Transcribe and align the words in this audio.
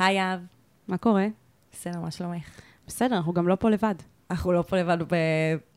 היי 0.00 0.20
אהב. 0.20 0.40
מה 0.88 0.98
קורה? 0.98 1.26
בסדר, 1.72 2.00
מה 2.00 2.10
שלומך? 2.10 2.60
בסדר, 2.86 3.16
אנחנו 3.16 3.32
גם 3.32 3.48
לא 3.48 3.54
פה 3.54 3.70
לבד. 3.70 3.94
אנחנו 4.30 4.52
לא 4.52 4.62
פה 4.62 4.76
לבד, 4.76 4.98
ב... 5.02 5.16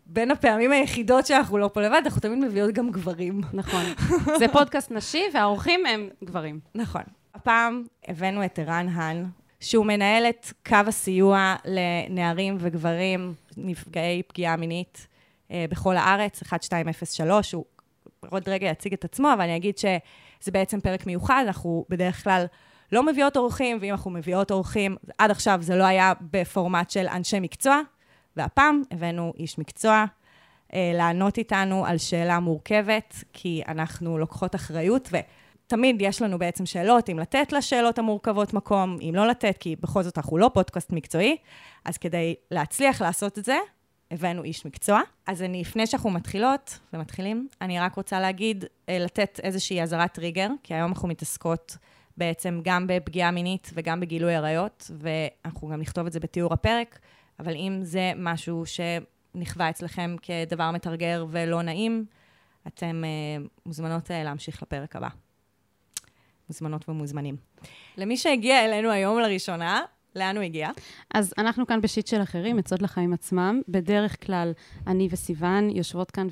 בין 0.05 0.31
הפעמים 0.31 0.71
היחידות 0.71 1.25
שאנחנו 1.25 1.57
לא 1.57 1.69
פה 1.73 1.81
לבד, 1.81 2.01
אנחנו 2.05 2.21
תמיד 2.21 2.39
מביאות 2.39 2.73
גם 2.73 2.91
גברים. 2.91 3.41
נכון. 3.53 3.83
זה 4.39 4.45
פודקאסט 4.51 4.91
נשי, 4.91 5.23
והאורחים 5.33 5.85
הם 5.85 6.09
גברים. 6.23 6.59
נכון. 6.75 7.01
הפעם 7.33 7.83
הבאנו 8.07 8.45
את 8.45 8.59
ערן 8.59 8.87
האן, 8.93 9.25
שהוא 9.59 9.85
מנהל 9.85 10.25
את 10.29 10.47
קו 10.65 10.77
הסיוע 10.87 11.55
לנערים 11.65 12.57
וגברים 12.59 13.33
נפגעי 13.57 14.23
פגיעה 14.23 14.55
מינית 14.55 15.07
אה, 15.51 15.65
בכל 15.69 15.97
הארץ, 15.97 16.53
1203, 16.53 17.51
הוא 17.51 17.65
עוד 18.29 18.49
רגע 18.49 18.67
יציג 18.67 18.93
את 18.93 19.05
עצמו, 19.05 19.33
אבל 19.33 19.41
אני 19.41 19.55
אגיד 19.55 19.77
שזה 19.77 20.51
בעצם 20.51 20.81
פרק 20.81 21.05
מיוחד, 21.07 21.43
אנחנו 21.47 21.85
בדרך 21.89 22.23
כלל 22.23 22.45
לא 22.93 23.05
מביאות 23.05 23.37
אורחים, 23.37 23.77
ואם 23.81 23.91
אנחנו 23.91 24.11
מביאות 24.11 24.51
אורחים, 24.51 24.95
עד 25.17 25.31
עכשיו 25.31 25.57
זה 25.61 25.75
לא 25.75 25.83
היה 25.83 26.13
בפורמט 26.31 26.89
של 26.89 27.07
אנשי 27.07 27.39
מקצוע, 27.39 27.81
והפעם 28.37 28.81
הבאנו 28.91 29.33
איש 29.37 29.59
מקצוע 29.59 30.05
אה, 30.73 30.91
לענות 30.93 31.37
איתנו 31.37 31.85
על 31.85 31.97
שאלה 31.97 32.39
מורכבת, 32.39 33.23
כי 33.33 33.61
אנחנו 33.67 34.17
לוקחות 34.17 34.55
אחריות, 34.55 35.09
ותמיד 35.11 36.01
יש 36.01 36.21
לנו 36.21 36.39
בעצם 36.39 36.65
שאלות, 36.65 37.09
אם 37.09 37.19
לתת 37.19 37.51
לשאלות 37.51 37.99
המורכבות 37.99 38.53
מקום, 38.53 38.97
אם 39.01 39.13
לא 39.15 39.27
לתת, 39.27 39.57
כי 39.59 39.75
בכל 39.75 40.03
זאת 40.03 40.17
אנחנו 40.17 40.37
לא 40.37 40.51
פודקאסט 40.53 40.91
מקצועי, 40.91 41.37
אז 41.85 41.97
כדי 41.97 42.35
להצליח 42.51 43.01
לעשות 43.01 43.39
את 43.39 43.45
זה, 43.45 43.57
הבאנו 44.11 44.43
איש 44.43 44.65
מקצוע. 44.65 45.01
אז 45.27 45.41
אני, 45.41 45.61
לפני 45.61 45.87
שאנחנו 45.87 46.09
מתחילות 46.09 46.79
ומתחילים, 46.93 47.47
אני 47.61 47.79
רק 47.79 47.95
רוצה 47.95 48.19
להגיד, 48.19 48.65
אה, 48.89 48.99
לתת 48.99 49.39
איזושהי 49.43 49.81
אזהרת 49.81 50.13
טריגר, 50.13 50.47
כי 50.63 50.73
היום 50.73 50.91
אנחנו 50.91 51.07
מתעסקות 51.07 51.77
בעצם 52.17 52.59
גם 52.63 52.87
בפגיעה 52.87 53.31
מינית 53.31 53.71
וגם 53.73 53.99
בגילוי 53.99 54.35
עריות, 54.35 54.91
ואנחנו 54.97 55.67
גם 55.67 55.81
נכתוב 55.81 56.05
את 56.05 56.11
זה 56.11 56.19
בתיאור 56.19 56.53
הפרק, 56.53 56.99
אבל 57.39 57.55
אם 57.55 57.79
זה 57.81 58.11
משהו 58.15 58.63
שנכווה 58.65 59.69
אצלכם 59.69 60.15
כדבר 60.21 60.71
מתרגר 60.71 61.25
ולא 61.29 61.61
נעים, 61.61 62.05
אתם 62.67 63.03
uh, 63.03 63.47
מוזמנות 63.65 64.11
uh, 64.11 64.13
להמשיך 64.13 64.63
לפרק 64.63 64.95
הבא. 64.95 65.09
מוזמנות 66.49 66.89
ומוזמנים. 66.89 67.35
למי 67.97 68.17
שהגיע 68.17 68.65
אלינו 68.65 68.91
היום 68.91 69.19
לראשונה, 69.19 69.81
לאן 70.15 70.35
הוא 70.35 70.43
הגיע? 70.43 70.69
אז 71.13 71.33
אנחנו 71.37 71.67
כאן 71.67 71.81
בשיט 71.81 72.07
של 72.07 72.21
אחרים, 72.21 72.59
עצות 72.59 72.81
לחיים 72.81 73.13
עצמם. 73.13 73.61
בדרך 73.67 74.25
כלל, 74.25 74.51
אני 74.87 75.07
וסיוון 75.11 75.69
יושבות 75.69 76.11
כאן 76.11 76.27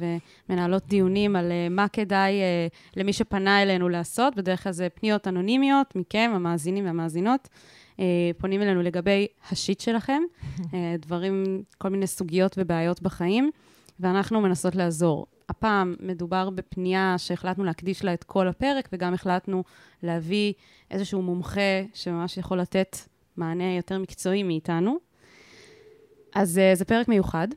ומנהלות 0.49 0.87
דיונים 0.87 1.35
על 1.35 1.51
uh, 1.51 1.73
מה 1.73 1.87
כדאי 1.87 2.33
uh, 2.41 2.99
למי 2.99 3.13
שפנה 3.13 3.61
אלינו 3.61 3.89
לעשות. 3.89 4.35
בדרך 4.35 4.63
כלל 4.63 4.71
זה 4.71 4.87
פניות 4.89 5.27
אנונימיות 5.27 5.95
מכם, 5.95 6.31
המאזינים 6.35 6.85
והמאזינות. 6.85 7.49
Uh, 7.97 7.99
פונים 8.37 8.61
אלינו 8.61 8.81
לגבי 8.81 9.27
השיט 9.51 9.79
שלכם, 9.79 10.21
uh, 10.57 10.73
דברים, 11.05 11.63
כל 11.77 11.89
מיני 11.89 12.07
סוגיות 12.07 12.55
ובעיות 12.57 13.01
בחיים, 13.01 13.51
ואנחנו 13.99 14.41
מנסות 14.41 14.75
לעזור. 14.75 15.25
הפעם 15.49 15.95
מדובר 15.99 16.49
בפנייה 16.49 17.15
שהחלטנו 17.17 17.63
להקדיש 17.63 18.03
לה 18.05 18.13
את 18.13 18.23
כל 18.23 18.47
הפרק, 18.47 18.89
וגם 18.93 19.13
החלטנו 19.13 19.63
להביא 20.03 20.53
איזשהו 20.91 21.21
מומחה 21.21 21.81
שממש 21.93 22.37
יכול 22.37 22.59
לתת 22.59 22.97
מענה 23.37 23.75
יותר 23.75 23.99
מקצועי 23.99 24.43
מאיתנו. 24.43 24.97
אז 26.35 26.57
uh, 26.57 26.75
זה 26.77 26.85
פרק 26.85 27.07
מיוחד. 27.07 27.47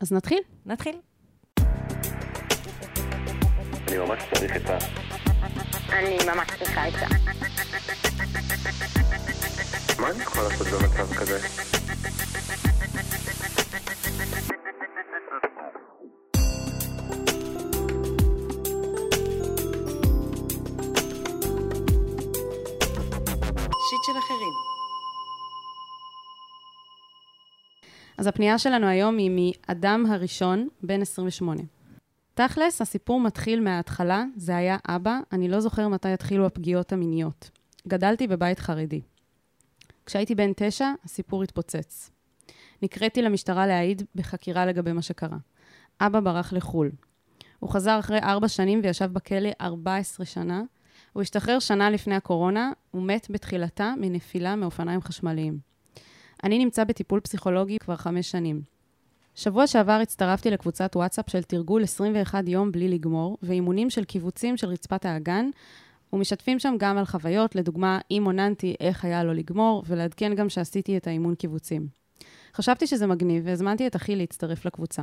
אז 0.00 0.12
נתחיל. 0.12 0.38
נתחיל. 0.66 0.96
אני 3.88 3.98
ממש 3.98 4.22
צריך 4.34 4.52
עצה. 4.56 4.78
אני 5.92 6.16
ממש 6.26 6.48
צריכה 6.58 6.84
עצה. 6.84 7.06
מה 9.98 10.10
אני 10.10 10.22
יכול 10.22 10.42
לעשות 10.42 10.66
במצב 10.66 11.14
כזה? 11.14 11.38
אז 28.18 28.26
הפנייה 28.26 28.58
שלנו 28.58 28.86
היום 28.86 29.16
היא 29.16 29.52
מאדם 29.68 30.04
הראשון, 30.08 30.68
בן 30.82 31.02
28. 31.02 31.62
תכלס, 32.34 32.82
הסיפור 32.82 33.20
מתחיל 33.20 33.60
מההתחלה, 33.60 34.24
זה 34.36 34.56
היה 34.56 34.76
אבא, 34.88 35.18
אני 35.32 35.48
לא 35.48 35.60
זוכר 35.60 35.88
מתי 35.88 36.08
התחילו 36.08 36.46
הפגיעות 36.46 36.92
המיניות. 36.92 37.50
גדלתי 37.88 38.26
בבית 38.26 38.58
חרדי. 38.58 39.00
כשהייתי 40.06 40.34
בן 40.34 40.52
תשע, 40.56 40.92
הסיפור 41.04 41.42
התפוצץ. 41.42 42.10
נקראתי 42.82 43.22
למשטרה 43.22 43.66
להעיד 43.66 44.02
בחקירה 44.14 44.66
לגבי 44.66 44.92
מה 44.92 45.02
שקרה. 45.02 45.38
אבא 46.00 46.20
ברח 46.20 46.52
לחו"ל. 46.52 46.90
הוא 47.58 47.70
חזר 47.70 47.98
אחרי 47.98 48.18
ארבע 48.18 48.48
שנים 48.48 48.80
וישב 48.82 49.12
בכלא 49.12 49.50
14 49.60 50.26
שנה. 50.26 50.62
הוא 51.12 51.22
השתחרר 51.22 51.58
שנה 51.58 51.90
לפני 51.90 52.14
הקורונה, 52.14 52.72
הוא 52.90 53.02
מת 53.02 53.26
בתחילתה 53.30 53.94
מנפילה 54.00 54.56
מאופניים 54.56 55.00
חשמליים. 55.00 55.58
אני 56.44 56.58
נמצא 56.58 56.84
בטיפול 56.84 57.20
פסיכולוגי 57.20 57.78
כבר 57.78 57.96
חמש 57.96 58.30
שנים. 58.30 58.62
שבוע 59.34 59.66
שעבר 59.66 59.92
הצטרפתי 59.92 60.50
לקבוצת 60.50 60.96
וואטסאפ 60.96 61.30
של 61.30 61.42
תרגול 61.42 61.82
21 61.82 62.48
יום 62.48 62.72
בלי 62.72 62.88
לגמור, 62.88 63.38
ואימונים 63.42 63.90
של 63.90 64.04
קיבוצים 64.04 64.56
של 64.56 64.68
רצפת 64.68 65.04
האגן, 65.04 65.50
ומשתפים 66.12 66.58
שם 66.58 66.74
גם 66.78 66.98
על 66.98 67.04
חוויות, 67.04 67.54
לדוגמה, 67.54 67.98
אם 68.10 68.22
עוננתי 68.26 68.74
איך 68.80 69.04
היה 69.04 69.24
לו 69.24 69.34
לגמור, 69.34 69.84
ולעדכן 69.86 70.34
גם 70.34 70.48
שעשיתי 70.48 70.96
את 70.96 71.06
האימון 71.06 71.34
קיבוצים. 71.34 71.88
חשבתי 72.54 72.86
שזה 72.86 73.06
מגניב, 73.06 73.42
והזמנתי 73.46 73.86
את 73.86 73.96
אחי 73.96 74.16
להצטרף 74.16 74.64
לקבוצה. 74.64 75.02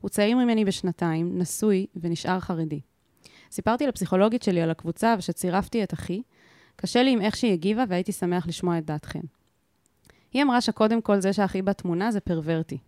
הוא 0.00 0.08
צעיר 0.08 0.36
ממני 0.36 0.64
בשנתיים, 0.64 1.38
נשוי 1.38 1.86
ונשאר 1.96 2.40
חרדי. 2.40 2.80
סיפרתי 3.50 3.86
לפסיכולוגית 3.86 4.42
שלי 4.42 4.62
על 4.62 4.70
הקבוצה 4.70 5.14
ושצירפתי 5.18 5.82
את 5.82 5.94
אחי. 5.94 6.22
קשה 6.76 7.02
לי 7.02 7.10
עם 7.10 7.20
איך 7.20 7.36
שהיא 7.36 7.52
הגיבה 7.52 7.84
והייתי 7.88 8.12
שמח 8.12 8.46
לשמוע 8.46 8.78
את 8.78 8.84
דעתכם. 8.84 9.20
היא 10.32 10.42
אמרה 10.42 10.60
שקודם 10.60 11.00
כל 11.00 11.20
זה 11.20 11.32
שאחי 11.32 11.62
בתמונה 11.62 12.10
זה 12.10 12.20
פרוורטי. 12.20 12.78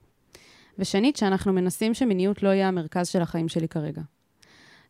ושנית, 0.78 1.16
שאנחנו 1.16 1.52
מנסים 1.52 1.94
שמיניות 1.94 2.42
לא 2.42 2.48
יהיה 2.48 2.68
המרכז 2.68 3.08
של 3.08 3.22
החיים 3.22 3.48
שלי 3.48 3.68
כרגע. 3.68 4.02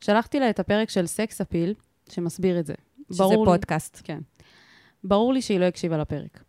שלחתי 0.01 0.41
לה 0.41 0.51
את 0.51 0.61
הפרק 0.61 0.91
של 0.91 1.07
סקס 1.07 1.41
אפיל, 1.41 1.75
שמסביר 2.09 2.61
את 2.61 2.67
זה. 2.67 2.75
שזה 3.13 3.19
ברור 3.23 3.45
לי- 3.47 3.51
פודקאסט. 3.53 4.01
כן. 4.05 4.19
ברור 5.05 5.33
לי 5.33 5.43
שהיא 5.43 5.61
לא 5.61 5.65
הקשיבה 5.65 5.99
לפרק. 5.99 6.45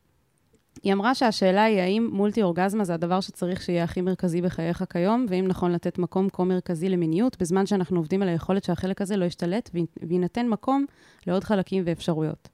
היא 0.84 0.94
אמרה 0.94 1.16
שהשאלה 1.16 1.64
היא 1.64 1.80
האם 1.80 2.10
מולטי 2.12 2.42
אורגזמה 2.44 2.84
זה 2.84 2.94
הדבר 2.94 3.22
שצריך 3.22 3.62
שיהיה 3.62 3.84
הכי 3.84 4.02
מרכזי 4.02 4.42
בחייך 4.42 4.84
כיום, 4.90 5.26
ואם 5.30 5.46
נכון 5.48 5.72
לתת 5.72 5.98
מקום 5.98 6.30
כה 6.34 6.44
מרכזי 6.44 6.90
למיניות, 6.90 7.38
בזמן 7.42 7.66
שאנחנו 7.66 7.98
עובדים 7.98 8.22
על 8.22 8.28
היכולת 8.28 8.64
שהחלק 8.64 9.02
הזה 9.02 9.18
לא 9.18 9.26
ישתלט, 9.26 9.70
וי- 9.74 9.86
ויינתן 10.08 10.48
מקום 10.48 10.86
לעוד 11.28 11.44
חלקים 11.44 11.84
ואפשרויות. 11.86 12.50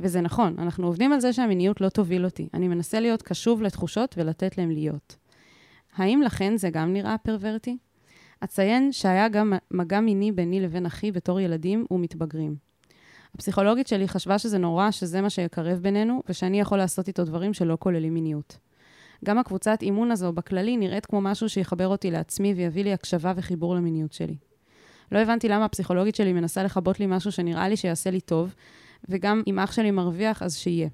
וזה 0.00 0.20
נכון, 0.20 0.54
אנחנו 0.58 0.86
עובדים 0.86 1.12
על 1.12 1.20
זה 1.20 1.32
שהמיניות 1.32 1.80
לא 1.80 1.88
תוביל 1.88 2.24
אותי. 2.24 2.48
אני 2.54 2.68
מנסה 2.68 3.00
להיות 3.00 3.22
קשוב 3.22 3.62
לתחושות 3.62 4.14
ולתת 4.18 4.58
להם 4.58 4.70
להיות. 4.70 5.16
האם 5.96 6.22
לכן 6.22 6.56
זה 6.56 6.70
גם 6.70 6.92
נראה 6.92 7.18
פרוורטי? 7.18 7.76
אציין 8.44 8.92
שהיה 8.92 9.28
גם 9.28 9.52
מגע 9.70 10.00
מיני 10.00 10.32
ביני 10.32 10.60
לבין 10.60 10.86
אחי 10.86 11.12
בתור 11.12 11.40
ילדים 11.40 11.86
ומתבגרים. 11.90 12.56
הפסיכולוגית 13.34 13.86
שלי 13.86 14.08
חשבה 14.08 14.38
שזה 14.38 14.58
נורא, 14.58 14.90
שזה 14.90 15.20
מה 15.20 15.30
שיקרב 15.30 15.78
בינינו, 15.78 16.22
ושאני 16.28 16.60
יכול 16.60 16.78
לעשות 16.78 17.08
איתו 17.08 17.24
דברים 17.24 17.54
שלא 17.54 17.76
כוללים 17.80 18.14
מיניות. 18.14 18.58
גם 19.24 19.38
הקבוצת 19.38 19.78
אימון 19.82 20.10
הזו 20.10 20.32
בכללי 20.32 20.76
נראית 20.76 21.06
כמו 21.06 21.20
משהו 21.20 21.48
שיחבר 21.48 21.88
אותי 21.88 22.10
לעצמי 22.10 22.54
ויביא 22.54 22.84
לי 22.84 22.92
הקשבה 22.92 23.32
וחיבור 23.36 23.74
למיניות 23.74 24.12
שלי. 24.12 24.36
לא 25.12 25.18
הבנתי 25.18 25.48
למה 25.48 25.64
הפסיכולוגית 25.64 26.14
שלי 26.14 26.32
מנסה 26.32 26.62
לכבות 26.62 27.00
לי 27.00 27.06
משהו 27.06 27.32
שנראה 27.32 27.68
לי 27.68 27.76
שיעשה 27.76 28.10
לי 28.10 28.20
טוב, 28.20 28.54
וגם 29.08 29.42
אם 29.46 29.58
אח 29.58 29.72
שלי 29.72 29.90
מרוויח, 29.90 30.42
אז 30.42 30.56
שיהיה. 30.56 30.88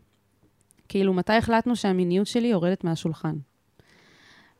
כאילו, 0.88 1.14
מתי 1.14 1.32
החלטנו 1.32 1.76
שהמיניות 1.76 2.26
שלי 2.26 2.48
יורדת 2.48 2.84
מהשולחן? 2.84 3.36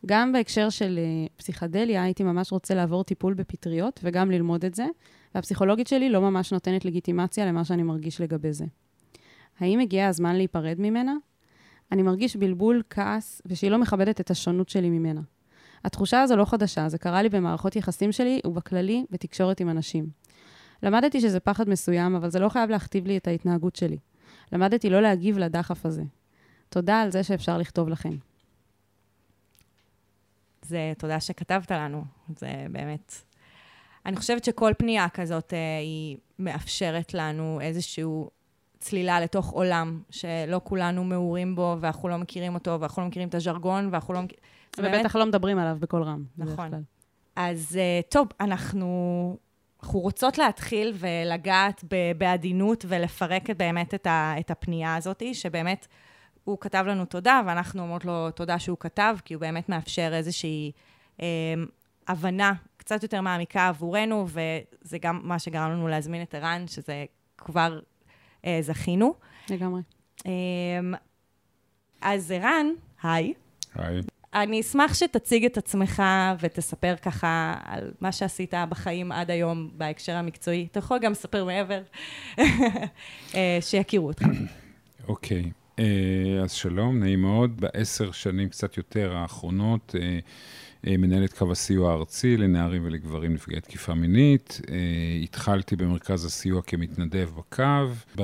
גם 0.06 0.32
בהקשר 0.32 0.70
של 0.70 0.98
uh, 0.98 1.32
פסיכדליה, 1.36 2.02
הייתי 2.02 2.22
ממש 2.22 2.52
רוצה 2.52 2.74
לעבור 2.74 3.04
טיפול 3.04 3.34
בפטריות 3.34 4.00
וגם 4.02 4.30
ללמוד 4.30 4.64
את 4.64 4.74
זה, 4.74 4.86
והפסיכולוגית 5.34 5.86
שלי 5.86 6.10
לא 6.10 6.20
ממש 6.20 6.52
נותנת 6.52 6.84
לגיטימציה 6.84 7.46
למה 7.46 7.64
שאני 7.64 7.82
מרגיש 7.82 8.20
לגבי 8.20 8.52
זה. 8.52 8.64
האם 9.60 9.80
הגיע 9.80 10.08
הזמן 10.08 10.36
להיפרד 10.36 10.76
ממנה? 10.78 11.14
אני 11.92 12.02
מרגיש 12.02 12.36
בלבול, 12.36 12.82
כעס, 12.90 13.42
ושהיא 13.46 13.70
לא 13.70 13.78
מכבדת 13.78 14.20
את 14.20 14.30
השונות 14.30 14.68
שלי 14.68 14.90
ממנה. 14.90 15.20
התחושה 15.84 16.22
הזו 16.22 16.36
לא 16.36 16.44
חדשה, 16.44 16.88
זה 16.88 16.98
קרה 16.98 17.22
לי 17.22 17.28
במערכות 17.28 17.76
יחסים 17.76 18.12
שלי 18.12 18.40
ובכללי 18.46 19.04
בתקשורת 19.10 19.60
עם 19.60 19.68
אנשים. 19.68 20.08
למדתי 20.82 21.20
שזה 21.20 21.40
פחד 21.40 21.68
מסוים, 21.68 22.14
אבל 22.14 22.30
זה 22.30 22.38
לא 22.38 22.48
חייב 22.48 22.70
להכתיב 22.70 23.06
לי 23.06 23.16
את 23.16 23.28
ההתנהגות 23.28 23.76
שלי. 23.76 23.98
למדתי 24.52 24.90
לא 24.90 25.00
להגיב 25.00 25.38
לדחף 25.38 25.86
הזה. 25.86 26.02
תודה 26.68 27.00
על 27.00 27.10
זה 27.10 27.22
שאפשר 27.22 27.58
לכתוב 27.58 27.88
לכם. 27.88 28.16
זה 30.62 30.92
תודה 30.98 31.20
שכתבת 31.20 31.70
לנו, 31.70 32.04
זה 32.36 32.66
באמת... 32.70 33.14
אני 34.06 34.16
חושבת 34.16 34.44
שכל 34.44 34.72
פנייה 34.78 35.08
כזאת 35.08 35.54
אה, 35.54 35.78
היא 35.78 36.16
מאפשרת 36.38 37.14
לנו 37.14 37.58
איזשהו 37.60 38.30
צלילה 38.78 39.20
לתוך 39.20 39.50
עולם 39.50 40.02
שלא 40.10 40.60
כולנו 40.64 41.04
מעורים 41.04 41.54
בו, 41.54 41.76
ואנחנו 41.80 42.08
לא 42.08 42.16
מכירים 42.16 42.54
אותו, 42.54 42.80
ואנחנו 42.80 43.02
לא 43.02 43.08
מכירים 43.08 43.28
את 43.28 43.34
הז'רגון, 43.34 43.88
ואנחנו 43.92 44.14
לא 44.14 44.22
מכירים... 44.22 44.44
ובטח 44.78 45.16
לא 45.16 45.26
מדברים 45.26 45.58
עליו 45.58 45.76
בקול 45.80 46.02
רם. 46.02 46.24
נכון. 46.38 46.70
אז 47.36 47.76
אה, 47.80 48.00
טוב, 48.08 48.28
אנחנו, 48.40 49.36
אנחנו 49.82 50.00
רוצות 50.00 50.38
להתחיל 50.38 50.94
ולגעת 50.94 51.84
בעדינות 52.18 52.84
ולפרק 52.88 53.50
באמת 53.50 53.94
את, 53.94 54.06
ה, 54.06 54.34
את 54.40 54.50
הפנייה 54.50 54.96
הזאת, 54.96 55.22
שבאמת 55.32 55.86
הוא 56.44 56.58
כתב 56.60 56.84
לנו 56.88 57.04
תודה, 57.04 57.40
ואנחנו 57.46 57.82
אומרות 57.82 58.04
לו 58.04 58.30
תודה 58.30 58.58
שהוא 58.58 58.76
כתב, 58.80 59.16
כי 59.24 59.34
הוא 59.34 59.40
באמת 59.40 59.68
מאפשר 59.68 60.10
איזושהי 60.14 60.72
אה, 61.20 61.26
הבנה 62.08 62.52
קצת 62.76 63.02
יותר 63.02 63.20
מעמיקה 63.20 63.68
עבורנו, 63.68 64.26
וזה 64.28 64.98
גם 64.98 65.20
מה 65.22 65.38
שגרם 65.38 65.70
לנו 65.70 65.88
להזמין 65.88 66.22
את 66.22 66.34
ערן, 66.34 66.64
שזה 66.66 67.04
כבר 67.38 67.80
אה, 68.44 68.58
זכינו. 68.60 69.14
לגמרי. 69.50 69.82
אה, 70.26 70.30
אז 72.00 72.30
ערן, 72.30 72.66
היי. 73.02 73.34
היי. 73.74 74.00
אני 74.34 74.60
אשמח 74.60 74.94
שתציג 74.94 75.44
את 75.44 75.58
עצמך 75.58 76.02
ותספר 76.40 76.94
ככה 77.02 77.54
על 77.64 77.90
מה 78.00 78.12
שעשית 78.12 78.54
בחיים 78.68 79.12
עד 79.12 79.30
היום 79.30 79.70
בהקשר 79.74 80.16
המקצועי. 80.16 80.66
אתה 80.70 80.78
יכול 80.78 80.98
גם 80.98 81.12
לספר 81.12 81.44
מעבר, 81.44 81.82
אה, 83.34 83.58
שיכירו 83.60 84.06
אותך. 84.06 84.24
אוקיי. 85.08 85.50
אה, 85.78 86.42
אז 86.42 86.52
שלום, 86.52 87.00
נעים 87.00 87.20
מאוד. 87.20 87.60
בעשר 87.60 88.12
שנים 88.12 88.48
קצת 88.48 88.76
יותר 88.76 89.16
האחרונות, 89.16 89.94
אה, 89.98 90.18
אה, 90.86 90.96
מנהלת 90.96 91.32
קו 91.32 91.52
הסיוע 91.52 91.90
הארצי 91.90 92.36
לנערים 92.36 92.84
ולגברים 92.84 93.34
נפגעי 93.34 93.60
תקיפה 93.60 93.94
מינית. 93.94 94.60
אה, 94.70 94.76
התחלתי 95.22 95.76
במרכז 95.76 96.24
הסיוע 96.24 96.62
כמתנדב 96.62 97.30
בקו. 97.36 98.22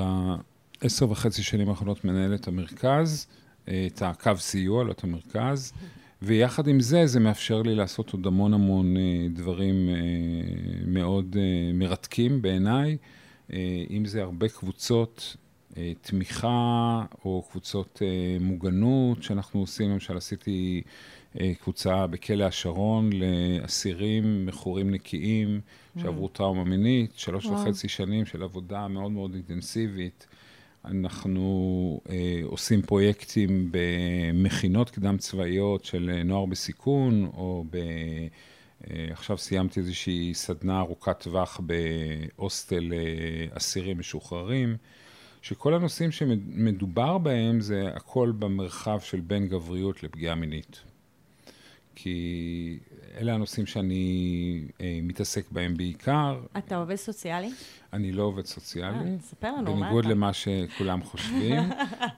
בעשר 0.83 1.11
וחצי 1.11 1.43
שנים 1.43 1.69
האחרונות 1.69 2.05
מנהלת 2.05 2.49
המרכז, 2.49 3.27
את 3.69 4.03
הקו 4.03 4.33
סיוע, 4.37 4.85
לא 4.85 4.93
את 4.93 5.05
המרכז. 5.05 5.73
ויחד 6.23 6.69
עם 6.69 6.81
זה, 6.81 7.07
זה 7.07 7.21
מאפשר 7.21 7.63
לי 7.63 7.75
לעשות 7.75 8.13
עוד 8.13 8.27
המון 8.27 8.55
המון 8.55 8.97
אה, 8.97 9.27
דברים 9.31 9.89
אה, 9.89 9.95
מאוד 10.87 11.37
אה, 11.39 11.73
מרתקים 11.75 12.43
בעיניי. 12.43 12.97
אם 13.91 14.05
זה 14.05 14.23
הרבה 14.23 14.49
קבוצות 14.49 15.37
תמיכה 16.01 17.05
או 17.25 17.45
קבוצות 17.51 18.03
מוגנות 18.41 19.23
שאנחנו 19.23 19.61
עושים, 19.61 19.91
למשל 19.91 20.17
עשיתי 20.17 20.83
קבוצה 21.63 22.07
בכלא 22.07 22.45
השרון 22.45 23.11
לאסירים 23.13 24.47
מכורים 24.47 24.91
נקיים 24.91 25.61
שעברו 26.03 26.29
טראומה 26.29 26.65
מינית, 26.65 27.13
שלוש 27.17 27.47
וואו. 27.47 27.63
וחצי 27.63 27.89
שנים 27.89 28.27
של 28.27 28.43
עבודה 28.43 28.89
מאוד 28.89 29.13
מאוד 29.13 29.35
אינטנסיבית. 29.35 30.27
אנחנו 30.87 32.01
אה, 32.11 32.41
עושים 32.45 32.83
פרויקטים 32.83 33.71
במכינות 33.71 34.91
קדם 34.91 35.19
צבאיות 35.19 35.85
של 35.85 36.11
אה, 36.15 36.23
נוער 36.23 36.47
בסיכון, 36.47 37.31
או 37.35 37.65
ב... 37.71 37.77
אה, 38.91 39.09
עכשיו 39.11 39.39
סיימתי 39.39 39.81
איזושהי 39.81 40.35
סדנה 40.35 40.81
ארוכת 40.81 41.21
טווח 41.23 41.61
בהוסטל 41.67 42.93
אה, 42.93 43.57
אסירים 43.57 43.99
משוחררים, 43.99 44.77
שכל 45.43 45.75
הנושאים 45.75 46.13
שמדובר 46.13 47.19
בהם 47.19 47.61
זה 47.61 47.89
הכל 47.95 48.33
במרחב 48.39 49.01
של 49.01 49.21
בין 49.21 49.49
גבריות 49.49 50.03
לפגיעה 50.03 50.35
מינית. 50.35 50.81
כי 51.95 52.79
אלה 53.17 53.35
הנושאים 53.35 53.67
שאני 53.67 54.65
אה, 54.81 54.99
מתעסק 55.03 55.51
בהם 55.51 55.77
בעיקר. 55.77 56.41
אתה 56.59 56.77
עובד 56.77 56.97
סוציאלי? 56.97 57.51
אני 57.93 58.13
לא 58.13 58.23
עובד 58.23 58.47
סוציאלי. 58.47 58.99
אה, 58.99 59.17
ספר 59.21 59.53
לנו, 59.53 59.77
מה 59.77 59.81
בניגוד 59.81 60.05
אתה? 60.05 60.15
למה 60.15 60.33
שכולם 60.33 61.03
חושבים. 61.03 61.63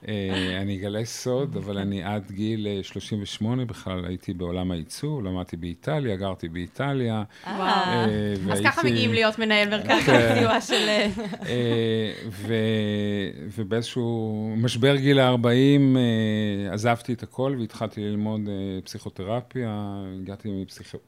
אה, 0.07 0.57
אני 0.61 0.77
אגלה 0.77 1.05
סוד, 1.05 1.57
אבל 1.57 1.77
אני 1.77 2.03
עד 2.03 2.31
גיל 2.31 2.67
אה, 2.67 2.83
38 2.83 3.65
בכלל 3.65 4.05
הייתי 4.05 4.33
בעולם 4.33 4.71
הייצוא, 4.71 5.21
למדתי 5.21 5.57
באיטליה, 5.57 6.15
גרתי 6.15 6.49
באיטליה. 6.49 7.23
אה, 7.47 7.59
אה, 7.59 8.33
אז 8.51 8.59
ככה 8.63 8.83
מגיעים 8.83 9.13
להיות 9.13 9.39
מנהל 9.39 9.69
מרכז 9.69 10.03
כן. 10.05 10.31
הסיוע 10.31 10.61
של... 10.61 10.85
אה, 10.87 11.09
אה, 11.45 12.13
ו- 12.29 13.29
ובאיזשהו 13.57 14.53
משבר 14.57 14.95
גיל 14.95 15.19
ה-40 15.19 15.47
אה, 15.97 16.73
עזבתי 16.73 17.13
את 17.13 17.23
הכל 17.23 17.55
והתחלתי 17.59 18.01
ללמוד 18.01 18.41
אה, 18.47 18.81
פסיכותרפיה. 18.83 20.03
הגעתי 20.21 20.65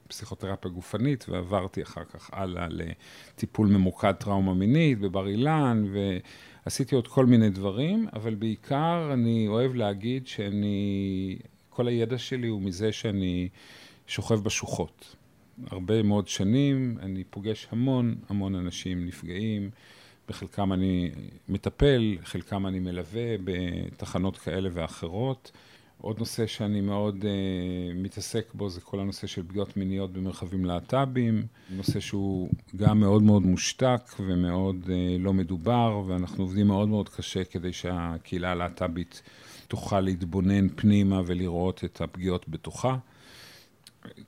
מפסיכותרפיה 0.07 0.71
גופנית 0.71 1.25
ועברתי 1.29 1.83
אחר 1.83 2.03
כך 2.13 2.29
הלאה 2.33 2.67
לטיפול 2.69 3.67
ממוקד 3.67 4.11
טראומה 4.11 4.50
מינית 4.53 4.99
בבר 4.99 5.27
אילן, 5.27 5.85
ועשיתי 6.65 6.95
עוד 6.95 7.07
כל 7.07 7.25
מיני 7.25 7.49
דברים, 7.49 8.07
אבל 8.13 8.35
בעיקר 8.35 9.09
אני 9.13 9.47
אוהב 9.47 9.75
להגיד 9.75 10.27
שאני, 10.27 11.37
כל 11.69 11.87
הידע 11.87 12.17
שלי 12.17 12.47
הוא 12.47 12.61
מזה 12.61 12.91
שאני 12.91 13.49
שוכב 14.07 14.43
בשוחות. 14.43 15.15
הרבה 15.67 16.03
מאוד 16.03 16.27
שנים, 16.27 16.97
אני 17.01 17.23
פוגש 17.23 17.67
המון 17.71 18.15
המון 18.29 18.55
אנשים 18.55 19.05
נפגעים, 19.05 19.69
בחלקם 20.29 20.73
אני 20.73 21.11
מטפל, 21.49 22.17
חלקם 22.23 22.67
אני 22.67 22.79
מלווה 22.79 23.35
בתחנות 23.43 24.37
כאלה 24.37 24.69
ואחרות. 24.73 25.51
עוד 26.01 26.19
נושא 26.19 26.47
שאני 26.47 26.81
מאוד 26.81 27.15
uh, 27.21 27.25
מתעסק 27.95 28.53
בו 28.53 28.69
זה 28.69 28.81
כל 28.81 28.99
הנושא 28.99 29.27
של 29.27 29.43
פגיעות 29.47 29.77
מיניות 29.77 30.13
במרחבים 30.13 30.65
להט"בים, 30.65 31.45
נושא 31.69 31.99
שהוא 31.99 32.49
גם 32.75 32.99
מאוד 32.99 33.23
מאוד 33.23 33.41
מושתק 33.41 34.01
ומאוד 34.19 34.83
uh, 34.85 34.89
לא 35.19 35.33
מדובר, 35.33 36.03
ואנחנו 36.07 36.43
עובדים 36.43 36.67
מאוד 36.67 36.89
מאוד 36.89 37.09
קשה 37.09 37.43
כדי 37.43 37.73
שהקהילה 37.73 38.51
הלהט"בית 38.51 39.21
תוכל 39.67 39.99
להתבונן 39.99 40.69
פנימה 40.69 41.21
ולראות 41.25 41.83
את 41.83 42.01
הפגיעות 42.01 42.49
בתוכה. 42.49 42.97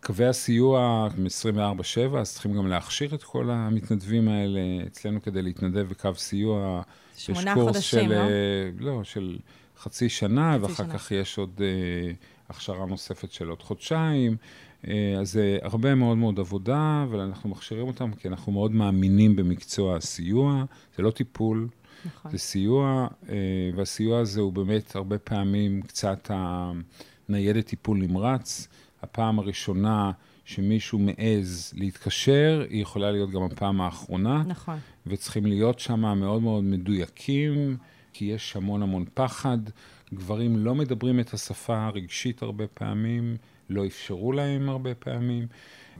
קווי 0.01 0.25
הסיוע 0.25 1.07
הם 1.17 1.25
24/7, 1.25 2.17
אז 2.17 2.33
צריכים 2.33 2.53
גם 2.53 2.67
להכשיר 2.67 3.15
את 3.15 3.23
כל 3.23 3.49
המתנדבים 3.49 4.27
האלה 4.27 4.59
אצלנו 4.87 5.21
כדי 5.21 5.41
להתנדב 5.41 5.87
בקו 5.89 6.15
סיוע. 6.15 6.81
שמונה 7.17 7.53
חודשים, 7.53 7.99
של, 7.99 8.09
לא? 8.09 8.15
אה, 8.15 8.69
לא, 8.79 9.03
של 9.03 9.37
חצי 9.83 10.09
שנה, 10.09 10.53
חצי 10.53 10.61
ואחר 10.63 10.83
שנה. 10.83 10.93
כך 10.93 11.11
יש 11.11 11.37
עוד 11.37 11.61
אה, 11.61 12.11
הכשרה 12.49 12.85
נוספת 12.85 13.31
של 13.31 13.49
עוד 13.49 13.61
חודשיים. 13.61 14.37
אה, 14.87 15.15
אז 15.19 15.31
זה 15.31 15.57
הרבה 15.61 15.95
מאוד 15.95 16.17
מאוד 16.17 16.39
עבודה, 16.39 17.03
אבל 17.09 17.19
אנחנו 17.19 17.49
מכשירים 17.49 17.87
אותם 17.87 18.11
כי 18.13 18.27
אנחנו 18.27 18.51
מאוד 18.51 18.71
מאמינים 18.71 19.35
במקצוע 19.35 19.95
הסיוע. 19.95 20.65
זה 20.97 21.03
לא 21.03 21.11
טיפול, 21.11 21.67
נכון. 22.05 22.31
זה 22.31 22.37
סיוע, 22.37 23.07
אה, 23.29 23.35
והסיוע 23.75 24.19
הזה 24.19 24.41
הוא 24.41 24.53
באמת 24.53 24.95
הרבה 24.95 25.17
פעמים 25.17 25.81
קצת 25.81 26.31
הניידת 27.29 27.65
טיפול 27.65 27.97
נמרץ. 27.97 28.67
הפעם 29.01 29.39
הראשונה 29.39 30.11
שמישהו 30.45 30.99
מעז 30.99 31.73
להתקשר, 31.75 32.65
היא 32.69 32.81
יכולה 32.81 33.11
להיות 33.11 33.31
גם 33.31 33.43
הפעם 33.43 33.81
האחרונה. 33.81 34.43
נכון. 34.47 34.77
וצריכים 35.07 35.45
להיות 35.45 35.79
שם 35.79 35.99
מאוד 35.99 36.41
מאוד 36.41 36.63
מדויקים, 36.63 37.77
כי 38.13 38.25
יש 38.25 38.55
המון 38.55 38.83
המון 38.83 39.05
פחד. 39.13 39.57
גברים 40.13 40.57
לא 40.57 40.75
מדברים 40.75 41.19
את 41.19 41.33
השפה 41.33 41.85
הרגשית 41.85 42.41
הרבה 42.41 42.67
פעמים, 42.67 43.37
לא 43.69 43.85
אפשרו 43.85 44.31
להם 44.31 44.69
הרבה 44.69 44.95
פעמים, 44.95 45.47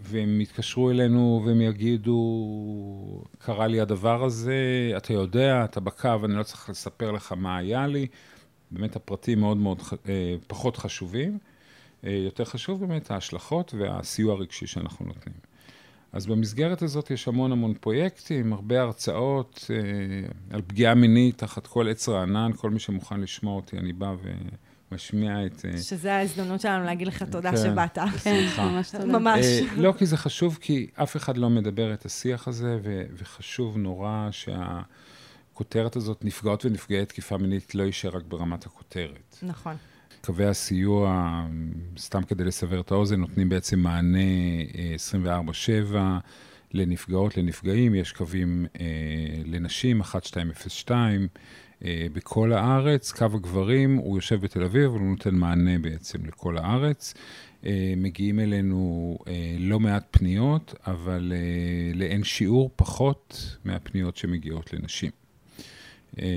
והם 0.02 0.42
יתקשרו 0.42 0.92
אלינו 0.92 1.44
והם 1.46 1.62
יגידו, 1.62 3.24
קרה 3.38 3.68
לי 3.68 3.82
הדבר 3.82 4.24
הזה, 4.24 4.92
אתה 4.98 5.14
יודע, 5.14 5.66
אתה 5.66 5.80
בקו, 5.80 6.10
אני 6.26 6.36
לא 6.36 6.44
צריך 6.44 6.70
לספר 6.70 7.12
לך 7.12 7.32
מה 7.32 7.58
היה 7.58 7.88
לי. 7.88 8.08
באמת 8.72 8.96
הפרטים 8.96 9.40
מאוד 9.40 9.58
מאוד 9.58 9.82
אה, 10.10 10.36
פחות 10.48 10.78
חשובים. 10.78 11.38
אה, 12.06 12.12
יותר 12.12 12.46
חשוב 12.46 12.80
באמת 12.80 13.12
ההשלכות 13.12 13.74
והסיוע 13.78 14.34
הרגשי 14.34 14.68
שאנחנו 14.68 15.06
נותנים. 15.06 15.53
אז 16.14 16.26
במסגרת 16.26 16.82
הזאת 16.82 17.12
יש 17.12 17.28
המון 17.28 17.52
המון 17.52 17.74
פרויקטים, 17.74 18.54
הרבה 18.54 18.82
הרצאות 18.82 19.72
אה, 19.74 19.76
על 20.56 20.62
פגיעה 20.68 20.96
מינית 20.96 21.38
תחת 21.38 21.68
כל 21.68 21.90
עץ 21.90 22.10
רענן, 22.10 22.52
כל 22.58 22.70
מי 22.70 22.80
שמוכן 22.80 23.20
לשמוע 23.20 23.56
אותי, 23.56 23.78
אני 23.78 23.94
בא 23.94 24.16
ומשמיע 24.92 25.46
את... 25.46 25.66
אה, 25.66 25.78
שזה 25.78 26.14
ההזדמנות 26.14 26.62
שלנו 26.62 26.86
להגיד 26.86 27.08
לך 27.08 27.24
תודה 27.24 27.52
כן. 27.52 27.58
שבאת. 27.58 27.98
כן. 28.24 28.46
ממש 28.58 28.92
תודה. 28.92 29.06
ממש. 29.06 29.46
אה, 29.46 29.62
לא, 29.78 29.94
כי 29.98 30.06
זה 30.06 30.18
חשוב, 30.18 30.58
כי 30.62 30.88
אף 30.96 31.16
אחד 31.18 31.38
לא 31.38 31.50
מדבר 31.50 31.94
את 31.94 32.06
השיח 32.06 32.48
הזה, 32.48 32.78
ו- 32.84 33.04
וחשוב 33.18 33.78
נורא 33.78 34.30
שהכותרת 34.32 35.96
הזאת, 35.96 36.26
נפגעות 36.26 36.66
ונפגעי 36.66 37.06
תקיפה 37.06 37.38
מינית, 37.38 37.76
לא 37.76 37.84
יישאר 37.84 38.16
רק 38.16 38.24
ברמת 38.24 38.66
הכותרת. 38.66 39.38
נכון. 39.44 39.76
קווי 40.26 40.46
הסיוע, 40.46 41.46
סתם 41.98 42.24
כדי 42.24 42.44
לסבר 42.44 42.80
את 42.80 42.92
האוזן, 42.92 43.20
נותנים 43.20 43.50
בעצם 43.50 43.80
מענה 43.80 44.20
אה, 44.76 44.96
24/7 45.92 45.96
לנפגעות, 46.74 47.38
לנפגעים. 47.38 47.96
יש 47.96 48.12
קווים 48.12 48.66
אה, 48.80 48.86
לנשים, 49.46 50.02
1202, 50.02 51.28
אה, 51.86 52.08
בכל 52.14 52.54
הארץ. 52.54 53.12
קו 53.12 53.26
הגברים, 53.26 53.96
הוא 53.96 54.18
יושב 54.18 54.42
בתל 54.42 54.64
אביב, 54.64 54.92
אבל 54.92 55.00
הוא 55.00 55.10
נותן 55.10 55.36
מענה 55.36 55.80
בעצם 55.80 56.26
לכל 56.26 56.58
הארץ. 56.58 57.14
אה, 57.66 57.94
מגיעים 57.98 58.40
אלינו 58.40 59.18
אה, 59.28 59.56
לא 59.60 59.80
מעט 59.80 60.06
פניות, 60.12 60.76
אבל 60.88 61.34
אה, 61.36 61.92
לאין 61.96 62.24
שיעור 62.24 62.70
פחות 62.76 63.58
מהפניות 63.66 64.18
שמגיעות 64.18 64.74
לנשים. 64.74 65.23
אה, 66.22 66.28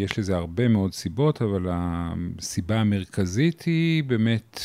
יש 0.00 0.18
לזה 0.18 0.36
הרבה 0.36 0.68
מאוד 0.68 0.92
סיבות, 0.92 1.42
אבל 1.42 1.66
הסיבה 1.70 2.80
המרכזית 2.80 3.62
היא 3.62 4.04
באמת 4.04 4.60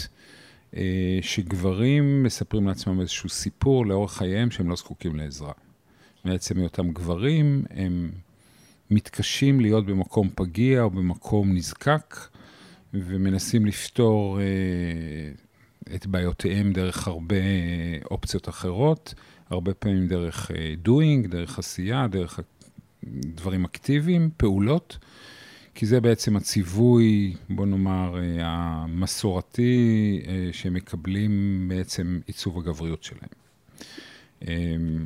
אה, 0.76 1.20
שגברים 1.22 2.24
מספרים 2.24 2.68
לעצמם 2.68 3.02
איזשהו 3.02 3.30
סיפור 3.30 3.86
לאורך 3.86 4.14
חייהם 4.14 4.52
שהם 4.52 4.70
לא 4.70 4.76
זקוקים 4.76 5.16
לעזרה. 5.16 5.54
מעצם 6.26 6.58
היותם 6.58 6.92
גברים, 6.92 7.64
הם 7.70 8.12
מתקשים 8.92 9.60
להיות 9.60 9.86
במקום 9.86 10.30
פגיע 10.36 10.82
או 10.82 10.90
במקום 10.90 11.56
נזקק, 11.56 12.18
ומנסים 12.94 13.66
לפתור 13.66 14.40
אה, 14.40 14.46
את 15.96 16.08
בעיותיהם 16.08 16.74
דרך 16.74 17.08
הרבה 17.08 17.36
אופציות 18.12 18.50
אחרות, 18.50 19.14
הרבה 19.50 19.74
פעמים 19.74 20.08
דרך 20.08 20.52
doing, 20.86 21.28
דרך 21.28 21.60
עשייה, 21.60 22.08
דרך 22.08 22.40
דברים 23.08 23.66
אקטיביים, 23.66 24.30
פעולות, 24.38 24.98
כי 25.76 25.86
זה 25.86 26.02
בעצם 26.02 26.36
הציווי, 26.36 27.34
בוא 27.50 27.66
נאמר, 27.66 28.16
המסורתי, 28.40 30.22
שהם 30.52 30.74
מקבלים 30.74 31.66
בעצם 31.68 32.20
עיצוב 32.28 32.58
הגבריות 32.58 33.04
שלהם. 33.04 33.30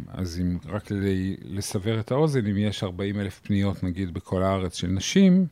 אז 0.08 0.40
אם, 0.42 0.58
רק 0.66 0.84
כדי 0.84 1.36
לסבר 1.44 2.00
את 2.00 2.12
האוזן, 2.12 2.46
אם 2.48 2.58
יש 2.58 2.84
40 2.84 3.20
אלף 3.20 3.40
פניות, 3.44 3.84
נגיד, 3.84 4.14
בכל 4.14 4.44
הארץ 4.44 4.76
של 4.76 4.88
נשים, 4.88 5.46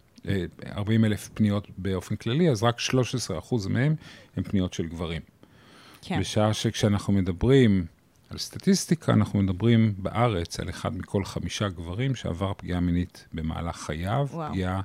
40 0.66 1.06
אלף 1.06 1.30
פניות 1.34 1.68
באופן 1.78 2.16
כללי, 2.16 2.50
אז 2.50 2.64
רק 2.64 2.80
13 2.80 3.40
אחוז 3.40 3.68
מהם 3.68 3.96
הם 4.38 4.44
פניות 4.44 4.74
של 4.74 4.88
גברים. 4.88 5.22
כן. 6.02 6.20
בשעה 6.20 6.54
שכשאנחנו 6.54 7.14
מדברים 7.14 7.86
על 8.30 8.38
סטטיסטיקה, 8.38 9.14
אנחנו 9.14 9.40
מדברים 9.42 9.94
בארץ 9.98 10.60
על 10.60 10.70
אחד 10.70 10.96
מכל 10.98 11.26
חמישה 11.26 11.70
גברים 11.70 12.16
שעבר 12.16 12.54
פגיעה 12.58 12.80
מינית 12.80 13.28
במהלך 13.34 13.76
חייו, 13.76 14.28
וואו. 14.32 14.52
פגיעה 14.52 14.82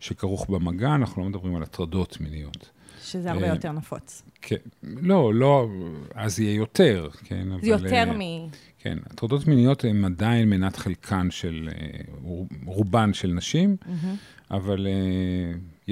שכרוך 0.00 0.50
במגע, 0.50 0.94
אנחנו 0.94 1.22
לא 1.22 1.28
מדברים 1.28 1.56
על 1.56 1.62
הטרדות 1.62 2.20
מיניות. 2.20 2.70
שזה 3.02 3.30
הרבה 3.30 3.42
אה, 3.42 3.54
יותר 3.54 3.72
נפוץ. 3.72 4.22
כן, 4.42 4.56
לא, 4.82 5.34
לא, 5.34 5.68
אז 6.14 6.40
יהיה 6.40 6.54
יותר, 6.54 7.08
כן, 7.24 7.48
זה 7.62 7.74
אבל... 7.74 7.84
יותר 7.84 8.10
אה, 8.10 8.12
מ... 8.12 8.48
כן, 8.78 8.98
הטרדות 9.06 9.46
מיניות 9.46 9.84
הן 9.84 10.04
עדיין 10.04 10.48
מנת 10.48 10.76
חלקן 10.76 11.30
של, 11.30 11.68
אה, 11.74 12.00
רובן 12.64 13.14
של 13.14 13.28
נשים, 13.28 13.76
mm-hmm. 13.82 14.50
אבל 14.50 14.86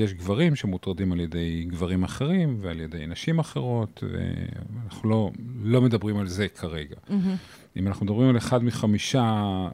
יש 0.00 0.14
גברים 0.14 0.57
שמוטרדים 0.57 1.12
על 1.12 1.21
ידי 1.21 1.64
גברים 1.69 2.04
אחרים 2.04 2.59
ועל 2.61 2.80
ידי 2.80 3.07
נשים 3.07 3.38
אחרות, 3.38 4.04
ואנחנו 4.12 5.11
לא, 5.11 5.30
לא 5.62 5.80
מדברים 5.80 6.16
על 6.16 6.28
זה 6.28 6.49
כרגע. 6.49 6.97
Mm-hmm. 6.97 7.76
אם 7.76 7.87
אנחנו 7.87 8.07
מדברים 8.07 8.28
על 8.28 8.37
אחד 8.37 8.64
מחמישה 8.64 9.23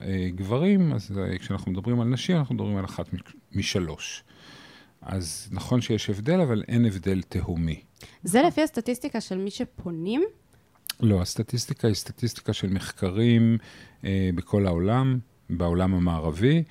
אה, 0.03 0.29
גברים, 0.35 0.93
אז 0.93 1.19
אה, 1.19 1.39
כשאנחנו 1.39 1.73
מדברים 1.73 2.01
על 2.01 2.09
נשים, 2.09 2.37
אנחנו 2.37 2.55
מדברים 2.55 2.77
על 2.77 2.85
אחת 2.85 3.07
משלוש. 3.53 4.25
אז 5.03 5.49
נכון 5.53 5.81
שיש 5.81 6.11
הבדל, 6.11 6.41
אבל 6.41 6.63
אין 6.69 6.85
הבדל 6.85 7.23
תהומי. 7.23 7.81
זה 8.23 8.43
לפי 8.43 8.63
הסטטיסטיקה 8.63 9.21
של 9.21 9.39
מי 9.39 9.51
שפונים? 9.51 10.25
לא, 11.01 11.23
הסטטיסטיקה 11.23 11.89
היא 11.89 11.95
סטטיסטיקה 11.95 12.53
של 12.53 12.69
מחקרים 12.69 13.59
אה, 14.05 14.31
בכל 14.35 14.67
העולם, 14.67 15.19
בעולם 15.51 15.95
המערבי. 15.95 16.63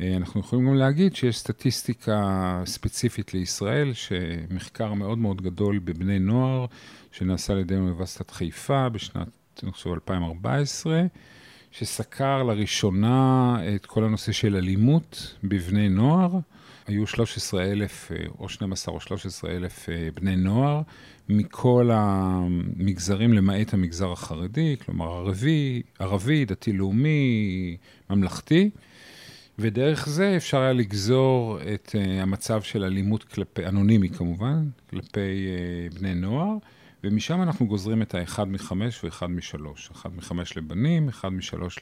אה, 0.00 0.16
אנחנו 0.16 0.40
יכולים 0.40 0.66
גם 0.66 0.74
להגיד 0.74 1.16
שיש 1.16 1.38
סטטיסטיקה 1.38 2.62
ספציפית 2.66 3.34
לישראל, 3.34 3.92
שמחקר 3.92 4.94
מאוד 4.94 5.18
מאוד 5.18 5.42
גדול 5.42 5.78
בבני 5.78 6.18
נוער, 6.18 6.66
שנעשה 7.12 7.52
על 7.52 7.58
ידי 7.58 7.76
אוניברסיטת 7.76 8.30
חיפה 8.30 8.88
בשנת, 8.88 9.28
אני 9.62 9.72
חושב, 9.72 9.90
2014, 9.90 11.02
שסקר 11.70 12.42
לראשונה 12.42 13.56
את 13.74 13.86
כל 13.86 14.04
הנושא 14.04 14.32
של 14.32 14.56
אלימות 14.56 15.36
בבני 15.44 15.88
נוער. 15.88 16.38
היו 16.86 17.06
13 17.06 17.64
אלף, 17.64 18.12
אה, 18.12 18.16
או 18.38 18.48
12 18.48 18.94
או 18.94 19.00
13 19.00 19.50
אלף 19.50 19.88
אה, 19.88 20.08
בני 20.14 20.36
נוער, 20.36 20.82
מכל 21.28 21.90
המגזרים 21.92 23.32
למעט 23.32 23.74
המגזר 23.74 24.12
החרדי, 24.12 24.76
כלומר 24.84 25.12
ערבי, 25.12 25.82
ערבי, 25.98 26.44
דתי-לאומי, 26.44 27.76
ממלכתי. 28.10 28.70
ודרך 29.58 30.08
זה 30.08 30.36
אפשר 30.36 30.60
היה 30.60 30.72
לגזור 30.72 31.58
את 31.74 31.88
uh, 31.88 32.22
המצב 32.22 32.62
של 32.62 32.84
אלימות 32.84 33.24
כלפי, 33.24 33.66
אנונימי 33.66 34.08
כמובן, 34.08 34.68
כלפי 34.90 35.46
uh, 35.90 35.94
בני 35.94 36.14
נוער, 36.14 36.56
ומשם 37.04 37.42
אנחנו 37.42 37.66
גוזרים 37.66 38.02
את 38.02 38.14
האחד 38.14 38.48
מחמש 38.48 39.04
ואחד 39.04 39.26
משלוש. 39.26 39.90
אחד 39.90 40.16
מחמש 40.16 40.56
לבנים, 40.56 41.08
אחד 41.08 41.28
משלוש 41.28 41.78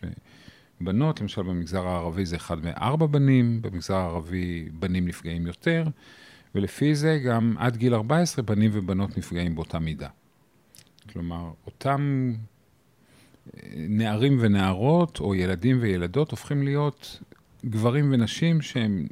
לבנות, 0.80 1.20
למשל 1.20 1.42
במגזר 1.42 1.86
הערבי 1.86 2.26
זה 2.26 2.36
אחד 2.36 2.64
מארבע 2.64 3.06
בנים, 3.06 3.62
במגזר 3.62 3.96
הערבי 3.96 4.68
בנים 4.72 5.08
נפגעים 5.08 5.46
יותר, 5.46 5.84
ולפי 6.54 6.94
זה 6.94 7.18
גם 7.24 7.54
עד 7.58 7.76
גיל 7.76 7.94
14 7.94 8.44
בנים 8.44 8.70
ובנות 8.74 9.18
נפגעים 9.18 9.54
באותה 9.54 9.78
מידה. 9.78 10.08
כלומר, 11.12 11.50
אותם 11.66 12.32
אה, 13.56 13.60
נערים 13.76 14.36
ונערות, 14.40 15.20
או 15.20 15.34
ילדים 15.34 15.78
וילדות, 15.80 16.30
הופכים 16.30 16.62
להיות 16.62 17.20
גברים 17.64 18.12
ונשים 18.12 18.62
שהם 18.62 19.06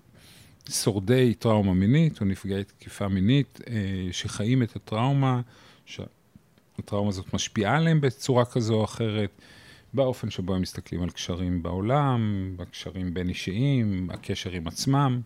שורדי 0.70 1.34
טראומה 1.34 1.74
מינית 1.74 2.20
או 2.20 2.26
נפגעי 2.26 2.64
תקיפה 2.64 3.08
מינית, 3.08 3.60
אה, 3.68 4.08
שחיים 4.12 4.62
את 4.62 4.76
הטראומה, 4.76 5.40
שהטראומה 5.86 7.08
הזאת 7.08 7.34
משפיעה 7.34 7.76
עליהם 7.76 8.00
בצורה 8.00 8.44
כזו 8.44 8.74
או 8.74 8.84
אחרת, 8.84 9.30
באופן 9.94 10.30
שבו 10.30 10.54
הם 10.54 10.62
מסתכלים 10.62 11.02
על 11.02 11.10
קשרים 11.10 11.62
בעולם, 11.62 12.52
בקשרים 12.56 13.14
בין 13.14 13.28
אישיים, 13.28 14.10
הקשר 14.12 14.50
עם 14.50 14.66
עצמם, 14.66 15.20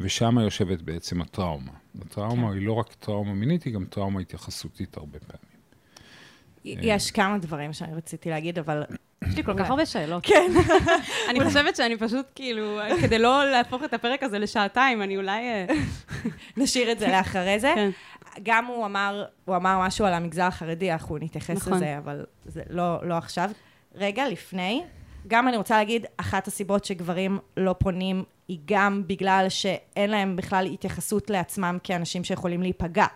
ושם 0.00 0.38
יושבת 0.38 0.82
בעצם 0.82 1.22
הטראומה. 1.22 1.72
הטראומה 2.00 2.48
כן. 2.48 2.58
היא 2.58 2.66
לא 2.66 2.72
רק 2.72 2.94
טראומה 2.94 3.34
מינית, 3.34 3.64
היא 3.64 3.74
גם 3.74 3.84
טראומה 3.84 4.20
התייחסותית 4.20 4.96
הרבה 4.96 5.18
פעמים. 5.18 5.56
יש 6.64 7.10
כמה 7.10 7.38
דברים 7.38 7.72
שאני 7.72 7.94
רציתי 7.94 8.30
להגיד, 8.30 8.58
אבל 8.58 8.82
יש 9.24 9.36
לי 9.36 9.44
כל 9.44 9.54
כך 9.58 9.70
הרבה 9.70 9.86
שאלות. 9.86 10.26
כן. 10.26 10.52
אני 11.30 11.44
חושבת 11.44 11.76
שאני 11.76 11.96
פשוט, 11.96 12.26
כאילו, 12.34 12.80
כדי 13.00 13.18
לא 13.18 13.50
להפוך 13.50 13.84
את 13.84 13.94
הפרק 13.94 14.22
הזה 14.22 14.38
לשעתיים, 14.38 15.02
אני 15.02 15.16
אולי... 15.16 15.42
אה, 15.42 15.66
נשאיר 16.56 16.92
את 16.92 16.98
זה 16.98 17.08
לאחרי 17.08 17.60
זה. 17.60 17.72
כן. 17.74 17.90
גם 18.42 18.66
הוא 18.66 18.86
אמר, 18.86 19.24
הוא 19.44 19.56
אמר 19.56 19.78
משהו 19.80 20.06
על 20.06 20.14
המגזר 20.14 20.42
החרדי, 20.42 20.92
אנחנו 20.92 21.18
נתייחס 21.18 21.56
נכון. 21.56 21.72
לזה, 21.72 21.98
אבל 21.98 22.24
זה 22.44 22.62
לא, 22.70 23.08
לא 23.08 23.14
עכשיו. 23.14 23.50
רגע, 23.94 24.28
לפני, 24.28 24.82
גם 25.26 25.48
אני 25.48 25.56
רוצה 25.56 25.76
להגיד, 25.76 26.06
אחת 26.16 26.46
הסיבות 26.46 26.84
שגברים 26.84 27.38
לא 27.56 27.74
פונים 27.78 28.24
היא 28.48 28.58
גם 28.64 29.02
בגלל 29.06 29.46
שאין 29.48 30.10
להם 30.10 30.36
בכלל 30.36 30.66
התייחסות 30.66 31.30
לעצמם 31.30 31.78
כאנשים 31.84 32.24
שיכולים 32.24 32.62
להיפגע. 32.62 33.06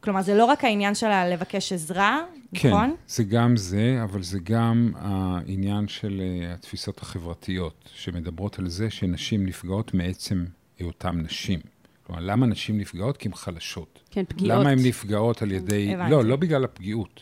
כלומר, 0.00 0.22
זה 0.22 0.34
לא 0.34 0.44
רק 0.44 0.64
העניין 0.64 0.94
של 0.94 1.24
לבקש 1.32 1.72
עזרה, 1.72 2.20
כן, 2.54 2.68
נכון? 2.68 2.90
כן, 2.90 2.94
זה 3.08 3.24
גם 3.24 3.56
זה, 3.56 4.00
אבל 4.02 4.22
זה 4.22 4.38
גם 4.42 4.92
העניין 4.96 5.88
של 5.88 6.20
uh, 6.20 6.54
התפיסות 6.54 7.02
החברתיות, 7.02 7.88
שמדברות 7.94 8.58
על 8.58 8.68
זה 8.68 8.90
שנשים 8.90 9.46
נפגעות 9.46 9.94
מעצם 9.94 10.44
היותן 10.78 11.20
נשים. 11.20 11.60
כלומר, 12.06 12.22
למה 12.22 12.46
נשים 12.46 12.78
נפגעות? 12.78 13.16
כי 13.16 13.28
הן 13.28 13.34
חלשות. 13.34 14.00
כן, 14.10 14.24
פגיעות. 14.28 14.58
למה 14.58 14.70
הן 14.70 14.78
נפגעות 14.78 15.42
על 15.42 15.52
ידי... 15.52 15.94
הבנתי. 15.94 16.10
לא, 16.10 16.24
לא 16.24 16.36
בגלל 16.36 16.64
הפגיעות. 16.64 17.20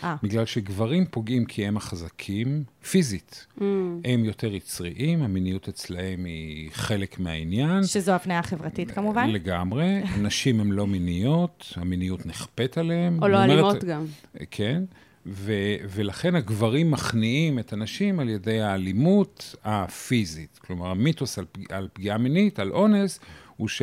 아. 0.00 0.04
אה. 0.04 0.16
בגלל 0.22 0.44
שגברים 0.44 1.04
פוגעים 1.10 1.44
כי 1.44 1.66
הם 1.66 1.76
החזקים, 1.76 2.64
פיזית. 2.90 3.46
Mm. 3.58 3.62
הם 4.04 4.24
יותר 4.24 4.54
יצריים, 4.54 5.22
המיניות 5.22 5.68
אצלהם 5.68 6.24
היא 6.24 6.70
חלק 6.72 7.18
מהעניין. 7.18 7.84
שזו 7.84 8.12
הפניה 8.12 8.42
חברתית 8.42 8.90
כמובן. 8.90 9.28
לגמרי. 9.30 10.00
נשים 10.20 10.60
הן 10.60 10.70
לא 10.70 10.86
מיניות, 10.86 11.72
המיניות 11.76 12.26
נכפית 12.26 12.78
עליהן. 12.78 13.18
או 13.22 13.28
לא 13.28 13.36
אומרת, 13.36 13.50
אלימות 13.50 13.84
גם. 13.84 14.04
כן. 14.50 14.82
ו- 15.26 15.52
ולכן 15.90 16.34
הגברים 16.34 16.90
מכניעים 16.90 17.58
את 17.58 17.72
הנשים 17.72 18.20
על 18.20 18.28
ידי 18.28 18.60
האלימות 18.60 19.54
הפיזית. 19.64 20.58
כלומר, 20.66 20.86
המיתוס 20.90 21.38
על, 21.38 21.44
פג- 21.52 21.72
על 21.72 21.88
פגיעה 21.92 22.18
מינית, 22.18 22.58
על 22.58 22.70
אונס, 22.72 23.20
הוא 23.56 23.68
ש... 23.68 23.82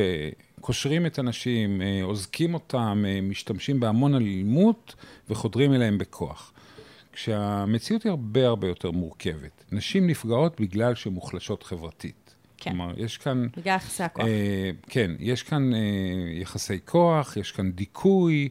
קושרים 0.65 1.05
את 1.05 1.19
הנשים, 1.19 1.81
אה, 1.81 1.99
אוזקים 2.03 2.53
אותם, 2.53 3.03
אה, 3.07 3.21
משתמשים 3.21 3.79
בהמון 3.79 4.15
אלימות 4.15 4.95
וחודרים 5.29 5.73
אליהם 5.73 5.97
בכוח. 5.97 6.53
כשהמציאות 7.13 8.03
היא 8.03 8.09
הרבה 8.09 8.47
הרבה 8.47 8.67
יותר 8.67 8.91
מורכבת. 8.91 9.63
נשים 9.71 10.07
נפגעות 10.07 10.61
בגלל 10.61 10.95
שהן 10.95 11.13
מוחלשות 11.13 11.63
חברתית. 11.63 12.35
כן. 12.57 12.69
כלומר, 12.69 12.93
יש 12.97 13.17
כאן... 13.17 13.47
בגלל 13.57 13.75
יחסי 13.75 14.03
הכוח. 14.03 14.25
אה, 14.25 14.71
כן, 14.89 15.11
יש 15.19 15.43
כאן 15.43 15.73
אה, 15.73 15.79
יחסי 16.33 16.79
כוח, 16.85 17.37
יש 17.37 17.51
כאן 17.51 17.71
דיכוי. 17.71 18.49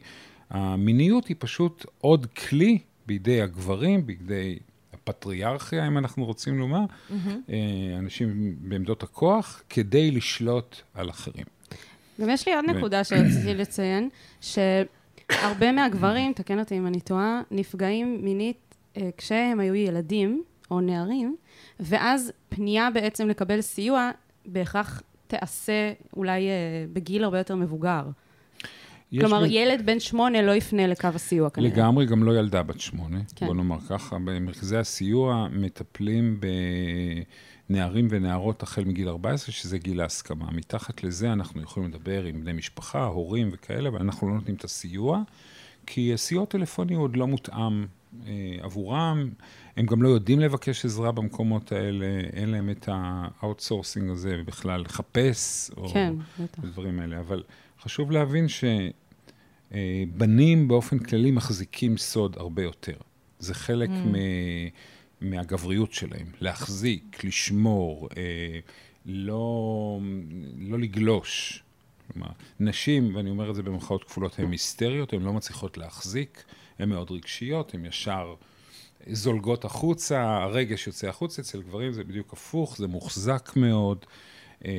המיניות 0.49 1.27
היא 1.27 1.35
פשוט 1.39 1.85
עוד 2.01 2.25
כלי 2.25 2.79
בידי 3.05 3.41
הגברים, 3.41 4.05
בידי 4.05 4.59
הפטריארכיה, 4.93 5.87
אם 5.87 5.97
אנחנו 5.97 6.25
רוצים 6.25 6.59
לומר, 6.59 6.85
mm-hmm. 6.85 7.13
אה, 7.49 7.97
אנשים 7.99 8.55
בעמדות 8.59 9.03
הכוח, 9.03 9.61
כדי 9.69 10.11
לשלוט 10.11 10.75
על 10.93 11.09
אחרים. 11.09 11.54
גם 12.21 12.29
יש 12.29 12.47
לי 12.47 12.55
עוד 12.55 12.65
נקודה 12.65 13.03
שרציתי 13.03 13.53
לציין, 13.53 14.09
שהרבה 14.41 15.71
מהגברים, 15.71 16.33
תקן 16.33 16.59
אותי 16.59 16.77
אם 16.77 16.87
אני 16.87 16.99
טועה, 16.99 17.41
נפגעים 17.51 18.19
מינית 18.23 18.75
אה, 18.97 19.09
כשהם 19.17 19.59
היו 19.59 19.75
ילדים 19.75 20.43
או 20.71 20.81
נערים, 20.81 21.35
ואז 21.79 22.31
פנייה 22.49 22.89
בעצם 22.93 23.27
לקבל 23.27 23.61
סיוע 23.61 24.11
בהכרח 24.45 25.01
תיעשה 25.27 25.93
אולי 26.17 26.47
אה, 26.47 26.85
בגיל 26.93 27.23
הרבה 27.23 27.37
יותר 27.37 27.55
מבוגר. 27.55 28.03
כלומר, 29.19 29.41
ב- 29.41 29.47
ילד 29.49 29.85
בן 29.85 29.99
שמונה 29.99 30.41
לא 30.41 30.51
יפנה 30.51 30.87
לקו 30.87 31.07
הסיוע 31.07 31.49
כנראה. 31.49 31.69
לגמרי, 31.71 32.05
גם 32.05 32.23
לא 32.23 32.39
ילדה 32.39 32.63
בת 32.63 32.79
שמונה, 32.79 33.19
כן. 33.35 33.45
בוא 33.45 33.55
נאמר 33.55 33.79
ככה. 33.89 34.17
במרכזי 34.19 34.77
הסיוע 34.77 35.47
מטפלים 35.51 36.39
בנערים 37.69 38.07
ונערות 38.09 38.63
החל 38.63 38.83
מגיל 38.83 39.07
14, 39.09 39.51
שזה 39.51 39.77
גיל 39.77 40.01
ההסכמה. 40.01 40.51
מתחת 40.51 41.03
לזה 41.03 41.33
אנחנו 41.33 41.61
יכולים 41.61 41.89
לדבר 41.89 42.23
עם 42.23 42.41
בני 42.41 42.53
משפחה, 42.53 43.05
הורים 43.05 43.49
וכאלה, 43.53 43.89
אבל 43.89 43.99
אנחנו 43.99 44.27
לא 44.27 44.33
נותנים 44.33 44.55
את 44.55 44.63
הסיוע, 44.63 45.21
כי 45.85 46.13
הסיוע 46.13 46.43
הטלפוני 46.43 46.95
עוד 46.95 47.17
לא 47.17 47.27
מותאם 47.27 47.85
אה, 48.27 48.31
עבורם. 48.61 49.29
הם 49.77 49.85
גם 49.85 50.01
לא 50.03 50.09
יודעים 50.09 50.39
לבקש 50.39 50.85
עזרה 50.85 51.11
במקומות 51.11 51.71
האלה, 51.71 52.05
אין 52.33 52.49
להם 52.49 52.69
את 52.69 52.89
ה 52.91 53.01
outsourcing 53.01 54.09
הזה 54.09 54.37
בכלל 54.45 54.81
לחפש, 54.81 55.71
או 55.77 55.87
כן, 55.89 56.13
בטח. 56.39 56.63
הדברים 56.63 56.99
האלה. 56.99 57.19
אבל 57.19 57.43
חשוב 57.81 58.11
להבין 58.11 58.45
שבנים 59.71 60.67
באופן 60.67 60.99
כללי 60.99 61.31
מחזיקים 61.31 61.97
סוד 61.97 62.35
הרבה 62.39 62.63
יותר. 62.63 62.97
זה 63.39 63.53
חלק 63.53 63.89
Mm. 63.89 63.93
מ- 64.07 64.15
מהגבריות 65.29 65.93
שלהם, 65.93 66.27
להחזיק, 66.41 67.23
לשמור, 67.23 68.09
אה, 68.17 68.59
לא, 69.05 69.99
לא 70.57 70.79
לגלוש. 70.79 71.63
כלומר, 72.13 72.27
נשים, 72.59 73.15
ואני 73.15 73.29
אומר 73.29 73.49
את 73.49 73.55
זה 73.55 73.63
במרכאות 73.63 74.03
כפולות, 74.03 74.39
הן 74.39 74.51
היסטריות, 74.51 75.13
הן 75.13 75.21
לא 75.21 75.33
מצליחות 75.33 75.77
להחזיק, 75.77 76.43
הן 76.79 76.89
מאוד 76.89 77.11
רגשיות, 77.11 77.73
הן 77.73 77.85
ישר 77.85 78.35
זולגות 79.07 79.65
החוצה, 79.65 80.21
הרגש 80.43 80.87
יוצא 80.87 81.07
החוצה, 81.07 81.41
אצל 81.41 81.61
גברים 81.61 81.91
זה 81.93 82.03
בדיוק 82.03 82.33
הפוך, 82.33 82.77
זה 82.77 82.87
מוחזק 82.87 83.51
מאוד. 83.55 84.05
אה, 84.65 84.71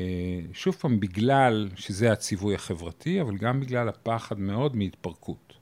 שוב 0.53 0.75
פעם, 0.75 1.01
בגלל 1.01 1.69
שזה 1.77 2.13
הציווי 2.13 2.55
החברתי, 2.55 3.21
אבל 3.21 3.37
גם 3.37 3.61
בגלל 3.61 3.89
הפחד 3.89 4.41
מאוד 4.41 4.77
מהתפרקות. 4.77 5.53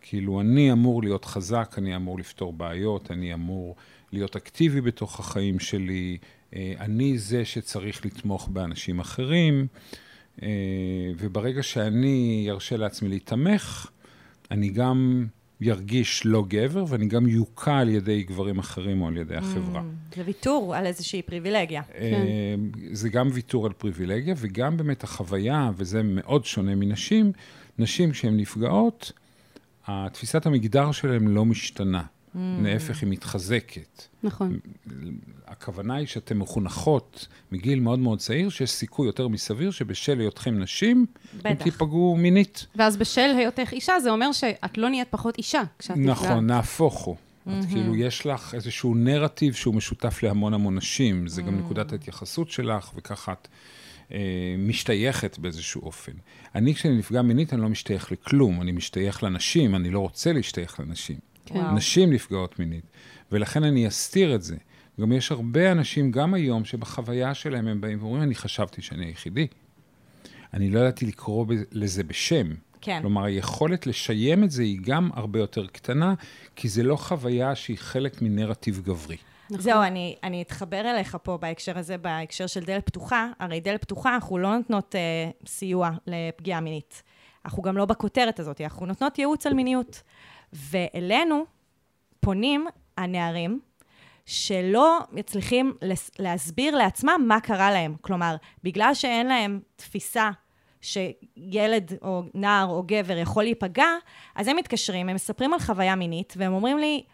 כאילו, 0.00 0.40
אני 0.40 0.72
אמור 0.72 1.02
להיות 1.02 1.24
חזק, 1.24 1.74
אני 1.78 1.96
אמור 1.96 2.18
לפתור 2.18 2.52
בעיות, 2.52 3.10
אני 3.10 3.34
אמור 3.34 3.76
להיות 4.12 4.36
אקטיבי 4.36 4.80
בתוך 4.80 5.20
החיים 5.20 5.58
שלי, 5.58 6.18
אה, 6.56 6.72
אני 6.80 7.18
זה 7.18 7.44
שצריך 7.44 8.06
לתמוך 8.06 8.48
באנשים 8.48 9.00
אחרים, 9.00 9.66
אה, 10.42 10.48
וברגע 11.18 11.62
שאני 11.62 12.46
ארשה 12.50 12.76
לעצמי 12.76 13.08
להיתמך, 13.08 13.90
אני 14.50 14.68
גם 14.68 15.26
ירגיש 15.64 16.26
לא 16.26 16.44
גבר, 16.48 16.84
ואני 16.88 17.06
גם 17.06 17.28
יוקע 17.28 17.78
על 17.78 17.88
ידי 17.88 18.22
גברים 18.22 18.58
אחרים 18.58 19.02
או 19.02 19.08
על 19.08 19.16
ידי 19.16 19.36
החברה. 19.36 19.80
Mm, 19.80 20.16
זה 20.16 20.22
ויתור 20.26 20.74
על 20.76 20.86
איזושהי 20.86 21.22
פריבילגיה. 21.22 21.82
אה, 21.94 22.54
זה 22.92 23.08
גם 23.08 23.28
ויתור 23.32 23.66
על 23.66 23.72
פריבילגיה, 23.72 24.34
וגם 24.38 24.76
באמת 24.76 25.04
החוויה, 25.04 25.70
וזה 25.76 26.02
מאוד 26.02 26.44
שונה 26.44 26.74
מנשים, 26.74 27.32
נשים 27.78 28.10
כשהן 28.10 28.36
נפגעות, 28.36 29.12
התפיסת 29.86 30.46
המגדר 30.46 30.92
שלהן 30.92 31.26
לא 31.26 31.44
משתנה. 31.44 32.02
להפך, 32.34 33.02
היא 33.02 33.10
מתחזקת. 33.10 34.02
נכון. 34.22 34.58
הכוונה 35.46 35.94
היא 35.94 36.06
שאתן 36.06 36.38
מחונכות 36.38 37.26
מגיל 37.52 37.80
מאוד 37.80 37.98
מאוד 37.98 38.18
צעיר, 38.18 38.48
שיש 38.48 38.70
סיכוי 38.70 39.06
יותר 39.06 39.28
מסביר 39.28 39.70
שבשל 39.70 40.20
היותכם 40.20 40.58
נשים, 40.58 41.06
בטח. 41.38 41.64
תיפגעו 41.64 42.16
מינית. 42.18 42.66
ואז 42.76 42.96
בשל 42.96 43.34
היותך 43.38 43.72
אישה, 43.72 44.00
זה 44.00 44.10
אומר 44.10 44.32
שאת 44.32 44.78
לא 44.78 44.88
נהיית 44.88 45.08
פחות 45.10 45.38
אישה 45.38 45.62
כשאת 45.78 45.96
נפגעת. 45.96 46.16
נכון, 46.16 46.46
נהפוך 46.46 46.98
הוא. 46.98 47.16
את 47.48 47.64
כאילו, 47.70 47.96
יש 47.96 48.26
לך 48.26 48.54
איזשהו 48.54 48.94
נרטיב 48.94 49.54
שהוא 49.54 49.74
משותף 49.74 50.22
להמון 50.22 50.54
המון 50.54 50.74
נשים, 50.74 51.28
זה 51.28 51.42
גם 51.42 51.58
נקודת 51.58 51.92
ההתייחסות 51.92 52.50
שלך, 52.50 52.90
וככה 52.96 53.32
את 53.32 53.48
אה, 54.12 54.18
משתייכת 54.58 55.38
באיזשהו 55.38 55.82
אופן. 55.82 56.12
אני, 56.54 56.74
כשאני 56.74 56.98
נפגע 56.98 57.22
מינית, 57.22 57.52
אני 57.52 57.62
לא 57.62 57.68
משתייך 57.68 58.12
לכלום, 58.12 58.62
אני 58.62 58.72
משתייך 58.72 59.22
לנשים, 59.22 59.74
אני 59.74 59.90
לא 59.90 59.98
רוצה 59.98 60.32
להשתייך 60.32 60.80
לנשים. 60.80 61.31
כן. 61.46 61.74
נשים 61.74 62.12
נפגעות 62.12 62.58
מינית, 62.58 62.84
ולכן 63.32 63.64
אני 63.64 63.88
אסתיר 63.88 64.34
את 64.34 64.42
זה. 64.42 64.56
גם 65.00 65.12
יש 65.12 65.32
הרבה 65.32 65.72
אנשים, 65.72 66.10
גם 66.10 66.34
היום, 66.34 66.64
שבחוויה 66.64 67.34
שלהם 67.34 67.68
הם 67.68 67.80
באים 67.80 68.02
ואומרים, 68.02 68.22
אני 68.22 68.34
חשבתי 68.34 68.82
שאני 68.82 69.06
היחידי. 69.06 69.46
אני 70.54 70.70
לא 70.70 70.80
ידעתי 70.80 71.06
לקרוא 71.06 71.46
לזה 71.72 72.04
בשם. 72.04 72.46
כן. 72.80 72.98
כלומר, 73.00 73.24
היכולת 73.24 73.86
לשיים 73.86 74.44
את 74.44 74.50
זה 74.50 74.62
היא 74.62 74.78
גם 74.82 75.10
הרבה 75.14 75.38
יותר 75.38 75.66
קטנה, 75.66 76.14
כי 76.56 76.68
זה 76.68 76.82
לא 76.82 76.96
חוויה 76.96 77.54
שהיא 77.54 77.78
חלק 77.78 78.22
מנרטיב 78.22 78.80
גברי. 78.84 79.16
נכון. 79.50 79.60
זהו, 79.60 79.82
אני, 79.82 80.16
אני 80.22 80.42
אתחבר 80.42 80.80
אליך 80.80 81.16
פה 81.22 81.36
בהקשר 81.36 81.78
הזה, 81.78 81.98
בהקשר 81.98 82.46
של 82.46 82.60
דלת 82.60 82.86
פתוחה. 82.86 83.28
הרי 83.38 83.60
דלת 83.60 83.82
פתוחה, 83.82 84.14
אנחנו 84.14 84.38
לא 84.38 84.56
נותנות 84.56 84.94
אה, 84.94 85.30
סיוע 85.46 85.90
לפגיעה 86.06 86.60
מינית. 86.60 87.02
אנחנו 87.44 87.62
גם 87.62 87.76
לא 87.76 87.84
בכותרת 87.84 88.40
הזאת, 88.40 88.60
אנחנו 88.60 88.86
נותנות 88.86 89.18
ייעוץ 89.18 89.46
על 89.46 89.54
מיניות. 89.54 90.02
ואלינו 90.52 91.44
פונים 92.20 92.66
הנערים 92.96 93.60
שלא 94.26 94.98
מצליחים 95.12 95.74
להסביר 96.18 96.76
לעצמם 96.76 97.24
מה 97.28 97.40
קרה 97.40 97.70
להם. 97.70 97.94
כלומר, 98.00 98.36
בגלל 98.64 98.94
שאין 98.94 99.26
להם 99.26 99.60
תפיסה 99.76 100.30
שילד 100.80 101.92
או 102.02 102.22
נער 102.34 102.66
או 102.66 102.82
גבר 102.86 103.16
יכול 103.16 103.42
להיפגע, 103.42 103.88
אז 104.34 104.48
הם 104.48 104.56
מתקשרים, 104.56 105.08
הם 105.08 105.14
מספרים 105.14 105.52
על 105.52 105.58
חוויה 105.58 105.94
מינית, 105.94 106.34
והם 106.36 106.52
אומרים 106.52 106.78
לי, 106.78 107.04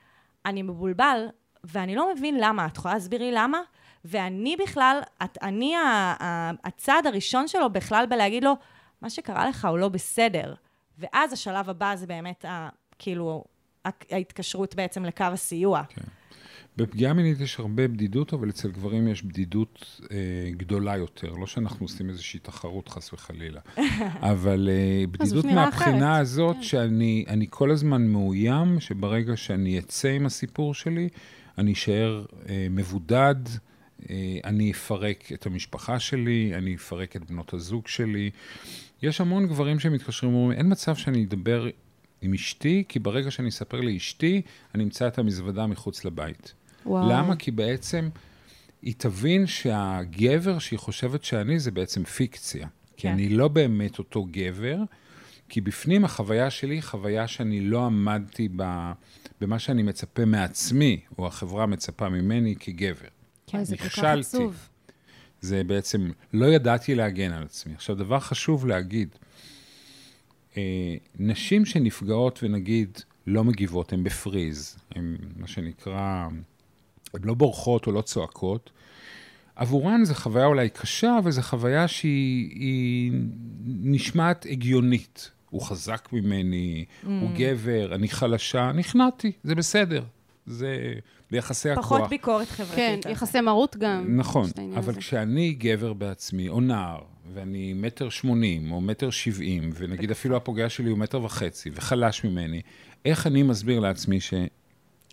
אני 0.46 0.62
מבולבל, 0.62 1.26
ואני 1.64 1.94
לא 1.94 2.12
מבין 2.14 2.36
למה. 2.40 2.66
את 2.66 2.76
יכולה 2.76 2.94
להסביר 2.94 3.22
לי 3.22 3.32
למה? 3.32 3.60
ואני 4.04 4.56
בכלל, 4.56 5.00
את, 5.24 5.38
אני 5.42 5.74
הצעד 6.64 7.06
הראשון 7.06 7.48
שלו 7.48 7.70
בכלל 7.70 8.06
בלהגיד 8.08 8.44
לו, 8.44 8.52
מה 9.02 9.10
שקרה 9.10 9.48
לך 9.48 9.64
הוא 9.64 9.78
לא 9.78 9.88
בסדר. 9.88 10.54
ואז 10.98 11.32
השלב 11.32 11.70
הבא 11.70 11.96
זה 11.96 12.06
באמת, 12.06 12.44
כאילו, 12.98 13.44
ההתקשרות 13.84 14.74
בעצם 14.74 15.04
לקו 15.04 15.24
הסיוע. 15.24 15.82
כן. 15.88 16.02
בפגיעה 16.76 17.12
מינית 17.14 17.40
יש 17.40 17.58
הרבה 17.58 17.88
בדידות, 17.88 18.32
אבל 18.32 18.48
אצל 18.48 18.70
גברים 18.70 19.08
יש 19.08 19.22
בדידות 19.22 20.00
אה, 20.10 20.50
גדולה 20.50 20.96
יותר. 20.96 21.32
לא 21.32 21.46
שאנחנו 21.46 21.84
עושים 21.84 22.10
איזושהי 22.10 22.40
תחרות, 22.40 22.88
חס 22.88 23.12
וחלילה. 23.12 23.60
אבל 24.32 24.68
אה, 24.72 25.04
בדידות 25.10 25.44
מהבחינה 25.44 26.12
אחרת, 26.12 26.20
הזאת, 26.20 26.56
כן. 26.56 26.62
שאני 26.62 27.24
אני 27.28 27.46
כל 27.50 27.70
הזמן 27.70 28.06
מאוים, 28.06 28.80
שברגע 28.80 29.36
שאני 29.36 29.78
אצא 29.78 30.08
עם 30.08 30.26
הסיפור 30.26 30.74
שלי, 30.74 31.08
אני 31.58 31.72
אשאר 31.72 32.24
אה, 32.48 32.66
מבודד, 32.70 33.34
אה, 34.10 34.38
אני 34.44 34.70
אפרק 34.70 35.32
את 35.32 35.46
המשפחה 35.46 35.98
שלי, 35.98 36.52
אני 36.54 36.74
אפרק 36.74 37.16
את 37.16 37.30
בנות 37.30 37.54
הזוג 37.54 37.88
שלי. 37.88 38.30
יש 39.02 39.20
המון 39.20 39.46
גברים 39.46 39.80
שמתקשרים 39.80 40.34
ואומרים, 40.34 40.58
אין 40.58 40.72
מצב 40.72 40.96
שאני 40.96 41.24
אדבר 41.24 41.68
עם 42.22 42.34
אשתי, 42.34 42.84
כי 42.88 42.98
ברגע 42.98 43.30
שאני 43.30 43.48
אספר 43.48 43.80
לאשתי, 43.80 44.42
אני 44.74 44.84
אמצא 44.84 45.08
את 45.08 45.18
המזוודה 45.18 45.66
מחוץ 45.66 46.04
לבית. 46.04 46.54
וואו. 46.86 47.08
למה? 47.10 47.36
כי 47.36 47.50
בעצם 47.50 48.08
היא 48.82 48.94
תבין 48.98 49.46
שהגבר 49.46 50.58
שהיא 50.58 50.78
חושבת 50.78 51.24
שאני 51.24 51.58
זה 51.58 51.70
בעצם 51.70 52.04
פיקציה. 52.04 52.68
כי 52.96 53.02
כן. 53.02 53.12
אני 53.12 53.28
לא 53.28 53.48
באמת 53.48 53.98
אותו 53.98 54.26
גבר, 54.30 54.78
כי 55.48 55.60
בפנים 55.60 56.04
החוויה 56.04 56.50
שלי 56.50 56.74
היא 56.74 56.82
חוויה 56.82 57.28
שאני 57.28 57.60
לא 57.60 57.86
עמדתי 57.86 58.48
ב, 58.56 58.92
במה 59.40 59.58
שאני 59.58 59.82
מצפה 59.82 60.24
מעצמי, 60.24 61.00
או 61.18 61.26
החברה 61.26 61.66
מצפה 61.66 62.08
ממני 62.08 62.56
כגבר. 62.56 63.08
וואי, 63.52 63.64
זה 63.64 63.76
כל 63.76 63.88
כך. 63.88 63.98
עצוב. 63.98 64.68
זה 65.40 65.64
בעצם, 65.64 66.10
לא 66.32 66.46
ידעתי 66.46 66.94
להגן 66.94 67.32
על 67.32 67.42
עצמי. 67.42 67.74
עכשיו, 67.74 67.96
דבר 67.96 68.20
חשוב 68.20 68.66
להגיד, 68.66 69.08
נשים 71.18 71.64
שנפגעות 71.64 72.38
ונגיד 72.42 72.98
לא 73.26 73.44
מגיבות, 73.44 73.92
הן 73.92 74.04
בפריז, 74.04 74.76
הן 74.94 75.16
מה 75.36 75.46
שנקרא, 75.46 76.28
הן 77.14 77.20
לא 77.24 77.34
בורחות 77.34 77.86
או 77.86 77.92
לא 77.92 78.02
צועקות, 78.02 78.70
עבורן 79.56 80.04
זו 80.04 80.14
חוויה 80.14 80.46
אולי 80.46 80.68
קשה, 80.68 81.18
אבל 81.18 81.30
זו 81.30 81.42
חוויה 81.42 81.88
שהיא 81.88 82.50
היא 82.50 83.12
נשמעת 83.66 84.46
הגיונית. 84.50 85.30
הוא 85.50 85.62
חזק 85.62 86.08
ממני, 86.12 86.84
mm. 86.84 87.06
הוא 87.06 87.30
גבר, 87.36 87.94
אני 87.94 88.08
חלשה, 88.08 88.72
נכנעתי, 88.72 89.32
זה 89.42 89.54
בסדר. 89.54 90.04
זה 90.46 90.92
ביחסי 91.30 91.70
הכוח. 91.70 91.84
פחות 91.84 92.08
ביקורת 92.08 92.48
חברתית. 92.48 93.04
כן, 93.04 93.10
יחסי 93.10 93.40
מרות 93.40 93.76
גם. 93.76 94.16
נכון, 94.16 94.50
אבל 94.76 94.90
הזה. 94.90 95.00
כשאני 95.00 95.52
גבר 95.52 95.92
בעצמי, 95.92 96.48
או 96.48 96.60
נער, 96.60 97.00
ואני 97.34 97.72
מטר 97.72 98.08
שמונים, 98.08 98.72
או 98.72 98.80
מטר 98.80 99.10
שבעים, 99.10 99.70
ונגיד 99.74 100.10
אפילו 100.10 100.36
הפוגע 100.36 100.68
שלי 100.68 100.90
הוא 100.90 100.98
מטר 100.98 101.22
וחצי, 101.24 101.70
וחלש 101.74 102.24
ממני, 102.24 102.62
איך 103.04 103.26
אני 103.26 103.42
מסביר 103.42 103.80
לעצמי 103.80 104.20
שלא 104.20 104.38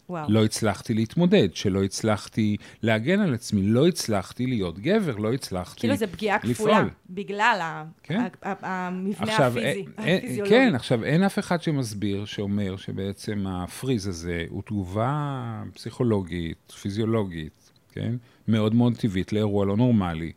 וואו. 0.09 0.43
הצלחתי 0.45 0.93
להתמודד, 0.93 1.55
שלא 1.55 1.83
הצלחתי 1.83 2.57
להגן 2.81 3.19
על 3.19 3.33
עצמי, 3.33 3.61
לא 3.61 3.87
הצלחתי 3.87 4.45
להיות 4.47 4.79
גבר, 4.79 5.15
לא 5.17 5.33
הצלחתי 5.33 5.79
כאילו 5.79 5.95
זה 5.95 6.07
פגיעה 6.07 6.37
לפעול. 6.43 6.53
כפולה, 6.71 6.85
בגלל 7.09 7.59
ה- 7.61 7.85
כן. 8.03 8.23
המבנה 8.41 9.31
עכשיו, 9.33 9.51
הפיזי, 9.51 9.85
אין- 9.97 10.17
הפיזיולוגי. 10.17 10.49
כן, 10.55 10.75
עכשיו, 10.75 11.03
אין 11.03 11.23
אף 11.23 11.39
אחד 11.39 11.61
שמסביר, 11.61 12.25
שאומר 12.25 12.75
שבעצם 12.77 13.45
הפריז 13.47 14.07
הזה 14.07 14.45
הוא 14.49 14.63
תגובה 14.63 15.43
פסיכולוגית, 15.73 16.73
פיזיולוגית, 16.81 17.71
כן? 17.91 18.15
מאוד 18.47 18.75
מאוד 18.75 18.97
טבעית 18.97 19.33
לאירוע 19.33 19.65
לא 19.65 19.77
נורמלי, 19.77 20.31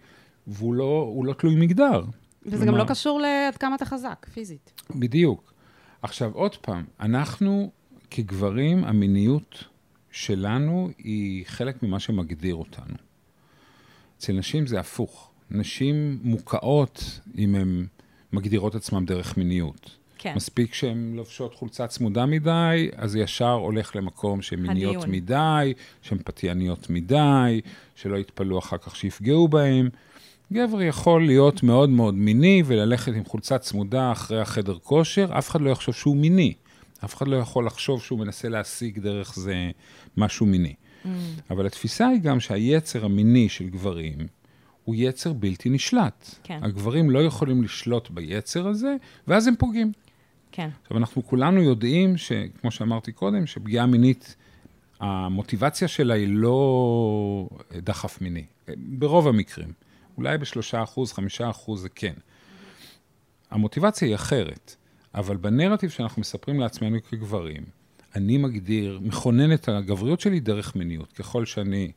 והוא 0.49 0.75
לא, 0.75 1.23
לא 1.25 1.33
תלוי 1.33 1.57
מגדר. 1.57 2.03
וזה 2.47 2.57
גם 2.57 2.63
כלומר- 2.73 2.85
לא 2.85 2.89
קשור 2.89 3.21
לעד 3.21 3.57
כמה 3.57 3.75
אתה 3.77 3.85
חזק, 3.85 4.27
פיזית. 4.35 4.83
בדיוק. 4.97 5.53
עכשיו, 6.03 6.31
עוד 6.35 6.57
פעם, 6.57 6.85
אנחנו 7.01 7.71
כגברים, 8.11 8.85
המיניות 8.85 9.65
שלנו 10.11 10.91
היא 10.99 11.45
חלק 11.47 11.83
ממה 11.83 12.01
שמגדיר 12.01 12.55
אותנו. 12.55 12.95
אצל 14.19 14.33
נשים 14.33 14.67
זה 14.67 14.81
הפוך. 14.81 15.31
נשים 15.51 16.19
מוקעות 16.23 17.21
אם 17.39 17.55
הן 17.55 17.87
מגדירות 18.33 18.75
עצמן 18.75 19.07
דרך 19.07 19.37
מיניות. 19.37 19.91
כן. 20.19 20.33
מספיק 20.37 20.75
שהן 20.75 21.13
לובשות 21.17 21.55
חולצה 21.55 21.87
צמודה 21.87 22.27
מדי, 22.27 22.89
אז 22.97 23.17
ישר 23.17 23.51
הולך 23.53 23.97
למקום 23.97 24.43
שהן 24.43 24.61
מיניות 24.63 24.97
הדיון. 24.97 25.11
מדי, 25.11 25.73
שהן 26.03 26.19
פתייניות 26.25 26.91
מדי, 26.91 27.61
שלא 27.95 28.17
יתפלאו 28.17 28.59
אחר 28.59 28.79
כך 28.79 28.97
שיפגעו 28.97 29.49
בהן. 29.49 29.89
גבר 30.53 30.83
יכול 30.83 31.27
להיות 31.27 31.63
מאוד 31.63 31.91
מאוד 31.91 32.15
מיני 32.15 32.63
וללכת 32.67 33.13
עם 33.15 33.25
חולצה 33.25 33.59
צמודה 33.59 34.13
אחרי 34.13 34.41
החדר 34.41 34.79
כושר, 34.83 35.39
אף 35.39 35.51
אחד 35.51 35.61
לא 35.61 35.71
יחשוב 35.71 35.95
שהוא 35.95 36.17
מיני. 36.17 36.55
אף 37.05 37.15
אחד 37.15 37.29
לא 37.29 37.37
יכול 37.37 37.67
לחשוב 37.67 38.03
שהוא 38.03 38.19
מנסה 38.19 38.49
להשיג 38.49 38.99
דרך 38.99 39.35
זה 39.35 39.71
משהו 40.17 40.47
מיני. 40.47 40.75
Mm. 41.05 41.09
אבל 41.51 41.67
התפיסה 41.67 42.09
היא 42.09 42.21
גם 42.21 42.41
שהיצר 42.41 43.05
המיני 43.05 43.49
של 43.49 43.69
גברים 43.69 44.17
הוא 44.85 44.95
יצר 44.99 45.33
בלתי 45.33 45.71
נשלט. 45.71 46.35
כן. 46.43 46.59
הגברים 46.63 47.11
לא 47.11 47.19
יכולים 47.19 47.63
לשלוט 47.63 48.11
ביצר 48.11 48.69
הזה, 48.69 48.97
ואז 49.29 49.47
הם 49.47 49.55
פוגעים. 49.59 49.93
כן. 50.53 50.69
עכשיו, 50.83 50.97
אנחנו 50.97 51.27
כולנו 51.27 51.63
יודעים, 51.63 52.17
שכמו 52.17 52.71
שאמרתי 52.71 53.13
קודם, 53.13 53.47
שפגיעה 53.47 53.87
מינית, 53.87 54.37
המוטיבציה 55.01 55.89
שלה 55.89 56.15
היא 56.15 56.29
לא 56.31 57.49
דחף 57.73 58.21
מיני, 58.21 58.45
ברוב 58.77 59.29
המקרים. 59.29 59.73
אולי 60.19 60.39
בשלושה 60.39 60.83
אחוז, 60.83 61.13
חמישה 61.13 61.51
אחוז 61.51 61.83
זה 61.83 61.89
כן. 61.89 62.15
המוטיבציה 63.51 64.09
היא 64.09 64.15
אחרת, 64.15 64.77
אבל 65.15 65.37
בנרטיב 65.37 65.91
שאנחנו 65.91 66.21
מספרים 66.21 66.61
לעצמנו 66.61 67.03
כגברים, 67.03 67.65
אני 68.15 68.39
מגדיר, 68.39 69.01
מכונן 69.03 69.53
את 69.53 69.69
הגבריות 69.69 70.21
שלי 70.21 70.41
דרך 70.41 70.77
מיניות. 70.77 71.13
ככל 71.13 71.47
שאני 71.47 71.93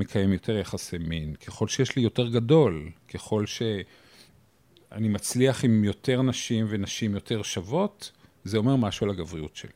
מקיים 0.00 0.32
יותר 0.32 0.56
יחסי 0.56 0.98
מין, 0.98 1.34
ככל 1.34 1.68
שיש 1.68 1.96
לי 1.96 2.02
יותר 2.02 2.28
גדול, 2.28 2.90
ככל 3.08 3.46
שאני 3.46 5.08
מצליח 5.08 5.64
עם 5.64 5.84
יותר 5.84 6.22
נשים 6.22 6.66
ונשים 6.68 7.14
יותר 7.14 7.42
שוות, 7.42 8.12
זה 8.44 8.56
אומר 8.56 8.76
משהו 8.76 9.06
על 9.06 9.10
הגבריות 9.10 9.56
שלי. 9.56 9.70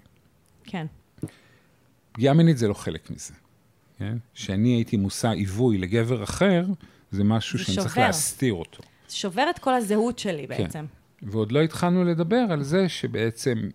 כן. 0.65 0.87
פגיעה 2.13 2.35
מינית 2.35 2.59
זה 2.59 2.69
לא 2.69 2.75
חלק 2.75 3.11
מזה. 3.11 3.35
כן? 3.99 4.19
שאני 4.35 4.69
הייתי 4.69 4.97
מושא 4.97 5.29
עיווי 5.29 5.79
לגבר 5.79 6.25
אחר, 6.25 6.65
זה 7.11 7.25
משהו 7.25 7.59
זה 7.59 7.65
שאני 7.65 7.77
צריך 7.77 7.95
שובר. 7.95 8.07
להסתיר 8.07 8.55
אותו. 8.55 8.83
זה 9.09 9.17
שובר 9.17 9.47
את 9.51 9.59
כל 9.59 9.75
הזהות 9.75 10.19
שלי 10.19 10.47
בעצם. 10.47 10.85
ועוד 11.23 11.53
לא 11.53 11.63
התחלנו 11.63 12.05
לדבר 12.05 12.45
על 12.51 12.63
זה 12.63 12.89
שבעצם 12.89 13.69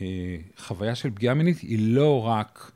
אה, 0.00 0.06
חוויה 0.58 0.94
של 0.94 1.10
פגיעה 1.10 1.34
מינית 1.34 1.58
היא 1.58 1.94
לא 1.94 2.22
רק 2.26 2.72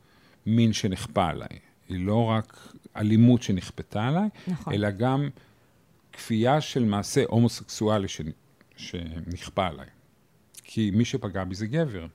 מין 0.47 0.73
שנכפה 0.73 1.27
עליי, 1.29 1.59
היא 1.89 2.07
לא 2.07 2.25
רק 2.25 2.69
אלימות 2.97 3.43
שנכפתה 3.43 4.05
עליי, 4.09 4.29
נכון. 4.49 4.73
אלא 4.75 4.91
גם 4.91 5.29
כפייה 6.13 6.61
של 6.61 6.85
מעשה 6.85 7.23
הומוסקסואלי 7.29 8.09
שנ- 8.09 8.33
שנכפה 8.77 9.67
עליי. 9.67 9.87
כי 10.65 10.91
מי 10.95 11.05
שפגע 11.05 11.45
בי 11.45 11.55
זה 11.55 11.67
גבר. 11.67 12.07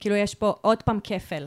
כאילו, 0.00 0.16
יש 0.16 0.34
פה 0.34 0.54
עוד 0.60 0.82
פעם 0.82 0.98
כפל. 1.04 1.46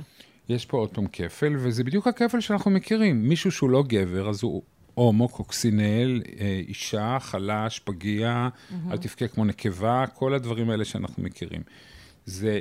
יש 0.51 0.65
פה 0.65 0.77
עוד 0.77 0.89
פעם 0.89 1.07
כפל, 1.07 1.55
וזה 1.57 1.83
בדיוק 1.83 2.07
הכפל 2.07 2.39
שאנחנו 2.39 2.71
מכירים. 2.71 3.29
מישהו 3.29 3.51
שהוא 3.51 3.69
לא 3.69 3.83
גבר, 3.87 4.29
אז 4.29 4.43
הוא 4.43 4.61
הומו, 4.93 5.27
קוקסינל, 5.27 6.21
אה, 6.39 6.61
אישה, 6.67 7.17
חלש, 7.19 7.79
פגיע, 7.79 8.49
אל 8.91 8.97
תבכה 8.97 9.27
כמו 9.27 9.45
נקבה, 9.45 10.05
כל 10.13 10.33
הדברים 10.33 10.69
האלה 10.69 10.85
שאנחנו 10.85 11.23
מכירים. 11.23 11.61
זה, 12.25 12.59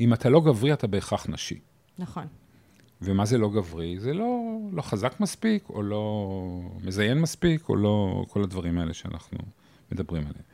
אם 0.00 0.12
אתה 0.12 0.28
לא 0.28 0.40
גברי, 0.40 0.72
אתה 0.72 0.86
בהכרח 0.86 1.26
נשי. 1.28 1.58
נכון. 1.98 2.24
ומה 3.02 3.24
זה 3.24 3.38
לא 3.38 3.48
גברי? 3.48 3.98
זה 4.00 4.14
לא, 4.14 4.58
לא 4.72 4.82
חזק 4.82 5.20
מספיק, 5.20 5.68
או 5.68 5.82
לא 5.82 6.30
מזיין 6.84 7.20
מספיק, 7.20 7.68
או 7.68 7.76
לא 7.76 8.24
כל 8.28 8.42
הדברים 8.42 8.78
האלה 8.78 8.94
שאנחנו 8.94 9.38
מדברים 9.92 10.22
עליהם. 10.22 10.44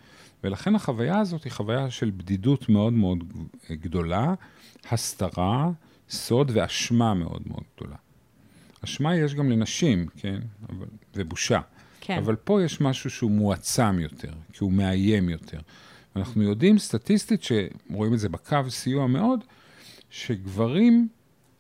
ולכן 0.44 0.74
החוויה 0.74 1.18
הזאת 1.18 1.44
היא 1.44 1.52
חוויה 1.52 1.90
של 1.90 2.11
בדידות 2.16 2.68
מאוד 2.68 2.92
מאוד 2.92 3.24
גדולה, 3.70 4.35
הסתרה, 4.90 5.70
סוד 6.12 6.51
ואשמה 6.55 7.14
מאוד 7.14 7.42
מאוד 7.46 7.62
גדולה. 7.77 7.96
אשמה 8.85 9.16
יש 9.16 9.35
גם 9.35 9.51
לנשים, 9.51 10.07
כן? 10.16 10.40
אבל, 10.68 10.87
ובושה. 11.16 11.61
כן. 12.01 12.18
אבל 12.18 12.37
פה 12.37 12.62
יש 12.62 12.81
משהו 12.81 13.11
שהוא 13.11 13.31
מועצם 13.31 13.98
יותר, 13.98 14.33
כי 14.53 14.64
הוא 14.64 14.72
מאיים 14.72 15.29
יותר. 15.29 15.59
אנחנו 16.16 16.42
יודעים 16.42 16.79
סטטיסטית, 16.79 17.42
שרואים 17.42 18.14
את 18.14 18.18
זה 18.18 18.29
בקו 18.29 18.57
סיוע 18.68 19.07
מאוד, 19.07 19.40
שגברים, 20.11 21.09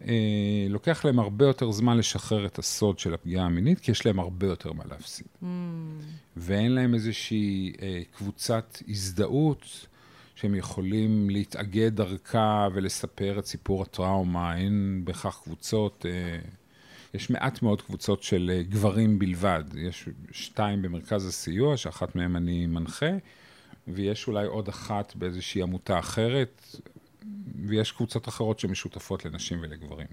אה, 0.08 0.66
לוקח 0.68 1.04
להם 1.04 1.18
הרבה 1.18 1.46
יותר 1.46 1.70
זמן 1.70 1.98
לשחרר 1.98 2.46
את 2.46 2.58
הסוד 2.58 2.98
של 2.98 3.14
הפגיעה 3.14 3.46
המינית, 3.46 3.80
כי 3.80 3.90
יש 3.90 4.06
להם 4.06 4.18
הרבה 4.18 4.46
יותר 4.46 4.72
מה 4.72 4.84
להפסיד. 4.90 5.26
Mm. 5.42 5.46
ואין 6.36 6.72
להם 6.72 6.94
איזושהי 6.94 7.72
אה, 7.82 8.02
קבוצת 8.16 8.78
הזדהות 8.88 9.86
שהם 10.34 10.54
יכולים 10.54 11.30
להתאגד 11.30 11.96
דרכה 11.96 12.68
ולספר 12.74 13.38
את 13.38 13.46
סיפור 13.46 13.82
הטראומה. 13.82 14.56
אין 14.56 15.00
בהכרח 15.04 15.40
קבוצות, 15.44 16.06
אה, 16.08 16.38
יש 17.14 17.30
מעט 17.30 17.62
מאוד 17.62 17.82
קבוצות 17.82 18.22
של 18.22 18.50
אה, 18.54 18.62
גברים 18.62 19.18
בלבד. 19.18 19.64
יש 19.76 20.08
שתיים 20.30 20.82
במרכז 20.82 21.26
הסיוע, 21.26 21.76
שאחת 21.76 22.16
מהן 22.16 22.36
אני 22.36 22.66
מנחה, 22.66 23.10
ויש 23.88 24.28
אולי 24.28 24.46
עוד 24.46 24.68
אחת 24.68 25.16
באיזושהי 25.16 25.62
עמותה 25.62 25.98
אחרת, 25.98 26.76
ויש 27.66 27.92
קבוצות 27.92 28.28
אחרות 28.28 28.58
שמשותפות 28.58 29.24
לנשים 29.24 29.58
ולגברים. 29.62 30.06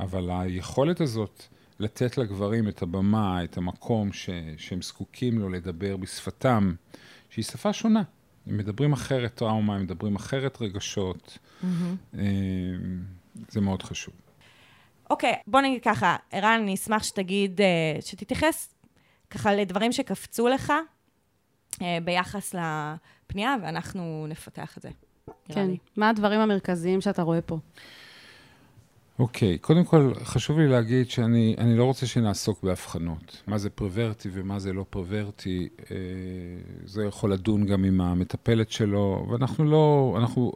אבל 0.00 0.30
היכולת 0.30 1.00
הזאת 1.00 1.42
לתת 1.78 2.18
לגברים 2.18 2.68
את 2.68 2.82
הבמה, 2.82 3.44
את 3.44 3.56
המקום 3.56 4.12
ש, 4.12 4.30
שהם 4.56 4.82
זקוקים 4.82 5.38
לו 5.38 5.48
לדבר 5.48 5.96
בשפתם, 5.96 6.74
שהיא 7.30 7.44
שפה 7.44 7.72
שונה. 7.72 8.02
הם 8.46 8.56
מדברים 8.56 8.92
אחרת 8.92 9.34
טראומה, 9.34 9.74
הם 9.74 9.82
מדברים 9.82 10.16
אחרת 10.16 10.58
רגשות. 10.60 11.38
אה, 12.18 12.20
זה 13.48 13.60
מאוד 13.60 13.82
חשוב. 13.82 14.14
אוקיי, 15.10 15.34
בוא 15.46 15.60
נגיד 15.60 15.82
ככה, 15.82 16.16
ערן, 16.30 16.60
אני 16.62 16.74
אשמח 16.74 17.02
שתגיד, 17.02 17.60
אה, 17.60 18.00
שתתייחס 18.00 18.74
ככה 19.30 19.54
לדברים 19.54 19.92
שקפצו 19.92 20.48
לך 20.48 20.72
אה, 21.82 21.98
ביחס 22.04 22.54
לפנייה, 22.54 23.56
ואנחנו 23.62 24.26
נפתח 24.28 24.78
את 24.78 24.82
זה. 24.82 24.90
כן. 25.44 25.66
לי. 25.66 25.78
מה 25.96 26.08
הדברים 26.08 26.40
המרכזיים 26.40 27.00
שאתה 27.00 27.22
רואה 27.22 27.40
פה? 27.40 27.58
אוקיי, 29.18 29.58
קודם 29.58 29.84
כל, 29.84 30.12
חשוב 30.24 30.58
לי 30.58 30.68
להגיד 30.68 31.10
שאני 31.10 31.54
אני 31.58 31.76
לא 31.76 31.84
רוצה 31.84 32.06
שנעסוק 32.06 32.62
בהבחנות. 32.62 33.42
מה 33.46 33.58
זה 33.58 33.70
פרוורטי 33.70 34.28
ומה 34.32 34.58
זה 34.58 34.72
לא 34.72 34.84
פרוורטי, 34.90 35.68
אה, 35.90 35.96
זה 36.86 37.04
יכול 37.04 37.32
לדון 37.32 37.66
גם 37.66 37.84
עם 37.84 38.00
המטפלת 38.00 38.70
שלו, 38.70 39.26
ואנחנו 39.30 39.64
לא, 39.64 40.14
אנחנו 40.18 40.52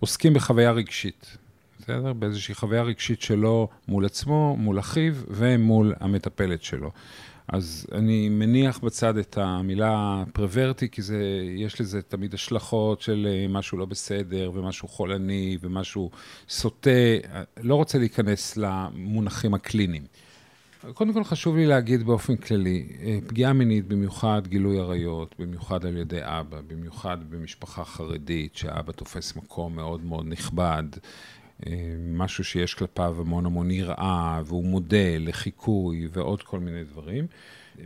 עוסקים 0.00 0.34
בחוויה 0.34 0.72
רגשית, 0.72 1.36
בסדר? 1.78 2.12
באיזושהי 2.12 2.54
חוויה 2.54 2.82
רגשית 2.82 3.22
שלו 3.22 3.68
מול 3.88 4.04
עצמו, 4.04 4.56
מול 4.58 4.78
אחיו 4.78 5.14
ומול 5.28 5.94
המטפלת 6.00 6.62
שלו. 6.62 6.90
אז 7.52 7.86
אני 7.92 8.28
מניח 8.28 8.78
בצד 8.78 9.16
את 9.16 9.38
המילה 9.38 10.24
פרוורטי, 10.32 10.88
כי 10.88 11.02
זה, 11.02 11.18
יש 11.56 11.80
לזה 11.80 12.02
תמיד 12.02 12.34
השלכות 12.34 13.00
של 13.00 13.28
אה, 13.30 13.48
משהו 13.48 13.78
לא 13.78 13.84
בסדר, 13.84 14.50
ומשהו 14.54 14.88
חולני, 14.88 15.58
ומשהו 15.60 16.10
סוטה. 16.48 16.90
לא 17.62 17.74
רוצה 17.74 17.98
להיכנס 17.98 18.56
למונחים 18.56 19.54
הקליניים. 19.54 20.02
קודם 20.94 21.12
כל 21.12 21.24
חשוב 21.24 21.56
לי 21.56 21.66
להגיד 21.66 22.02
באופן 22.02 22.36
כללי, 22.36 22.88
אה, 23.02 23.18
פגיעה 23.26 23.52
מינית, 23.52 23.88
במיוחד 23.88 24.42
גילוי 24.48 24.78
עריות, 24.78 25.34
במיוחד 25.38 25.86
על 25.86 25.96
ידי 25.96 26.20
אבא, 26.22 26.60
במיוחד 26.66 27.18
במשפחה 27.30 27.84
חרדית, 27.84 28.56
שאבא 28.56 28.92
תופס 28.92 29.36
מקום 29.36 29.76
מאוד 29.76 30.04
מאוד 30.04 30.26
נכבד, 30.28 30.84
משהו 32.12 32.44
שיש 32.44 32.74
כלפיו 32.74 33.16
המון 33.20 33.46
המון 33.46 33.70
יראה, 33.70 34.42
והוא 34.44 34.64
מודל 34.64 35.22
לחיקוי 35.26 36.08
ועוד 36.12 36.42
כל 36.42 36.60
מיני 36.60 36.84
דברים, 36.84 37.26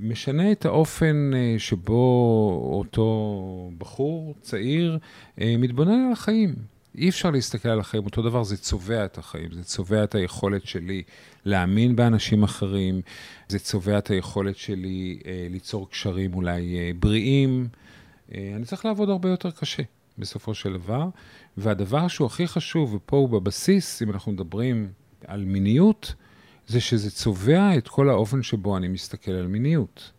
משנה 0.01 0.53
את 0.53 0.65
האופן 0.65 1.31
אה, 1.35 1.55
שבו 1.59 2.71
אותו 2.73 3.71
בחור 3.79 4.35
צעיר 4.41 4.99
אה, 5.41 5.55
מתבונן 5.59 6.07
על 6.07 6.13
החיים. 6.13 6.55
אי 6.99 7.09
אפשר 7.09 7.31
להסתכל 7.31 7.69
על 7.69 7.81
החיים 7.81 8.05
אותו 8.05 8.23
דבר, 8.23 8.43
זה 8.43 8.57
צובע 8.57 9.05
את 9.05 9.19
החיים, 9.19 9.53
זה 9.53 9.65
צובע 9.65 10.05
את 10.05 10.15
היכולת 10.15 10.67
שלי 10.67 11.03
להאמין 11.45 11.97
באנשים 11.97 12.43
אחרים, 12.43 13.01
זה 13.49 13.59
צובע 13.59 13.99
את 13.99 14.11
היכולת 14.11 14.57
שלי 14.57 15.19
אה, 15.27 15.47
ליצור 15.51 15.91
קשרים 15.91 16.35
אולי 16.35 16.79
אה, 16.79 16.91
בריאים. 16.99 17.69
אה, 18.35 18.53
אני 18.57 18.65
צריך 18.65 18.85
לעבוד 18.85 19.11
הרבה 19.11 19.29
יותר 19.29 19.51
קשה 19.51 19.83
בסופו 20.19 20.55
של 20.55 20.73
דבר, 20.73 21.09
והדבר 21.57 22.09
שהוא 22.09 22.27
הכי 22.27 22.47
חשוב, 22.47 22.95
ופה 22.95 23.17
הוא 23.17 23.29
בבסיס, 23.29 24.03
אם 24.03 24.11
אנחנו 24.11 24.33
מדברים 24.33 24.89
על 25.27 25.45
מיניות, 25.45 26.15
זה 26.67 26.81
שזה 26.81 27.11
צובע 27.11 27.79
את 27.79 27.89
כל 27.89 28.09
האופן 28.09 28.43
שבו 28.43 28.77
אני 28.77 28.89
מסתכל 28.89 29.33
על 29.33 29.47
מיניות. 29.47 30.11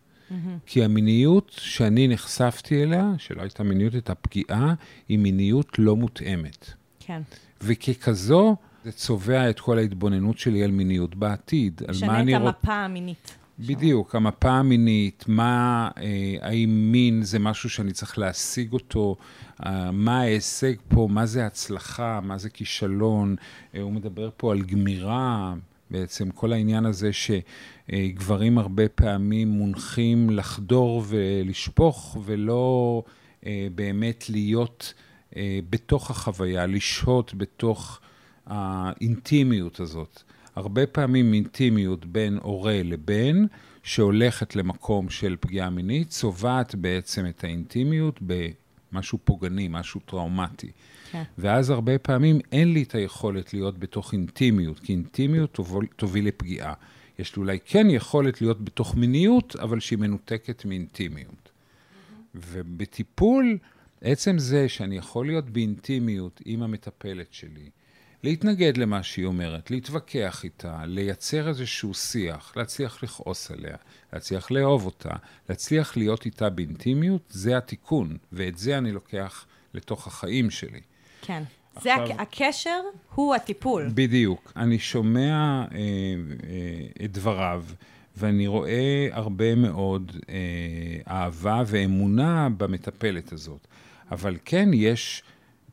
כי 0.66 0.84
המיניות 0.84 1.52
שאני 1.60 2.08
נחשפתי 2.08 2.82
אליה, 2.82 3.12
שלא 3.18 3.42
הייתה 3.42 3.62
מיניות, 3.62 3.92
הייתה 3.94 4.14
פגיעה, 4.14 4.74
היא 5.08 5.18
מיניות 5.18 5.78
לא 5.78 5.96
מותאמת. 5.96 6.70
כן. 7.00 7.22
וככזו, 7.60 8.56
זה 8.84 8.92
צובע 8.92 9.50
את 9.50 9.60
כל 9.60 9.78
ההתבוננות 9.78 10.38
שלי 10.38 10.64
על 10.64 10.70
מיניות 10.70 11.14
בעתיד, 11.14 11.80
על 11.80 11.86
מה 11.86 11.92
משנה 11.92 12.20
אני 12.20 12.36
את 12.36 12.40
רוצה... 12.40 12.56
המפה 12.58 12.74
המינית. 12.74 13.36
בדיוק, 13.58 14.14
המפה 14.14 14.50
המינית, 14.50 15.24
מה, 15.28 15.90
אה, 15.96 16.36
האם 16.40 16.92
מין 16.92 17.22
זה 17.22 17.38
משהו 17.38 17.70
שאני 17.70 17.92
צריך 17.92 18.18
להשיג 18.18 18.72
אותו, 18.72 19.16
אה, 19.66 19.90
מה 19.90 20.20
ההישג 20.20 20.74
פה, 20.88 21.08
מה 21.10 21.26
זה 21.26 21.46
הצלחה, 21.46 22.20
מה 22.22 22.38
זה 22.38 22.50
כישלון, 22.50 23.36
אה, 23.74 23.80
הוא 23.80 23.92
מדבר 23.92 24.30
פה 24.36 24.52
על 24.52 24.62
גמירה, 24.62 25.54
בעצם 25.90 26.30
כל 26.30 26.52
העניין 26.52 26.86
הזה 26.86 27.10
שגברים 27.12 28.58
הרבה 28.58 28.88
פעמים 28.88 29.48
מונחים 29.48 30.30
לחדור 30.30 31.02
ולשפוך, 31.08 32.16
ולא 32.24 33.02
אה, 33.46 33.68
באמת 33.74 34.30
להיות 34.30 34.94
אה, 35.36 35.58
בתוך 35.70 36.10
החוויה, 36.10 36.66
לשהות 36.66 37.34
בתוך 37.34 38.00
האינטימיות 38.46 39.80
הזאת. 39.80 40.22
הרבה 40.56 40.86
פעמים 40.86 41.34
אינטימיות 41.34 42.06
בין 42.06 42.38
הורה 42.42 42.82
לבן, 42.84 43.44
שהולכת 43.82 44.56
למקום 44.56 45.10
של 45.10 45.36
פגיעה 45.40 45.70
מינית, 45.70 46.08
צובעת 46.08 46.74
בעצם 46.74 47.26
את 47.26 47.44
האינטימיות 47.44 48.20
במשהו 48.22 49.18
פוגעני, 49.24 49.68
משהו 49.70 50.00
טראומטי. 50.00 50.70
כן. 51.10 51.22
ואז 51.38 51.70
הרבה 51.70 51.98
פעמים 51.98 52.40
אין 52.52 52.72
לי 52.72 52.82
את 52.82 52.94
היכולת 52.94 53.54
להיות 53.54 53.78
בתוך 53.78 54.12
אינטימיות, 54.12 54.80
כי 54.80 54.92
אינטימיות 54.92 55.54
תוביל, 55.54 55.86
תוביל 55.96 56.26
לפגיעה. 56.26 56.74
יש 57.18 57.36
לי 57.36 57.40
אולי 57.40 57.58
כן 57.64 57.90
יכולת 57.90 58.40
להיות 58.40 58.64
בתוך 58.64 58.96
מיניות, 58.96 59.56
אבל 59.56 59.80
שהיא 59.80 59.98
מנותקת 59.98 60.64
מאינטימיות. 60.64 61.50
ובטיפול, 62.34 63.58
עצם 64.00 64.38
זה 64.38 64.68
שאני 64.68 64.96
יכול 64.96 65.26
להיות 65.26 65.50
באינטימיות 65.50 66.40
עם 66.44 66.62
המטפלת 66.62 67.32
שלי, 67.32 67.70
להתנגד 68.22 68.76
למה 68.76 69.02
שהיא 69.02 69.24
אומרת, 69.26 69.70
להתווכח 69.70 70.44
איתה, 70.44 70.80
לייצר 70.86 71.48
איזשהו 71.48 71.94
שיח, 71.94 72.52
להצליח 72.56 73.02
לכעוס 73.02 73.50
עליה, 73.50 73.76
להצליח 74.12 74.50
לאהוב 74.50 74.86
אותה, 74.86 75.10
להצליח 75.48 75.96
להיות 75.96 76.24
איתה 76.26 76.50
באינטימיות, 76.50 77.22
זה 77.30 77.56
התיקון, 77.56 78.16
ואת 78.32 78.58
זה 78.58 78.78
אני 78.78 78.92
לוקח 78.92 79.46
לתוך 79.74 80.06
החיים 80.06 80.50
שלי. 80.50 80.80
כן. 81.22 81.42
זה 81.82 81.94
עכשיו- 81.94 82.12
הק- 82.12 82.20
הקשר 82.20 82.80
הוא 83.14 83.34
הטיפול. 83.34 83.90
בדיוק. 83.94 84.52
אני 84.56 84.78
שומע 84.78 85.30
אה, 85.72 85.78
אה, 85.78 87.04
את 87.04 87.12
דבריו, 87.12 87.64
ואני 88.16 88.46
רואה 88.46 89.08
הרבה 89.12 89.54
מאוד 89.54 90.12
אה, 90.28 90.34
אהבה 91.14 91.62
ואמונה 91.66 92.48
במטפלת 92.56 93.32
הזאת. 93.32 93.66
אבל 94.10 94.36
כן, 94.44 94.68
יש 94.74 95.22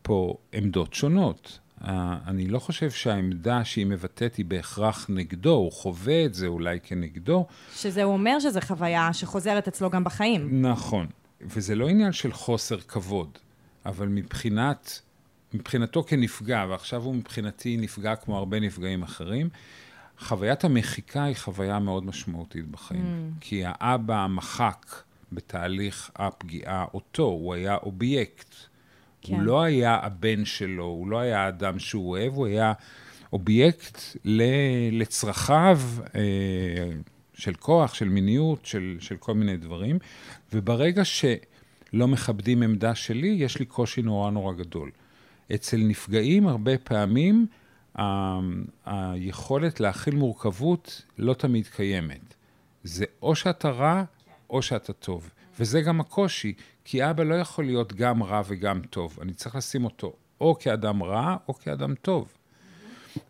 פה 0.02 0.38
עמדות 0.54 0.94
שונות. 0.94 1.60
אה, 1.88 2.18
אני 2.28 2.48
לא 2.48 2.60
חושב 2.60 2.92
שהעמדה 2.92 3.66
שהיא 3.66 3.86
מבטאת 3.86 4.36
היא 4.36 4.46
בהכרח 4.46 5.06
נגדו, 5.10 5.54
הוא 5.54 5.72
חווה 5.72 6.26
את 6.26 6.34
זה 6.34 6.48
אולי 6.48 6.80
כנגדו. 6.84 7.46
שזה 7.76 8.04
אומר 8.04 8.40
שזו 8.40 8.60
חוויה 8.62 9.14
שחוזרת 9.14 9.68
אצלו 9.68 9.90
גם 9.90 10.04
בחיים. 10.04 10.66
נכון. 10.66 11.08
וזה 11.42 11.76
לא 11.76 11.90
עניין 11.90 12.12
של 12.12 12.34
חוסר 12.34 12.78
כבוד, 12.78 13.38
אבל 13.86 14.08
מבחינת, 14.08 15.00
מבחינתו 15.54 16.04
כנפגע, 16.04 16.66
ועכשיו 16.70 17.04
הוא 17.04 17.16
מבחינתי 17.16 17.78
נפגע 17.78 18.16
כמו 18.16 18.38
הרבה 18.38 18.60
נפגעים 18.60 19.04
אחרים, 19.04 19.50
חוויית 20.20 20.64
המחיקה 20.64 21.24
היא 21.24 21.36
חוויה 21.36 21.80
מאוד 21.80 22.06
משמעותית 22.06 22.68
בחיים. 22.68 23.32
Mm. 23.38 23.42
כי 23.42 23.64
האבא 23.66 24.28
מחק 24.30 24.86
בתהליך 25.32 26.12
הפגיעה 26.16 26.86
אותו, 26.94 27.24
הוא 27.24 27.54
היה 27.54 27.76
אובייקט. 27.76 28.56
כן. 29.24 29.34
הוא. 29.34 29.42
לא 29.42 29.62
היה 29.64 30.00
הבן 30.02 30.46
שלו, 30.46 30.84
הוא 30.84 31.08
לא 31.08 31.20
היה 31.20 31.46
האדם 31.46 31.80
שהוא 31.80 32.10
אוהב, 32.10 32.34
הוא 32.34 32.46
היה 32.48 32.74
אובייקט 33.34 33.98
ל- 34.26 34.44
לצרכיו 35.02 35.80
אה, 36.16 36.20
של 37.34 37.54
כוח, 37.54 37.94
של 37.94 38.10
מיניות, 38.10 38.66
של, 38.66 38.98
של 39.00 39.18
כל 39.18 39.34
מיני 39.34 39.58
דברים. 39.58 39.98
וברגע 40.54 41.02
שלא 41.06 42.08
מכבדים 42.08 42.64
עמדה 42.64 42.96
שלי, 42.96 43.28
יש 43.28 43.60
לי 43.60 43.66
קושי 43.66 44.02
נורא 44.02 44.32
נורא 44.32 44.54
גדול. 44.54 44.92
אצל 45.56 45.78
נפגעים 45.78 46.48
הרבה 46.48 46.78
פעמים 46.78 47.46
ה- 48.00 48.40
היכולת 48.86 49.80
להכיל 49.80 50.16
מורכבות 50.16 51.02
לא 51.18 51.34
תמיד 51.34 51.68
קיימת. 51.68 52.34
זה 52.84 53.06
או 53.22 53.36
שאתה 53.36 53.70
רע 53.70 54.04
או 54.50 54.62
שאתה 54.62 54.94
טוב. 54.94 55.30
וזה 55.60 55.82
גם 55.82 56.00
הקושי, 56.00 56.54
כי 56.86 57.10
אבא 57.10 57.24
לא 57.24 57.36
יכול 57.36 57.66
להיות 57.66 57.94
גם 57.94 58.24
רע 58.24 58.42
וגם 58.48 58.82
טוב. 58.90 59.18
אני 59.22 59.34
צריך 59.34 59.56
לשים 59.56 59.86
אותו 59.86 60.14
או 60.42 60.56
כאדם 60.60 61.04
רע 61.04 61.36
או 61.48 61.54
כאדם 61.54 61.96
טוב. 61.96 62.34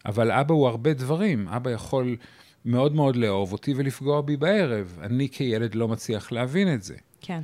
אבל 0.06 0.32
אבא 0.32 0.54
הוא 0.54 0.68
הרבה 0.68 0.94
דברים. 0.94 1.48
אבא 1.48 1.72
יכול 1.72 2.18
מאוד 2.66 2.96
מאוד 2.96 3.16
לאהוב 3.16 3.52
אותי 3.52 3.74
ולפגוע 3.78 4.22
בי 4.22 4.38
בערב. 4.38 4.98
אני 5.02 5.30
כילד 5.30 5.76
לא 5.76 5.88
מצליח 5.88 6.32
להבין 6.32 6.74
את 6.74 6.84
זה. 6.84 6.96
כן. 7.22 7.42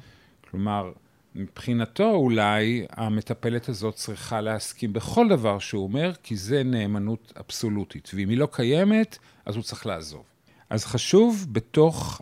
כלומר, 0.50 0.92
מבחינתו 1.36 2.12
אולי 2.12 2.86
המטפלת 2.90 3.70
הזאת 3.70 3.96
צריכה 3.96 4.42
להסכים 4.42 4.94
בכל 4.94 5.30
דבר 5.30 5.60
שהוא 5.60 5.84
אומר, 5.84 6.12
כי 6.24 6.36
זה 6.36 6.64
נאמנות 6.64 7.34
אבסולוטית. 7.40 8.12
ואם 8.14 8.30
היא 8.30 8.38
לא 8.38 8.48
קיימת, 8.52 9.18
אז 9.46 9.56
הוא 9.56 9.64
צריך 9.64 9.86
לעזוב. 9.86 10.24
אז 10.70 10.86
חשוב 10.86 11.48
בתוך 11.52 12.22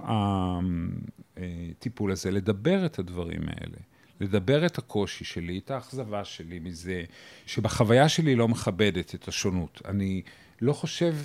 הטיפול 1.71 2.12
הזה 2.12 2.32
לדבר 2.32 2.86
את 2.86 3.00
הדברים 3.00 3.41
האלה. 3.41 3.78
לדבר 4.19 4.65
את 4.65 4.78
הקושי 4.78 5.26
שלי, 5.26 5.60
את 5.60 5.71
האכזבה 5.71 6.26
שלי 6.26 6.60
מזה, 6.60 7.04
שבחוויה 7.45 8.10
שלי 8.10 8.36
לא 8.36 8.47
מכבדת 8.47 9.15
את 9.15 9.28
השונות. 9.28 9.82
אני 9.86 10.21
לא 10.62 10.73
חושב 10.73 11.15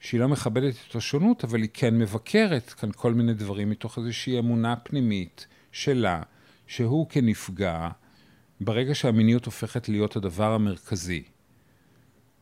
שהיא 0.00 0.20
לא 0.20 0.28
מכבדת 0.28 0.74
את 0.90 0.96
השונות, 0.96 1.44
אבל 1.44 1.62
היא 1.62 1.70
כן 1.72 1.98
מבקרת 1.98 2.70
כאן 2.70 2.90
כל 2.96 3.14
מיני 3.14 3.34
דברים 3.34 3.70
מתוך 3.70 3.98
איזושהי 3.98 4.38
אמונה 4.38 4.76
פנימית 4.76 5.46
שלה, 5.72 6.22
שהוא 6.66 7.08
כנפגע, 7.08 7.88
ברגע 8.60 8.94
שהמיניות 8.94 9.44
הופכת 9.44 9.88
להיות 9.88 10.16
הדבר 10.16 10.52
המרכזי, 10.52 11.22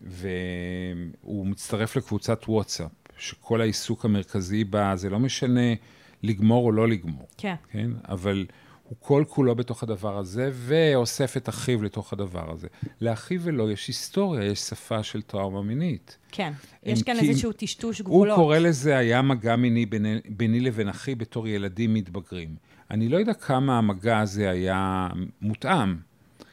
והוא 0.00 1.46
מצטרף 1.46 1.96
לקבוצת 1.96 2.44
וואטסאפ, 2.48 2.90
שכל 3.18 3.60
העיסוק 3.60 4.04
המרכזי 4.04 4.64
בה, 4.64 4.96
זה 4.96 5.10
לא 5.10 5.18
משנה 5.18 5.74
לגמור 6.22 6.66
או 6.66 6.72
לא 6.72 6.88
לגמור, 6.88 7.28
כן. 7.36 7.54
כן? 7.70 7.90
אבל 8.08 8.46
הוא 8.88 8.96
כל 9.00 9.24
כולו 9.28 9.54
בתוך 9.54 9.82
הדבר 9.82 10.18
הזה, 10.18 10.50
ואוסף 10.52 11.36
את 11.36 11.48
אחיו 11.48 11.82
לתוך 11.82 12.12
הדבר 12.12 12.52
הזה. 12.52 12.68
לאחיו 13.00 13.40
ולו 13.42 13.70
יש 13.70 13.88
היסטוריה, 13.88 14.44
יש 14.44 14.58
שפה 14.58 15.02
של 15.02 15.22
טראומה 15.22 15.62
מינית. 15.62 16.18
כן. 16.32 16.52
יש 16.82 17.02
כאן 17.02 17.18
איזשהו 17.18 17.52
טשטוש 17.52 17.98
הוא 17.98 18.04
גבולות. 18.04 18.36
קורא 18.36 18.58
לזה, 18.58 18.96
היה 18.96 19.22
מגע 19.22 19.56
מיני 19.56 19.86
ביני, 19.86 20.20
ביני 20.28 20.60
לבין 20.60 20.88
אחי 20.88 21.14
בתור 21.14 21.48
ילדים 21.48 21.94
מתבגרים. 21.94 22.56
אני 22.90 23.08
לא 23.08 23.16
יודע 23.16 23.34
כמה 23.34 23.78
המגע 23.78 24.18
הזה 24.18 24.50
היה 24.50 25.08
מותאם. 25.42 25.96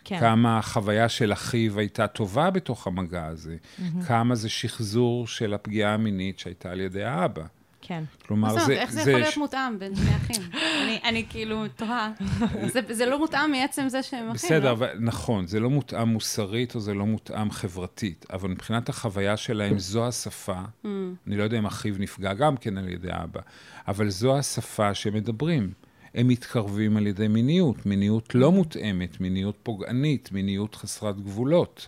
כן. 0.04 0.20
כמה 0.20 0.58
החוויה 0.58 1.10
של 1.10 1.34
אחיו 1.34 1.80
הייתה 1.80 2.08
טובה 2.08 2.50
בתוך 2.50 2.88
המגע 2.88 3.26
הזה. 3.26 3.56
כמה 4.08 4.36
זה 4.36 4.50
שחזור 4.50 5.28
של 5.28 5.54
הפגיעה 5.54 5.94
המינית 5.94 6.40
שהייתה 6.40 6.72
על 6.72 6.80
ידי 6.80 7.04
האבא. 7.04 7.44
כן. 7.88 8.04
כלומר, 8.28 8.60
זה... 8.66 8.74
איך 8.74 8.92
זה 8.92 9.00
יכול 9.02 9.14
להיות 9.14 9.38
מותאם 9.38 9.80
בין 9.80 9.96
שני 9.96 10.16
אחים? 10.16 10.42
אני- 10.84 11.00
אני 11.04 11.26
כאילו 11.30 11.68
תוהה. 11.76 12.12
זה- 12.68 12.80
זה 12.92 13.06
לא 13.06 13.20
מותאם 13.20 13.52
מעצם 13.52 13.90
זה 13.90 14.04
שהם 14.04 14.20
אחים, 14.24 14.34
בסדר, 14.34 14.66
לא? 14.66 14.72
אבל 14.72 14.88
נכון, 15.00 15.48
זה 15.48 15.60
לא 15.60 15.70
מותאם 15.70 16.08
מוסרית 16.10 16.76
או 16.76 16.80
זה 16.80 16.94
לא 16.94 17.06
מותאם 17.06 17.52
חברתית, 17.52 18.26
אבל 18.34 18.50
מבחינת 18.50 18.90
החוויה 18.90 19.38
שלהם, 19.38 19.80
זו 19.80 20.08
השפה, 20.08 20.62
Mm. 20.84 20.88
אני 21.28 21.38
לא 21.38 21.44
יודע 21.44 21.58
אם 21.58 21.66
אחיו 21.66 21.96
נפגע 22.00 22.34
גם 22.34 22.58
כן 22.58 22.78
על 22.78 22.90
ידי 22.90 23.08
אבא, 23.12 23.42
אבל 23.88 24.10
זו 24.10 24.38
השפה 24.38 24.94
שמדברים. 24.94 25.72
הם 26.16 26.28
מתקרבים 26.28 26.98
על 26.98 27.08
ידי 27.08 27.28
מיניות, 27.28 27.86
מיניות 27.86 28.36
לא 28.36 28.52
מותאמת, 28.52 29.22
מיניות 29.22 29.56
פוגענית, 29.64 30.32
מיניות 30.32 30.76
חסרת 30.76 31.22
גבולות. 31.22 31.88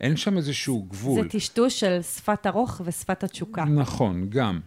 אין 0.00 0.16
שם 0.16 0.36
איזשהו 0.36 0.82
גבול. 0.82 1.22
זה 1.22 1.28
טשטוש 1.28 1.80
של 1.80 2.02
שפת 2.02 2.46
הרוך 2.46 2.80
ושפת 2.84 3.24
התשוקה. 3.24 3.64
נכון, 3.64 4.26
גם. 4.28 4.60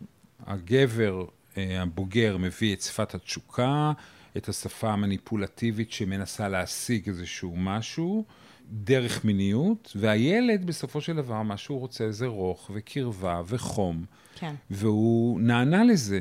הגבר 0.45 1.25
אה, 1.57 1.81
הבוגר 1.81 2.37
מביא 2.37 2.75
את 2.75 2.81
שפת 2.81 3.15
התשוקה, 3.15 3.91
את 4.37 4.49
השפה 4.49 4.91
המניפולטיבית 4.91 5.91
שמנסה 5.91 6.49
להשיג 6.49 7.07
איזשהו 7.07 7.55
משהו, 7.57 8.25
דרך 8.71 9.25
מיניות, 9.25 9.91
והילד 9.95 10.65
בסופו 10.65 11.01
של 11.01 11.15
דבר, 11.15 11.41
מה 11.41 11.57
שהוא 11.57 11.79
רוצה 11.79 12.11
זה 12.11 12.27
רוך 12.27 12.71
וקרבה 12.73 13.41
וחום, 13.47 14.05
כן. 14.35 14.55
והוא 14.69 15.41
נענה 15.41 15.83
לזה. 15.83 16.19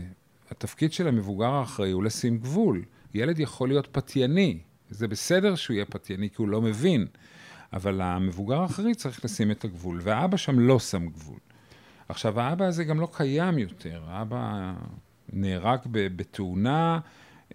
התפקיד 0.50 0.92
של 0.92 1.08
המבוגר 1.08 1.50
האחראי 1.50 1.90
הוא 1.90 2.04
לשים 2.04 2.38
גבול. 2.38 2.84
ילד 3.14 3.38
יכול 3.38 3.68
להיות 3.68 3.88
פתייני, 3.92 4.58
זה 4.90 5.08
בסדר 5.08 5.54
שהוא 5.54 5.74
יהיה 5.74 5.84
פתייני 5.84 6.30
כי 6.30 6.36
הוא 6.38 6.48
לא 6.48 6.62
מבין, 6.62 7.06
אבל 7.72 8.00
המבוגר 8.00 8.60
האחראי 8.60 8.94
צריך 8.94 9.24
לשים 9.24 9.50
את 9.50 9.64
הגבול, 9.64 10.00
והאבא 10.02 10.36
שם 10.36 10.58
לא 10.58 10.78
שם 10.78 11.06
גבול. 11.06 11.38
עכשיו, 12.10 12.40
האבא 12.40 12.64
הזה 12.64 12.84
גם 12.84 13.00
לא 13.00 13.08
קיים 13.12 13.58
יותר, 13.58 14.02
האבא 14.06 14.72
נהרג 15.32 15.78
בתאונה, 15.92 17.00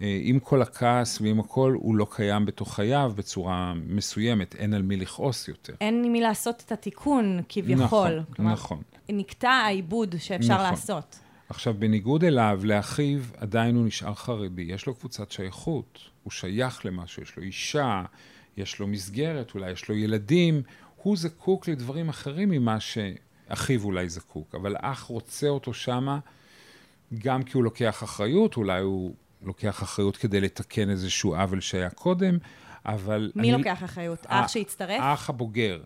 אה, 0.02 0.18
עם 0.22 0.38
כל 0.38 0.62
הכעס 0.62 1.20
ועם 1.20 1.40
הכל, 1.40 1.76
הוא 1.80 1.96
לא 1.96 2.06
קיים 2.10 2.46
בתוך 2.46 2.74
חייו 2.74 3.12
בצורה 3.16 3.74
מסוימת, 3.86 4.54
אין 4.54 4.74
על 4.74 4.82
מי 4.82 4.96
לכעוס 4.96 5.48
יותר. 5.48 5.74
אין 5.80 6.04
עם 6.04 6.12
מי 6.12 6.20
לעשות 6.20 6.62
את 6.66 6.72
התיקון, 6.72 7.40
כביכול. 7.48 7.84
נכון, 7.84 8.24
כלומר, 8.36 8.52
נכון. 8.52 8.82
נקטע 9.08 9.50
העיבוד 9.50 10.14
שאפשר 10.18 10.54
נכון. 10.54 10.70
לעשות. 10.70 11.18
עכשיו, 11.48 11.74
בניגוד 11.78 12.24
אליו, 12.24 12.60
לאחיו, 12.64 13.20
עדיין 13.36 13.76
הוא 13.76 13.86
נשאר 13.86 14.14
חרדי. 14.14 14.62
יש 14.62 14.86
לו 14.86 14.94
קבוצת 14.94 15.30
שייכות, 15.30 16.00
הוא 16.22 16.30
שייך 16.30 16.86
למשהו, 16.86 17.22
יש 17.22 17.36
לו 17.36 17.42
אישה, 17.42 18.02
יש 18.56 18.78
לו 18.78 18.86
מסגרת, 18.86 19.54
אולי 19.54 19.70
יש 19.70 19.88
לו 19.88 19.94
ילדים. 19.94 20.62
הוא 21.02 21.16
זקוק 21.16 21.68
לדברים 21.68 22.08
אחרים 22.08 22.50
ממה 22.50 22.80
שאחיו 23.48 23.84
אולי 23.84 24.08
זקוק, 24.08 24.54
אבל 24.54 24.76
אח 24.80 25.02
רוצה 25.02 25.48
אותו 25.48 25.74
שמה, 25.74 26.18
גם 27.18 27.42
כי 27.42 27.52
הוא 27.56 27.64
לוקח 27.64 28.02
אחריות, 28.04 28.56
אולי 28.56 28.80
הוא 28.80 29.14
לוקח 29.42 29.82
אחריות 29.82 30.16
כדי 30.16 30.40
לתקן 30.40 30.90
איזשהו 30.90 31.34
עוול 31.34 31.60
שהיה 31.60 31.90
קודם, 31.90 32.38
אבל... 32.86 33.32
מי 33.34 33.42
אני- 33.54 33.58
לוקח 33.58 33.84
אחריות? 33.84 34.26
ה- 34.28 34.44
אח 34.44 34.48
שהצטרף? 34.48 35.00
האח 35.00 35.30
הבוגר. 35.30 35.82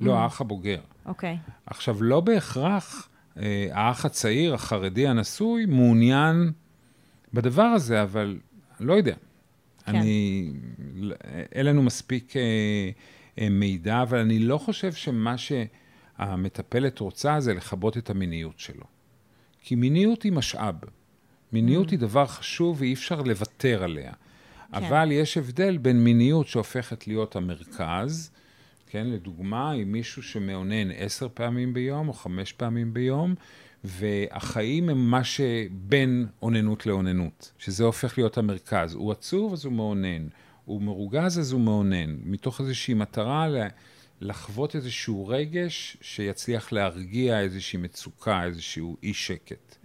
לא, 0.00 0.18
האח 0.18 0.40
הבוגר. 0.40 0.80
אוקיי. 1.06 1.38
עכשיו, 1.66 2.02
לא 2.02 2.20
בהכרח 2.20 3.08
אה, 3.36 3.68
האח 3.72 4.04
הצעיר, 4.04 4.54
החרדי 4.54 5.08
הנשוי, 5.08 5.66
מעוניין 5.66 6.52
בדבר 7.34 7.62
הזה, 7.62 8.02
אבל 8.02 8.38
לא 8.80 8.92
יודע. 8.92 9.14
כן. 9.84 9.96
אני, 9.96 10.52
אין 11.52 11.66
לנו 11.66 11.82
מספיק 11.82 12.36
אה, 12.36 12.42
אה, 13.38 13.48
מידע, 13.48 14.02
אבל 14.02 14.18
אני 14.18 14.38
לא 14.38 14.58
חושב 14.58 14.92
שמה 14.92 15.34
שהמטפלת 16.20 16.98
רוצה 17.00 17.40
זה 17.40 17.54
לכבות 17.54 17.96
את 17.98 18.10
המיניות 18.10 18.58
שלו. 18.58 18.84
כי 19.62 19.74
מיניות 19.74 20.22
היא 20.22 20.32
משאב. 20.32 20.74
מיניות 21.52 21.88
Mm. 21.88 21.90
היא 21.90 21.98
דבר 21.98 22.26
חשוב 22.26 22.80
ואי 22.80 22.92
אפשר 22.92 23.22
לוותר 23.22 23.84
עליה. 23.84 24.12
כן. 24.12 24.76
אבל 24.84 25.12
יש 25.12 25.36
הבדל 25.36 25.78
בין 25.78 26.04
מיניות 26.04 26.46
שהופכת 26.46 27.06
להיות 27.06 27.36
המרכז, 27.36 28.30
כן, 28.86 29.06
לדוגמה, 29.06 29.70
עם 29.72 29.92
מישהו 29.92 30.22
שמאונן 30.22 30.90
עשר 30.96 31.28
פעמים 31.34 31.72
ביום 31.74 32.08
או 32.08 32.12
חמש 32.12 32.52
פעמים 32.52 32.94
ביום, 32.94 33.34
והחיים 33.84 34.88
הם 34.88 35.10
מה 35.10 35.24
שבין 35.24 36.26
אוננות 36.42 36.86
לאוננות, 36.86 37.52
שזה 37.58 37.84
הופך 37.84 38.18
להיות 38.18 38.38
המרכז. 38.38 38.94
הוא 38.94 39.12
עצוב 39.12 39.52
אז 39.52 39.64
הוא 39.64 39.72
מאונן, 39.72 40.28
הוא 40.64 40.82
מרוגז 40.82 41.38
אז 41.38 41.52
הוא 41.52 41.60
מאונן, 41.60 42.16
מתוך 42.24 42.60
איזושהי 42.60 42.94
מטרה 42.94 43.48
ל- 43.48 43.66
לחוות 44.20 44.76
איזשהו 44.76 45.28
רגש 45.28 45.96
שיצליח 46.00 46.72
להרגיע 46.72 47.40
איזושהי 47.40 47.78
מצוקה, 47.78 48.44
איזשהו 48.44 48.96
אי 49.02 49.14
שקט. 49.14 49.76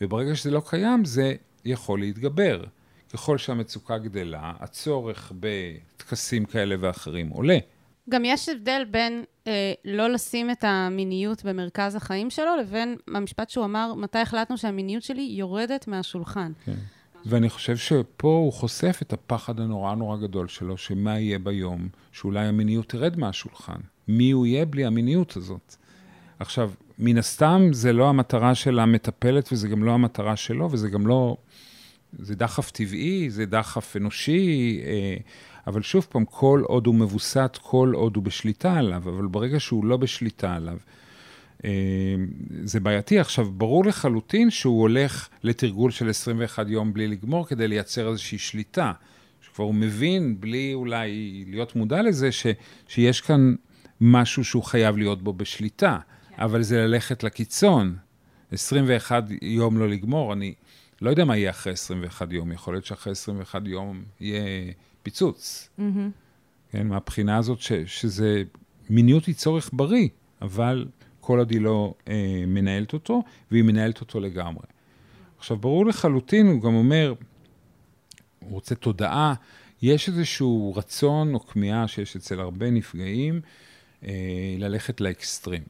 וברגע 0.00 0.36
שזה 0.36 0.50
לא 0.50 0.62
קיים, 0.66 1.04
זה 1.04 1.34
יכול 1.64 2.00
להתגבר. 2.00 2.64
ככל 3.12 3.38
שהמצוקה 3.38 3.98
גדלה, 3.98 4.52
הצורך 4.60 5.32
בטקסים 5.40 6.44
כאלה 6.44 6.76
ואחרים 6.80 7.28
עולה. 7.28 7.58
גם 8.08 8.24
יש 8.24 8.48
הבדל 8.48 8.84
בין 8.90 9.24
אה, 9.46 9.72
לא 9.84 10.10
לשים 10.10 10.50
את 10.50 10.64
המיניות 10.64 11.44
במרכז 11.44 11.94
החיים 11.94 12.30
שלו, 12.30 12.56
לבין 12.60 12.96
המשפט 13.08 13.50
שהוא 13.50 13.64
אמר, 13.64 13.94
מתי 13.94 14.18
החלטנו 14.18 14.58
שהמיניות 14.58 15.02
שלי 15.02 15.22
יורדת 15.22 15.88
מהשולחן. 15.88 16.52
כן. 16.64 16.74
ואני 17.26 17.50
חושב 17.50 17.76
שפה 17.76 18.28
הוא 18.28 18.52
חושף 18.52 18.98
את 19.02 19.12
הפחד 19.12 19.60
הנורא 19.60 19.94
נורא 19.94 20.16
גדול 20.16 20.48
שלו, 20.48 20.76
שמה 20.76 21.18
יהיה 21.18 21.38
ביום 21.38 21.88
שאולי 22.12 22.46
המיניות 22.46 22.88
תרד 22.88 23.18
מהשולחן. 23.18 23.80
מי 24.08 24.30
הוא 24.30 24.46
יהיה 24.46 24.64
בלי 24.64 24.84
המיניות 24.84 25.36
הזאת? 25.36 25.76
עכשיו, 26.38 26.70
מן 26.98 27.18
הסתם 27.18 27.68
זה 27.72 27.92
לא 27.92 28.08
המטרה 28.08 28.54
של 28.54 28.78
המטפלת 28.78 29.52
וזה 29.52 29.68
גם 29.68 29.84
לא 29.84 29.92
המטרה 29.92 30.36
שלו, 30.36 30.68
וזה 30.70 30.88
גם 30.90 31.06
לא... 31.06 31.36
זה 32.18 32.34
דחף 32.34 32.70
טבעי, 32.70 33.30
זה 33.30 33.46
דחף 33.46 33.96
אנושי, 33.96 34.80
אה, 34.84 35.16
אבל 35.66 35.82
שוב 35.82 36.06
פעם, 36.10 36.24
כל 36.24 36.62
עוד 36.66 36.86
הוא 36.86 36.94
מבוסת, 36.94 37.58
כל 37.62 37.92
עוד 37.94 38.16
הוא 38.16 38.24
בשליטה 38.24 38.74
עליו, 38.74 39.02
אבל 39.08 39.26
ברגע 39.26 39.60
שהוא 39.60 39.84
לא 39.84 39.96
בשליטה 39.96 40.54
עליו, 40.54 40.78
זה 42.64 42.80
בעייתי. 42.80 43.18
עכשיו, 43.18 43.50
ברור 43.52 43.84
לחלוטין 43.84 44.50
שהוא 44.50 44.80
הולך 44.80 45.28
לתרגול 45.42 45.90
של 45.90 46.08
21 46.08 46.66
יום 46.68 46.92
בלי 46.92 47.08
לגמור 47.08 47.46
כדי 47.46 47.68
לייצר 47.68 48.08
איזושהי 48.08 48.38
שליטה. 48.38 48.92
שכבר 49.42 49.64
הוא 49.64 49.74
מבין, 49.74 50.40
בלי 50.40 50.74
אולי 50.74 51.44
להיות 51.48 51.76
מודע 51.76 52.02
לזה, 52.02 52.32
ש, 52.32 52.46
שיש 52.88 53.20
כאן 53.20 53.54
משהו 54.00 54.44
שהוא 54.44 54.62
חייב 54.62 54.96
להיות 54.96 55.22
בו 55.22 55.32
בשליטה. 55.32 55.98
כן. 56.28 56.42
אבל 56.42 56.62
זה 56.62 56.78
ללכת 56.78 57.22
לקיצון. 57.24 57.96
21 58.52 59.24
יום 59.42 59.78
לא 59.78 59.88
לגמור, 59.88 60.32
אני 60.32 60.54
לא 61.00 61.10
יודע 61.10 61.24
מה 61.24 61.36
יהיה 61.36 61.50
אחרי 61.50 61.72
21 61.72 62.32
יום. 62.32 62.52
יכול 62.52 62.74
להיות 62.74 62.84
שאחרי 62.84 63.10
21 63.10 63.62
יום 63.66 64.04
יהיה 64.20 64.72
פיצוץ. 65.02 65.70
כן, 66.70 66.86
מהבחינה 66.86 67.36
הזאת 67.36 67.60
ש, 67.60 67.72
שזה, 67.72 68.42
מיניות 68.90 69.24
היא 69.24 69.34
צורך 69.34 69.70
בריא, 69.72 70.08
אבל 70.42 70.86
כל 71.20 71.38
עוד 71.38 71.50
היא 71.50 71.60
לא 71.60 71.94
אה, 72.08 72.14
מנהלת 72.46 72.92
אותו, 72.92 73.22
והיא 73.50 73.62
מנהלת 73.64 74.00
אותו 74.00 74.20
לגמרי. 74.20 74.64
עכשיו, 75.38 75.56
ברור 75.56 75.86
לחלוטין, 75.86 76.46
הוא 76.46 76.62
גם 76.62 76.74
אומר, 76.74 77.14
הוא 78.38 78.50
רוצה 78.50 78.74
תודעה, 78.74 79.34
יש 79.82 80.08
איזשהו 80.08 80.72
רצון 80.76 81.34
או 81.34 81.40
כמיהה 81.46 81.88
שיש 81.88 82.16
אצל 82.16 82.40
הרבה 82.40 82.70
נפגעים 82.70 83.40
אה, 84.04 84.10
ללכת 84.58 85.00
לאקסטרים. 85.00 85.62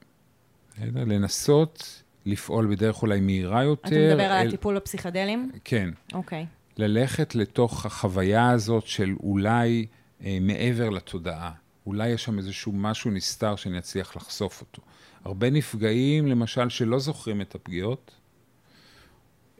בסדר? 0.76 1.04
לנסות 1.04 2.02
לפעול 2.26 2.66
בדרך 2.74 3.02
אולי 3.02 3.20
מהירה 3.20 3.62
יותר. 3.64 3.88
אתה 3.88 3.96
מדבר 4.14 4.22
על 4.32 4.42
אל- 4.42 4.48
הטיפול 4.48 4.76
בפסיכדלים? 4.76 5.50
כן. 5.64 5.90
אוקיי. 6.12 6.46
ללכת 6.76 7.34
לתוך 7.34 7.86
החוויה 7.86 8.50
הזאת 8.50 8.86
של 8.86 9.14
אולי 9.22 9.86
אה, 10.24 10.38
מעבר 10.40 10.90
לתודעה. 10.90 11.52
אולי 11.86 12.08
יש 12.08 12.24
שם 12.24 12.38
איזשהו 12.38 12.72
משהו 12.72 13.10
נסתר 13.10 13.56
שאני 13.56 13.78
אצליח 13.78 14.16
לחשוף 14.16 14.60
אותו. 14.60 14.82
הרבה 15.24 15.50
נפגעים, 15.50 16.26
למשל, 16.26 16.68
שלא 16.68 16.98
זוכרים 16.98 17.40
את 17.40 17.54
הפגיעות, 17.54 18.10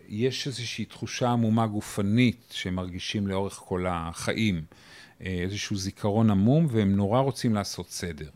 יש 0.09 0.47
איזושהי 0.47 0.85
תחושה 0.85 1.31
עמומה 1.31 1.67
גופנית 1.67 2.45
שהם 2.51 2.75
מרגישים 2.75 3.27
לאורך 3.27 3.55
כל 3.55 3.87
החיים, 3.89 4.63
אה, 5.23 5.27
איזשהו 5.43 5.77
זיכרון 5.77 6.31
עמום, 6.31 6.67
והם 6.71 6.97
נורא 6.97 7.21
רוצים 7.21 7.55
לעשות 7.55 7.91
סדר. 7.91 8.31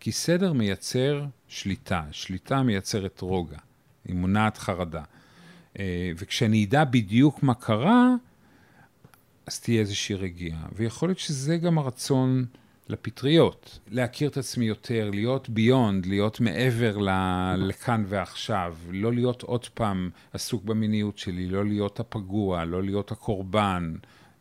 כי 0.00 0.12
סדר 0.12 0.52
מייצר 0.52 1.24
שליטה, 1.48 2.02
שליטה 2.10 2.62
מייצרת 2.62 3.20
רוגע, 3.20 3.58
היא 4.04 4.16
מונעת 4.16 4.58
חרדה. 4.58 5.02
אה, 5.78 6.10
וכשאני 6.16 6.64
אדע 6.64 6.84
בדיוק 6.84 7.42
מה 7.42 7.54
קרה, 7.54 8.14
אז 9.46 9.60
תהיה 9.60 9.80
איזושהי 9.80 10.14
רגיעה. 10.14 10.66
ויכול 10.76 11.08
להיות 11.08 11.18
שזה 11.18 11.56
גם 11.56 11.78
הרצון 11.78 12.44
לפטריות, 12.88 13.78
להכיר 13.88 14.28
את 14.28 14.36
עצמי 14.36 14.64
יותר, 14.64 15.10
להיות 15.12 15.48
ביונד, 15.48 16.06
להיות 16.06 16.40
מעבר 16.40 16.98
ל- 16.98 17.54
לכאן 17.58 18.04
ועכשיו, 18.08 18.76
לא 18.90 19.12
להיות 19.12 19.42
עוד 19.42 19.66
פעם 19.68 20.10
עסוק 20.32 20.64
במיניות 20.64 21.18
שלי, 21.18 21.46
לא 21.46 21.64
להיות 21.64 22.00
הפגוע, 22.00 22.64
לא 22.64 22.82
להיות 22.82 23.12
הקורבן, 23.12 23.94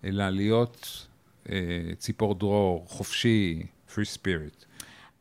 אלא 0.03 0.29
להיות 0.29 1.07
אה, 1.49 1.57
ציפור 1.97 2.35
דרור, 2.35 2.85
חופשי, 2.87 3.63
free 3.89 4.17
spirit. 4.17 4.65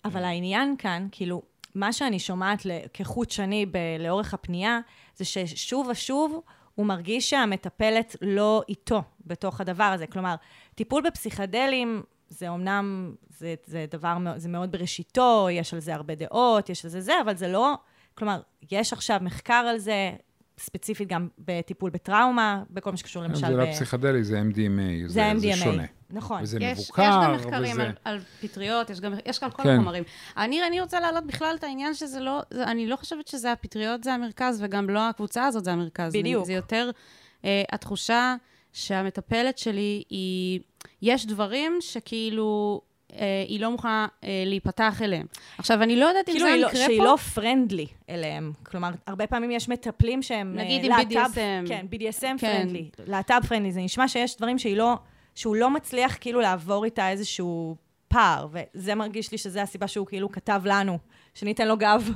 אבל 0.05 0.25
העניין 0.25 0.75
כאן, 0.79 1.07
כאילו, 1.13 1.43
מה 1.75 1.93
שאני 1.93 2.19
שומעת 2.19 2.63
כחוט 2.95 3.31
שני 3.31 3.67
ב- 3.67 3.77
לאורך 3.99 4.35
הפנייה, 4.35 4.81
זה 5.17 5.25
ששוב 5.25 5.87
ושוב 5.91 6.41
הוא 6.75 6.87
מרגיש 6.87 7.31
שהמטפלת 7.31 8.17
לא 8.23 8.63
איתו 8.69 9.03
בתוך 9.27 9.61
הדבר 9.61 9.85
הזה. 9.85 10.07
כלומר, 10.07 10.35
טיפול 10.75 11.03
בפסיכדלים, 11.07 12.03
זה 12.31 12.49
אומנם, 12.49 13.15
זה, 13.39 13.55
זה 13.67 13.87
דבר, 13.91 14.17
זה 14.37 14.49
מאוד 14.49 14.73
בראשיתו, 14.73 15.49
יש 15.53 15.75
על 15.75 15.81
זה 15.81 15.95
הרבה 15.95 16.15
דעות, 16.15 16.71
יש 16.71 16.85
על 16.85 16.91
זה 16.91 17.01
זה, 17.01 17.13
אבל 17.25 17.37
זה 17.37 17.49
לא, 17.49 17.75
כלומר, 18.15 18.41
יש 18.73 18.93
עכשיו 18.93 19.19
מחקר 19.23 19.55
על 19.55 19.79
זה, 19.79 20.13
ספציפית 20.59 21.09
גם 21.09 21.29
בטיפול 21.39 21.91
בטראומה, 21.91 22.63
בכל 22.71 22.91
מה 22.91 22.97
שקשור 22.97 23.23
למשל 23.23 23.47
זה 23.47 23.53
ב... 23.53 23.57
לא 23.57 23.73
פסיכדלי, 23.73 24.25
זה 24.25 24.41
MDMA, 24.41 25.07
זה 25.07 25.13
זה, 25.13 25.25
ה-MDMA. 25.27 25.41
זה 25.41 25.53
שונה. 25.57 25.85
נכון. 26.11 26.43
וזה 26.43 26.59
יש, 26.61 26.79
מבוקר, 26.79 27.03
יש 27.03 27.09
גם 27.09 27.35
מחקרים 27.35 27.73
וזה... 27.73 27.83
על, 27.83 27.93
על 28.05 28.21
פטריות, 28.41 28.91
יש 28.91 29.01
גם, 29.01 29.13
יש 29.27 29.41
גם 29.41 29.51
כל 29.51 29.63
כן. 29.63 29.75
החומרים. 29.75 30.05
אני, 30.37 30.67
אני 30.67 30.81
רוצה 30.81 31.01
להעלות 31.01 31.27
בכלל 31.27 31.57
את 31.59 31.65
העניין 31.65 31.95
שזה 31.95 32.21
לא, 32.21 32.41
זה, 32.51 32.65
אני 32.65 32.87
לא 32.87 32.97
חושבת 32.97 33.29
שזה 33.29 33.53
הפטריות 33.53 34.05
זה 34.05 34.15
המרכז, 34.15 34.63
וגם 34.63 34.91
לא 34.91 35.09
הקבוצה 35.09 35.47
הזאת 35.47 35.65
זה 35.65 35.73
המרכז. 35.73 36.13
בדיוק. 36.13 36.47
זה 36.47 36.53
יותר 36.53 36.91
אה, 37.45 37.63
התחושה 37.73 38.37
שהמטפלת 38.73 39.59
שלי 39.59 40.03
היא, 40.11 40.61
יש 41.03 41.27
דברים 41.27 41.77
שכאילו... 41.81 42.81
אה, 43.17 43.45
היא 43.49 43.61
לא 43.61 43.71
מוכנה 43.71 44.07
אה, 44.25 44.43
להיפתח 44.47 45.03
אליהם. 45.03 45.27
עכשיו, 45.59 45.83
אני 45.83 45.97
לא 45.97 46.07
יודעת 46.07 46.29
אם 46.29 46.35
כאילו 46.35 46.47
זה 46.51 46.57
לא, 46.57 46.67
המקרה 46.67 46.87
שהיא 46.87 46.99
פה. 46.99 47.05
לא 47.05 47.17
פרנדלי 47.17 47.87
אליהם. 48.11 48.53
כלומר, 48.63 48.91
הרבה 49.07 49.27
פעמים 49.27 49.51
יש 49.51 49.69
מטפלים 49.69 50.23
שהם... 50.23 50.55
נגיד 50.59 50.91
אה, 50.91 50.99
עם 51.01 51.09
להט"ב- 51.11 51.35
BDSM. 51.35 51.69
כן, 51.69 51.87
BDSM 51.93 52.21
כן. 52.21 52.39
פרנדלי. 52.39 52.91
להט"ב 53.07 53.47
פרנדלי. 53.49 53.73
זה 53.73 53.81
נשמע 53.81 54.09
שיש 54.09 54.37
דברים 54.37 54.59
שהיא 54.59 54.77
לא, 54.77 54.95
שהוא 55.35 55.57
לא 55.57 55.71
מצליח 55.71 56.17
כאילו 56.21 56.41
לעבור 56.41 56.85
איתה 56.85 57.11
איזשהו 57.11 57.77
פער, 58.11 58.49
וזה 58.53 58.95
מרגיש 58.95 59.33
לי 59.33 59.39
שזה 59.39 59.63
הסיבה 59.63 59.89
שהוא 59.89 60.07
כאילו 60.07 60.33
כתב 60.33 60.61
לנו, 60.65 60.99
שניתן 61.35 61.69
לו 61.69 61.77
גב. 61.77 62.11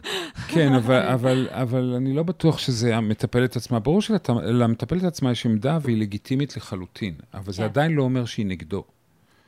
כן, 0.48 0.72
אבל, 0.80 1.00
אבל, 1.00 1.48
אבל 1.50 1.94
אני 1.96 2.12
לא 2.12 2.22
בטוח 2.22 2.58
שזה 2.58 2.96
המטפלת 2.96 3.56
עצמה. 3.56 3.78
ברור 3.78 4.02
שלמטפלת 4.02 5.04
עצמה 5.04 5.32
יש 5.32 5.46
עמדה 5.46 5.78
והיא 5.82 5.96
לגיטימית 5.96 6.56
לחלוטין, 6.56 7.14
אבל 7.34 7.52
זה 7.52 7.58
כן. 7.58 7.64
עדיין 7.64 7.92
לא 7.92 8.02
אומר 8.02 8.24
שהיא 8.24 8.46
נגדו. 8.46 8.84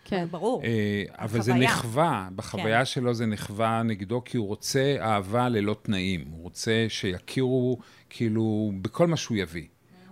כן. 0.04 0.26
ברור. 0.30 0.62
אה, 0.64 1.02
אבל 1.18 1.40
זה 1.40 1.52
החוויה. 1.52 1.70
נחווה, 1.70 2.28
בחוויה 2.36 2.78
כן. 2.78 2.84
שלו 2.84 3.14
זה 3.14 3.26
נחווה 3.26 3.82
נגדו, 3.82 4.22
כי 4.24 4.36
הוא 4.36 4.46
רוצה 4.46 4.96
אהבה 5.00 5.48
ללא 5.48 5.76
תנאים. 5.82 6.24
הוא 6.30 6.42
רוצה 6.42 6.86
שיכירו, 6.88 7.78
כאילו, 8.10 8.72
בכל 8.82 9.06
מה 9.06 9.16
שהוא 9.16 9.36
יביא. 9.36 9.66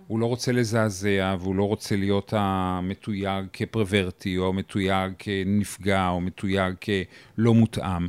הוא 0.07 0.19
לא 0.19 0.25
רוצה 0.25 0.51
לזעזע, 0.51 1.35
והוא 1.39 1.55
לא 1.55 1.63
רוצה 1.63 1.95
להיות 1.95 2.33
המתויג 2.37 3.45
כפרוורטי, 3.53 4.37
או 4.37 4.53
מתויג 4.53 5.13
כנפגע, 5.17 6.07
או 6.09 6.21
מתויג 6.21 6.73
כלא 7.37 7.53
מותאם. 7.53 8.07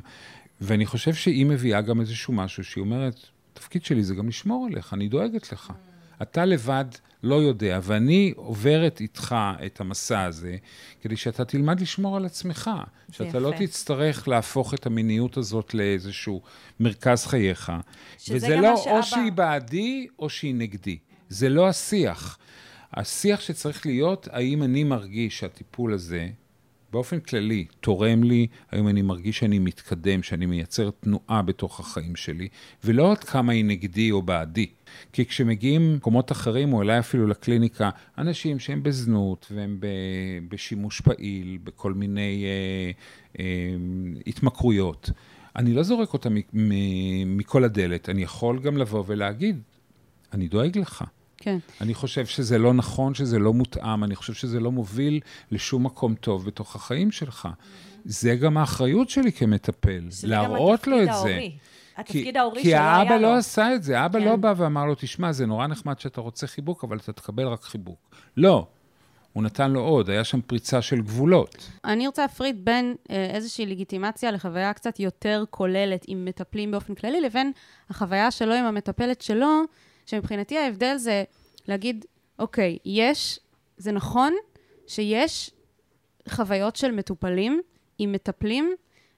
ואני 0.61 0.87
חושב 0.87 1.15
שהיא 1.15 1.47
מביאה 1.47 1.81
גם 1.81 2.01
איזשהו 2.01 2.33
משהו 2.35 2.65
שהיא 2.65 2.83
אומרת, 2.83 3.21
התפקיד 3.53 3.85
שלי 3.85 4.03
זה 4.03 4.15
גם 4.15 4.29
לשמור 4.29 4.67
עליך, 4.71 4.95
אני 4.95 5.09
דואגת 5.09 5.53
לך. 5.53 5.73
אתה 6.23 6.45
לבד 6.45 6.85
לא 7.23 7.35
יודע, 7.35 7.81
ואני 7.83 8.33
עוברת 8.37 9.01
איתך 9.01 9.37
את 9.67 9.81
המסע 9.81 10.23
הזה, 10.23 10.57
כדי 11.03 11.17
שאתה 11.17 11.45
תלמד 11.45 11.81
לשמור 11.81 12.17
על 12.17 12.25
עצמך. 12.27 12.71
שאתה 13.13 13.39
לא 13.39 13.49
יפה. 13.49 13.67
תצטרך 13.67 14.29
להפוך 14.29 14.75
את 14.75 14.87
המיניות 14.87 15.37
הזאת 15.37 15.75
לאיזשהו 15.75 16.43
מרכז 16.81 17.27
חייך. 17.27 17.73
שזה 18.19 18.37
וזה 18.37 18.49
גם 18.57 18.63
לא 18.63 18.71
מה 18.71 18.77
שאבא- 18.77 18.97
או 18.97 19.03
שהיא 19.03 19.33
בעדי 19.33 20.07
או 20.19 20.29
שהיא 20.31 20.55
נגדי. 20.55 20.99
זה 21.29 21.49
לא 21.49 21.69
השיח. 21.69 22.39
השיח 22.95 23.41
שצריך 23.41 23.87
להיות, 23.87 24.29
האם 24.33 24.63
אני 24.63 24.85
מרגיש 24.85 25.39
שהטיפול 25.39 25.95
הזה, 25.95 26.29
באופן 26.93 27.21
כללי, 27.21 27.67
תורם 27.81 28.23
לי, 28.23 28.47
האם 28.71 28.89
אני 28.89 29.03
מרגיש 29.03 29.39
שאני 29.39 29.59
מתקדם, 29.59 30.23
שאני 30.23 30.47
מייצר 30.47 30.91
תנועה 30.91 31.43
בתוך 31.43 31.81
החיים 31.81 32.17
שלי, 32.17 32.49
ולא 32.85 33.13
עד 33.13 33.25
כמה 33.25 33.53
היא 33.53 33.65
נגדי 33.65 34.11
או 34.11 34.23
בעדי. 34.23 34.67
כי 35.13 35.27
כשמגיעים 35.27 35.93
למקומות 35.93 36.33
אחרים, 36.33 36.73
או 36.73 36.79
אולי 36.79 36.99
אפילו 36.99 37.27
לקליניקה, 37.27 37.91
אנשים 38.19 38.59
שהם 38.59 38.83
בזנות 38.83 39.47
והם 39.55 39.81
בשימוש 40.49 41.01
פעיל, 41.01 41.59
בכל 41.65 41.93
מיני 41.93 42.45
אה, 42.45 42.91
אה, 43.41 43.77
התמכרויות, 44.27 45.11
אני 45.57 45.75
לא 45.75 45.83
זורק 45.83 46.13
אותם 46.13 46.37
מכל 47.27 47.65
הדלת, 47.65 48.09
אני 48.09 48.23
יכול 48.23 48.59
גם 48.59 48.77
לבוא 48.77 49.05
ולהגיד, 49.07 49.61
אני 50.33 50.49
דואג 50.49 50.79
לך. 50.79 51.05
כן. 51.39 51.59
אני 51.81 51.95
חושב 51.95 52.27
שזה 52.27 52.59
לא 52.59 52.75
נכון, 52.75 53.15
שזה 53.15 53.39
לא 53.39 53.53
מותאם, 53.53 54.05
אני 54.05 54.15
חושב 54.15 54.33
שזה 54.33 54.61
לא 54.61 54.73
מוביל 54.73 55.21
לשום 55.51 55.87
מקום 55.87 56.15
טוב 56.15 56.47
בתוך 56.47 56.77
החיים 56.77 57.11
שלך. 57.11 57.49
זה 58.05 58.35
גם 58.35 58.57
האחריות 58.57 59.11
שלי 59.11 59.33
כמטפל, 59.33 60.09
להראות 60.25 60.87
לו 60.87 61.03
את 61.03 61.09
התפקיד 61.09 61.23
זה. 61.23 61.29
ההורי. 61.29 61.59
כי, 61.97 62.01
התפקיד 62.01 62.37
ההורי 62.37 62.63
כי 62.63 62.69
שלא 62.69 62.77
היה 62.77 62.93
האבא 62.93 63.15
לו. 63.15 63.23
לא 63.23 63.35
עשה 63.37 63.75
את 63.75 63.83
זה, 63.83 64.01
האבא 64.01 64.19
כן. 64.19 64.25
לא 64.25 64.37
בא 64.37 64.55
ואמר 64.57 64.85
לו, 64.85 64.95
תשמע, 64.95 65.33
זה 65.33 65.47
נורא 65.47 65.67
נחמד 65.67 66.01
שאתה 66.01 66.21
רוצה 66.21 66.47
חיבוק, 66.47 66.85
אבל 66.85 66.97
אתה 66.97 67.13
תקבל 67.13 67.47
רק 67.47 67.63
חיבוק. 67.63 67.99
לא, 68.37 68.67
הוא 69.33 69.43
נתן 69.43 69.71
לו 69.71 69.81
עוד, 69.81 70.11
היה 70.11 70.25
שם 70.25 70.41
פריצה 70.41 70.83
של 70.83 71.01
גבולות. 71.01 71.71
אני 71.85 72.07
רוצה 72.07 72.23
להפריד 72.23 72.65
בין 72.65 72.95
אה, 73.11 73.31
איזושהי 73.35 73.67
לגיטימציה 73.67 74.31
לחוויה 74.31 74.73
קצת 74.73 75.01
יותר 75.01 75.45
כוללת 75.51 76.05
עם 76.09 76.25
מטפלים 76.25 76.71
באופן 76.71 76.95
כללי, 76.95 77.21
לבין 77.21 77.53
החוויה 77.91 78.31
שלו 78.31 78.55
עם 78.55 78.65
המטפלת 78.65 79.23
שלו, 79.23 79.63
שמבחינתי 80.07 80.59
ההבדל 80.59 80.97
זה 80.97 81.25
להגיד, 81.69 82.05
אוקיי, 82.39 82.79
יש, 82.85 83.41
זה 83.77 83.93
נכון 83.93 84.35
שיש 84.87 85.51
חוויות 86.29 86.77
של 86.77 86.93
מטופלים 86.93 87.61
עם 87.99 88.13
מטפלים 88.13 88.75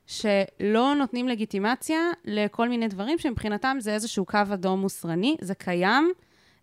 שלא 0.06 0.94
נותנים 0.94 1.28
לגיטימציה 1.28 1.98
לכל 2.24 2.68
מיני 2.68 2.88
דברים 2.88 3.18
שמבחינתם 3.18 3.76
זה 3.80 3.94
איזשהו 3.94 4.24
קו 4.26 4.38
אדום 4.54 4.80
מוסרני, 4.80 5.36
זה 5.40 5.54
קיים, 5.54 6.12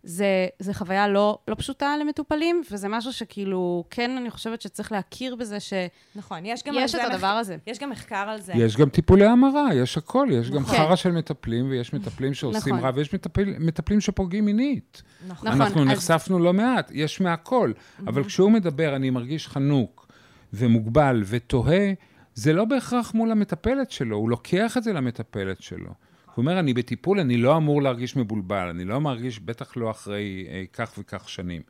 זה, 0.02 0.26
זה 0.58 0.74
חוויה 0.74 1.08
לא, 1.08 1.38
לא 1.48 1.54
פשוטה 1.54 1.96
למטופלים, 2.00 2.62
וזה 2.70 2.88
משהו 2.88 3.12
שכאילו, 3.12 3.84
כן, 3.90 4.10
אני 4.16 4.30
חושבת 4.30 4.60
שצריך 4.60 4.92
להכיר 4.92 5.36
בזה 5.36 5.60
שיש 5.60 5.90
נכון, 6.16 6.38
יש 6.46 6.62
גם 6.62 6.74
את 6.74 6.82
על 6.82 6.88
זה 6.88 7.04
הדבר 7.06 7.26
הזה. 7.26 7.56
יש 7.66 7.78
גם 7.78 7.90
מחקר 7.90 8.16
על 8.16 8.40
זה. 8.40 8.52
יש 8.56 8.76
גם 8.76 8.88
טיפולי 8.88 9.26
המרה, 9.26 9.74
יש 9.74 9.98
הכל, 9.98 10.28
יש 10.32 10.50
גם 10.50 10.62
נכון. 10.62 10.76
חרא 10.76 10.96
של 10.96 11.12
מטפלים, 11.12 11.70
ויש 11.70 11.94
מטפלים 11.94 12.34
שעושים 12.34 12.74
נכון. 12.74 12.84
רע, 12.84 12.90
ויש 12.94 13.14
מטפל, 13.14 13.54
מטפלים 13.58 14.00
שפוגעים 14.00 14.44
מינית. 14.44 15.02
נכון. 15.28 15.48
נכון, 15.48 15.60
אנחנו 15.62 15.82
אז- 15.82 15.88
נחשפנו 15.88 16.38
לא 16.38 16.52
מעט, 16.52 16.90
יש 16.94 17.20
מהכל. 17.20 17.72
אבל 18.06 18.24
כשהוא 18.24 18.50
מדבר, 18.50 18.96
אני 18.96 19.10
מרגיש 19.10 19.48
חנוק 19.48 20.06
ומוגבל 20.52 21.22
ותוהה, 21.26 21.92
זה 22.34 22.52
לא 22.52 22.64
בהכרח 22.64 23.14
מול 23.14 23.30
המטפלת 23.30 23.90
שלו, 23.90 24.16
הוא 24.16 24.30
לוקח 24.30 24.76
את 24.76 24.82
זה 24.82 24.92
למטפלת 24.92 25.62
שלו. 25.62 25.90
הוא 26.36 26.42
אומר, 26.42 26.58
אני 26.58 26.74
בטיפול, 26.74 27.20
אני 27.20 27.36
לא 27.36 27.56
אמור 27.56 27.82
להרגיש 27.82 28.16
מבולבל, 28.16 28.68
אני 28.68 28.84
לא 28.84 29.00
מרגיש, 29.00 29.40
בטח 29.40 29.76
לא 29.76 29.90
אחרי 29.90 30.46
אה, 30.50 30.64
כך 30.72 30.94
וכך 30.98 31.28
שנים. 31.28 31.62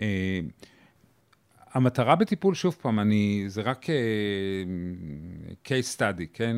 אה, 0.00 0.40
המטרה 1.72 2.16
בטיפול, 2.16 2.54
שוב 2.54 2.76
פעם, 2.82 3.00
אני, 3.00 3.44
זה 3.46 3.62
רק 3.62 3.90
אה, 3.90 3.94
case 5.64 5.98
study, 5.98 6.24
כן? 6.32 6.56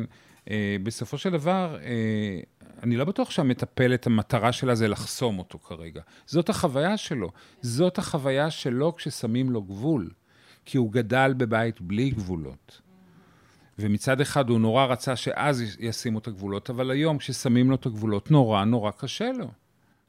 אה, 0.49 0.75
בסופו 0.83 1.17
של 1.17 1.29
דבר, 1.29 1.77
אה, 1.81 2.39
אני 2.83 2.97
לא 2.97 3.05
בטוח 3.05 3.29
שהמטפלת, 3.29 4.07
המטרה 4.07 4.51
שלה 4.51 4.75
זה 4.75 4.87
לחסום 4.87 5.39
אותו 5.39 5.59
כרגע. 5.59 6.01
זאת 6.25 6.49
החוויה 6.49 6.97
שלו. 6.97 7.31
זאת 7.61 7.97
החוויה 7.97 8.49
שלו 8.49 8.95
כששמים 8.95 9.49
לו 9.49 9.61
גבול. 9.61 10.09
כי 10.65 10.77
הוא 10.77 10.91
גדל 10.91 11.33
בבית 11.37 11.81
בלי 11.81 12.09
גבולות. 12.09 12.81
ומצד 13.79 14.21
אחד 14.21 14.49
הוא 14.49 14.59
נורא 14.59 14.85
רצה 14.85 15.15
שאז 15.15 15.63
ישימו 15.79 16.19
את 16.19 16.27
הגבולות, 16.27 16.69
אבל 16.69 16.91
היום 16.91 17.17
כששמים 17.17 17.69
לו 17.69 17.75
את 17.75 17.85
הגבולות, 17.85 18.31
נורא 18.31 18.63
נורא 18.63 18.91
קשה 18.91 19.31
לו. 19.31 19.47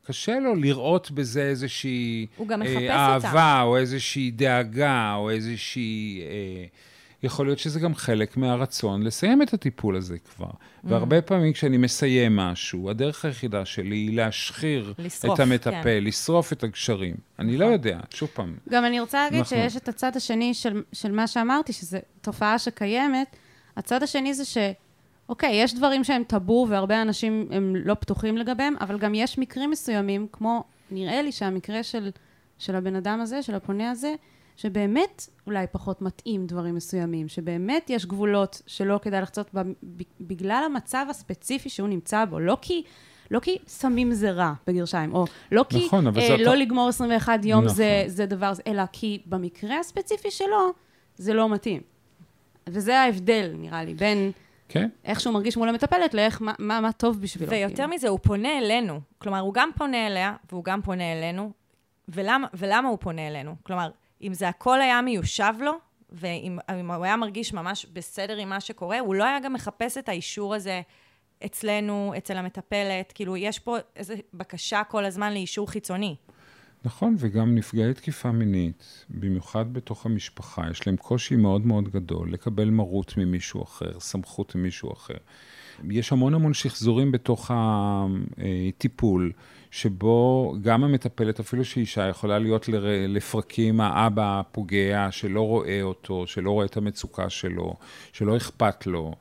קשה 0.06 0.38
לו 0.38 0.54
לראות 0.54 1.10
בזה 1.10 1.42
איזושהי 1.42 2.26
אה. 2.50 2.90
אהבה, 2.90 3.62
או 3.62 3.76
איזושהי 3.76 4.30
דאגה, 4.30 5.14
או 5.14 5.30
איזושהי... 5.30 6.22
אה, 6.22 6.66
יכול 7.22 7.46
להיות 7.46 7.58
שזה 7.58 7.80
גם 7.80 7.94
חלק 7.94 8.36
מהרצון 8.36 9.02
לסיים 9.02 9.42
את 9.42 9.54
הטיפול 9.54 9.96
הזה 9.96 10.16
כבר. 10.18 10.46
Mm. 10.46 10.84
והרבה 10.84 11.22
פעמים 11.22 11.52
כשאני 11.52 11.76
מסיים 11.76 12.36
משהו, 12.36 12.90
הדרך 12.90 13.24
היחידה 13.24 13.64
שלי 13.64 13.96
היא 13.96 14.16
להשחיר 14.16 14.94
לשרוף, 14.98 15.34
את 15.34 15.40
המטפל, 15.40 15.82
כן. 15.82 16.04
לשרוף 16.04 16.52
את 16.52 16.64
הגשרים. 16.64 17.14
אני 17.38 17.56
לא 17.56 17.64
יודע, 17.64 18.00
שוב 18.10 18.28
פעם. 18.34 18.54
גם 18.68 18.84
אני 18.84 19.00
רוצה 19.00 19.24
להגיד 19.24 19.40
נכון. 19.40 19.58
שיש 19.58 19.76
את 19.76 19.88
הצד 19.88 20.16
השני 20.16 20.54
של, 20.54 20.82
של 20.92 21.12
מה 21.12 21.26
שאמרתי, 21.26 21.72
שזו 21.72 21.98
תופעה 22.20 22.58
שקיימת. 22.58 23.36
הצד 23.78 24.02
השני 24.02 24.34
זה 24.34 24.44
ש... 24.44 24.58
אוקיי, 25.28 25.62
יש 25.62 25.74
דברים 25.74 26.04
שהם 26.04 26.22
טאבו 26.24 26.66
והרבה 26.68 27.02
אנשים 27.02 27.48
הם 27.50 27.76
לא 27.76 27.94
פתוחים 27.94 28.36
לגביהם, 28.36 28.74
אבל 28.80 28.98
גם 28.98 29.14
יש 29.14 29.38
מקרים 29.38 29.70
מסוימים, 29.70 30.26
כמו 30.32 30.64
נראה 30.90 31.22
לי 31.22 31.32
שהמקרה 31.32 31.82
של, 31.82 32.10
של 32.58 32.76
הבן 32.76 32.96
אדם 32.96 33.20
הזה, 33.20 33.42
של 33.42 33.54
הפונה 33.54 33.90
הזה, 33.90 34.14
שבאמת 34.56 35.28
אולי 35.46 35.66
פחות 35.72 36.02
מתאים 36.02 36.46
דברים 36.46 36.74
מסוימים, 36.74 37.28
שבאמת 37.28 37.90
יש 37.90 38.06
גבולות 38.06 38.62
שלא 38.66 38.98
כדאי 39.02 39.20
לחצות 39.20 39.50
בגלל 40.20 40.62
המצב 40.66 41.06
הספציפי 41.10 41.68
שהוא 41.68 41.88
נמצא 41.88 42.24
בו, 42.24 42.40
לא 42.40 42.56
כי... 42.62 42.82
לא 43.30 43.40
כי 43.40 43.58
סמים 43.66 44.12
זה 44.12 44.30
רע, 44.30 44.52
בגרשיים, 44.66 45.14
או 45.14 45.24
לא 45.52 45.64
כי 45.68 45.86
נכון, 45.86 46.06
אה, 46.06 46.12
זאת- 46.12 46.40
לא 46.40 46.54
לגמור 46.54 46.88
21 46.88 47.44
יום 47.44 47.64
נכון. 47.64 47.76
זה, 47.76 48.04
זה 48.06 48.26
דבר, 48.26 48.52
אלא 48.66 48.82
כי 48.92 49.22
במקרה 49.26 49.78
הספציפי 49.78 50.30
שלו, 50.30 50.72
זה 51.16 51.34
לא 51.34 51.48
מתאים. 51.48 51.80
וזה 52.72 53.00
ההבדל, 53.00 53.54
נראה 53.58 53.84
לי, 53.84 53.94
בין 53.94 54.32
כן? 54.68 54.88
איך 55.04 55.20
שהוא 55.20 55.34
מרגיש 55.34 55.56
מול 55.56 55.68
המטפלת 55.68 56.14
לאיך, 56.14 56.42
מה, 56.42 56.52
מה, 56.58 56.80
מה 56.80 56.92
טוב 56.92 57.20
בשבילו. 57.20 57.50
ויותר 57.50 57.74
כאילו. 57.74 57.88
מזה, 57.88 58.08
הוא 58.08 58.18
פונה 58.22 58.58
אלינו. 58.58 59.00
כלומר, 59.18 59.38
הוא 59.38 59.54
גם 59.54 59.70
פונה 59.76 60.06
אליה, 60.06 60.34
והוא 60.50 60.64
גם 60.64 60.82
פונה 60.82 61.12
אלינו. 61.12 61.52
ולמה, 62.08 62.46
ולמה 62.54 62.88
הוא 62.88 62.98
פונה 63.00 63.28
אלינו? 63.28 63.54
כלומר, 63.62 63.90
אם 64.22 64.34
זה 64.34 64.48
הכל 64.48 64.80
היה 64.80 65.00
מיושב 65.00 65.54
לו, 65.60 65.72
ואם 66.10 66.58
אם 66.80 66.90
הוא 66.90 67.04
היה 67.04 67.16
מרגיש 67.16 67.52
ממש 67.52 67.86
בסדר 67.92 68.36
עם 68.36 68.48
מה 68.48 68.60
שקורה, 68.60 68.98
הוא 68.98 69.14
לא 69.14 69.24
היה 69.24 69.40
גם 69.40 69.52
מחפש 69.52 69.98
את 69.98 70.08
האישור 70.08 70.54
הזה 70.54 70.80
אצלנו, 71.44 72.12
אצל 72.16 72.36
המטפלת. 72.36 73.12
כאילו, 73.14 73.36
יש 73.36 73.58
פה 73.58 73.76
איזו 73.96 74.14
בקשה 74.34 74.82
כל 74.84 75.04
הזמן 75.04 75.32
לאישור 75.32 75.70
חיצוני. 75.70 76.16
נכון, 76.84 77.16
וגם 77.18 77.54
נפגעי 77.54 77.94
תקיפה 77.94 78.32
מינית, 78.32 79.06
במיוחד 79.10 79.72
בתוך 79.72 80.06
המשפחה, 80.06 80.62
יש 80.70 80.86
להם 80.86 80.96
קושי 80.96 81.36
מאוד 81.36 81.66
מאוד 81.66 81.88
גדול 81.88 82.32
לקבל 82.32 82.70
מרות 82.70 83.16
ממישהו 83.16 83.62
אחר, 83.62 84.00
סמכות 84.00 84.54
ממישהו 84.54 84.92
אחר. 84.92 85.14
יש 85.90 86.12
המון 86.12 86.34
המון 86.34 86.54
שחזורים 86.54 87.12
בתוך 87.12 87.50
הטיפול, 87.54 89.32
שבו 89.70 90.54
גם 90.62 90.84
המטפלת, 90.84 91.40
אפילו 91.40 91.64
שאישה, 91.64 92.08
יכולה 92.08 92.38
להיות 92.38 92.68
לפרקים 93.08 93.80
האבא 93.80 94.40
הפוגע, 94.40 95.08
שלא 95.10 95.46
רואה 95.46 95.82
אותו, 95.82 96.26
שלא 96.26 96.50
רואה 96.50 96.66
את 96.66 96.76
המצוקה 96.76 97.30
שלו, 97.30 97.74
שלא 98.12 98.36
אכפת 98.36 98.86
לו. 98.86 99.14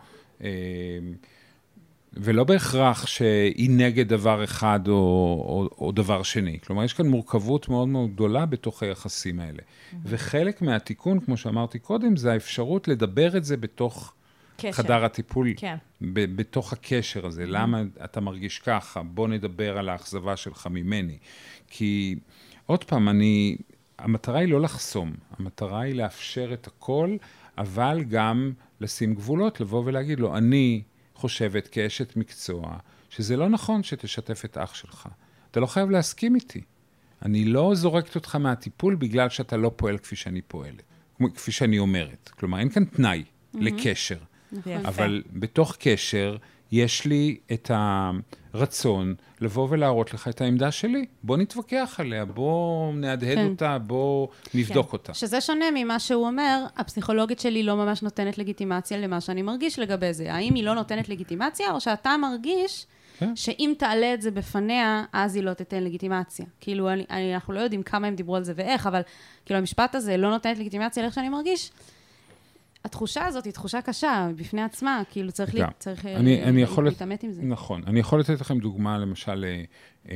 ולא 2.20 2.44
בהכרח 2.44 3.08
שהיא 3.08 3.70
נגד 3.70 4.08
דבר 4.08 4.44
אחד 4.44 4.80
או, 4.88 4.94
או, 4.94 5.70
או 5.86 5.92
דבר 5.92 6.24
שני. 6.24 6.60
כלומר, 6.66 6.84
יש 6.84 6.94
כאן 6.94 7.08
מורכבות 7.08 7.70
מאוד 7.70 7.88
מאוד 7.88 8.14
גדולה 8.14 8.46
בתוך 8.46 8.84
היחסים 8.84 9.40
האלה. 9.40 9.62
וחלק 10.04 10.62
מהתיקון, 10.62 11.20
כמו 11.20 11.38
שאמרתי 11.38 11.80
קודם, 11.80 12.16
זה 12.16 12.34
האפשרות 12.34 12.88
לדבר 12.88 13.38
את 13.38 13.46
זה 13.46 13.58
בתוך 13.58 14.14
קשר. 14.58 14.72
חדר 14.72 15.06
הטיפול, 15.06 15.54
כן. 15.58 15.76
ב- 16.02 16.36
בתוך 16.36 16.74
הקשר 16.74 17.26
הזה. 17.26 17.46
למה 17.46 17.84
אתה 18.06 18.22
מרגיש 18.22 18.60
ככה? 18.60 19.04
בוא 19.04 19.28
נדבר 19.28 19.78
על 19.78 19.90
האכזבה 19.90 20.36
שלך 20.36 20.68
ממני. 20.72 21.18
כי, 21.68 22.16
עוד 22.66 22.84
פעם, 22.84 23.10
אני... 23.10 23.58
המטרה 24.00 24.40
היא 24.40 24.48
לא 24.48 24.62
לחסום, 24.62 25.14
המטרה 25.40 25.82
היא 25.82 25.96
לאפשר 25.96 26.54
את 26.54 26.68
הכל, 26.68 27.16
אבל 27.58 28.04
גם 28.10 28.52
לשים 28.82 29.16
גבולות, 29.16 29.62
לבוא 29.62 29.84
ולהגיד 29.86 30.20
לו, 30.20 30.38
אני 30.38 30.82
חושבת 31.18 31.68
כאשת 31.68 32.16
מקצוע, 32.16 32.78
שזה 33.10 33.38
לא 33.38 33.50
נכון 33.50 33.84
שתשתף 33.84 34.46
את 34.46 34.58
אח 34.58 34.74
שלך. 34.74 35.08
אתה 35.52 35.60
לא 35.60 35.66
חייב 35.66 35.90
להסכים 35.90 36.36
איתי. 36.36 36.62
אני 37.26 37.46
לא 37.46 37.76
זורקת 37.76 38.16
אותך 38.16 38.36
מהטיפול 38.36 38.96
בגלל 38.96 39.30
שאתה 39.30 39.58
לא 39.58 39.72
פועל 39.76 39.98
כפי 39.98 40.16
שאני 40.16 40.42
פועלת, 40.42 40.82
כמו- 41.18 41.34
כפי 41.34 41.52
שאני 41.52 41.80
אומרת. 41.80 42.30
כלומר, 42.40 42.60
אין 42.60 42.70
כאן 42.70 42.86
תנאי 42.86 43.24
לקשר. 43.54 44.18
יפה. 44.54 44.76
אבל 44.88 45.24
בתוך 45.34 45.76
קשר, 45.80 46.38
יש 46.72 47.06
לי 47.06 47.38
את 47.54 47.72
הרצון 48.54 49.16
לבוא 49.42 49.68
ולהראות 49.70 50.14
לך 50.14 50.28
את 50.28 50.42
העמדה 50.42 50.72
שלי. 50.72 51.06
בוא 51.24 51.38
נתווכח 51.38 51.96
עליה, 52.00 52.26
בוא 52.26 52.94
נהדהד 52.94 53.38
כן. 53.38 53.48
אותה, 53.48 53.78
בוא 53.78 54.28
נבדוק 54.54 54.94
אותה. 54.94 55.14
שזה 55.14 55.42
שונה 55.42 55.66
ממה 55.76 56.00
שהוא 56.00 56.28
אומר, 56.28 56.66
הפסיכולוגית 56.78 57.40
שלי 57.40 57.64
לא 57.64 57.76
ממש 57.76 58.04
נותנת 58.04 58.38
לגיטימציה 58.38 58.98
למה 58.98 59.22
שאני 59.22 59.42
מרגיש 59.42 59.80
לגבי 59.80 60.14
זה. 60.14 60.34
האם 60.34 60.54
היא 60.54 60.64
לא 60.64 60.76
נותנת 60.76 61.10
לגיטימציה, 61.10 61.72
או 61.72 61.82
שאתה 61.82 62.16
מרגיש 62.22 62.86
כן. 63.20 63.36
שאם 63.36 63.74
תעלה 63.78 64.14
את 64.14 64.22
זה 64.22 64.32
בפניה, 64.32 65.04
אז 65.14 65.36
היא 65.36 65.44
לא 65.44 65.54
תיתן 65.54 65.84
לגיטימציה. 65.84 66.46
כאילו, 66.60 66.90
אני, 66.90 67.06
אני, 67.10 67.36
אנחנו 67.36 67.54
לא 67.54 67.60
יודעים 67.60 67.84
כמה 67.84 68.08
הם 68.08 68.16
דיברו 68.16 68.36
על 68.36 68.44
זה 68.44 68.54
ואיך, 68.56 68.88
אבל 68.88 69.02
כאילו, 69.46 69.60
המשפט 69.60 69.96
הזה 69.96 70.18
לא 70.18 70.30
נותנת 70.30 70.58
לגיטימציה 70.58 71.04
לאיך 71.04 71.14
שאני 71.14 71.30
מרגיש. 71.30 71.72
התחושה 72.88 73.26
הזאת 73.26 73.46
היא 73.46 73.54
תחושה 73.54 73.82
קשה 73.82 74.30
בפני 74.36 74.62
עצמה, 74.62 75.02
כאילו 75.12 75.32
צריך, 75.32 75.54
לי, 75.54 75.62
גם. 75.62 75.70
צריך 75.80 76.06
אה, 76.06 76.16
אני, 76.18 76.44
אני 76.44 76.56
לה- 76.58 76.62
יכול... 76.64 76.88
לת- 76.88 76.94
להתעמת 76.94 77.24
עם 77.24 77.32
זה. 77.32 77.42
נכון. 77.42 77.82
אני 77.88 78.00
יכול 78.00 78.20
לתת 78.20 78.42
לכם 78.42 78.60
דוגמה, 78.60 78.98
למשל, 78.98 79.46
אה, 79.48 79.64
אה, 80.12 80.16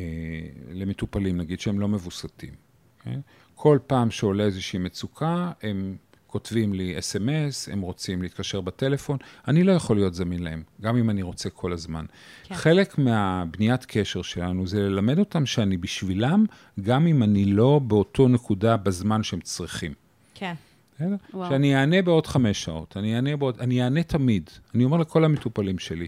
למטופלים, 0.74 1.38
נגיד, 1.38 1.60
שהם 1.60 1.80
לא 1.80 1.88
מבוסתים. 1.88 2.54
כן? 3.04 3.20
כל 3.56 3.80
פעם 3.88 4.12
שעולה 4.12 4.44
איזושהי 4.44 4.80
מצוקה, 4.80 5.52
הם 5.64 5.96
כותבים 6.28 6.74
לי 6.74 7.00
אס.אם.אס, 7.00 7.70
הם 7.70 7.82
רוצים 7.82 8.22
להתקשר 8.22 8.62
בטלפון, 8.62 9.18
אני 9.48 9.64
לא 9.64 9.72
יכול 9.72 9.96
להיות 9.96 10.14
זמין 10.14 10.44
להם, 10.44 10.64
גם 10.82 10.98
אם 10.98 11.10
אני 11.10 11.22
רוצה 11.22 11.50
כל 11.50 11.74
הזמן. 11.74 12.06
כן. 12.44 12.56
חלק 12.56 12.98
מהבניית 12.98 13.86
קשר 13.86 14.22
שלנו 14.22 14.68
זה 14.68 14.80
ללמד 14.80 15.20
אותם 15.20 15.46
שאני 15.46 15.78
בשבילם, 15.78 16.46
גם 16.82 17.08
אם 17.08 17.24
אני 17.24 17.46
לא 17.46 17.80
באותו 17.84 18.28
נקודה 18.28 18.78
בזמן 18.78 19.24
שהם 19.24 19.40
צריכים. 19.42 19.94
כן. 20.36 20.54
בסדר? 21.02 21.16
וואו. 21.34 21.50
שאני 21.50 21.76
אענה 21.76 22.02
בעוד 22.02 22.28
חמש 22.28 22.64
שעות, 22.64 22.98
אני 22.98 23.16
אענה 23.16 23.38
בעוד, 23.38 23.60
אני 23.60 23.84
אענה 23.84 24.04
תמיד. 24.04 24.50
אני 24.76 24.84
אומר 24.84 24.98
לכל 24.98 25.26
המטופלים 25.26 25.80
שלי, 25.80 26.08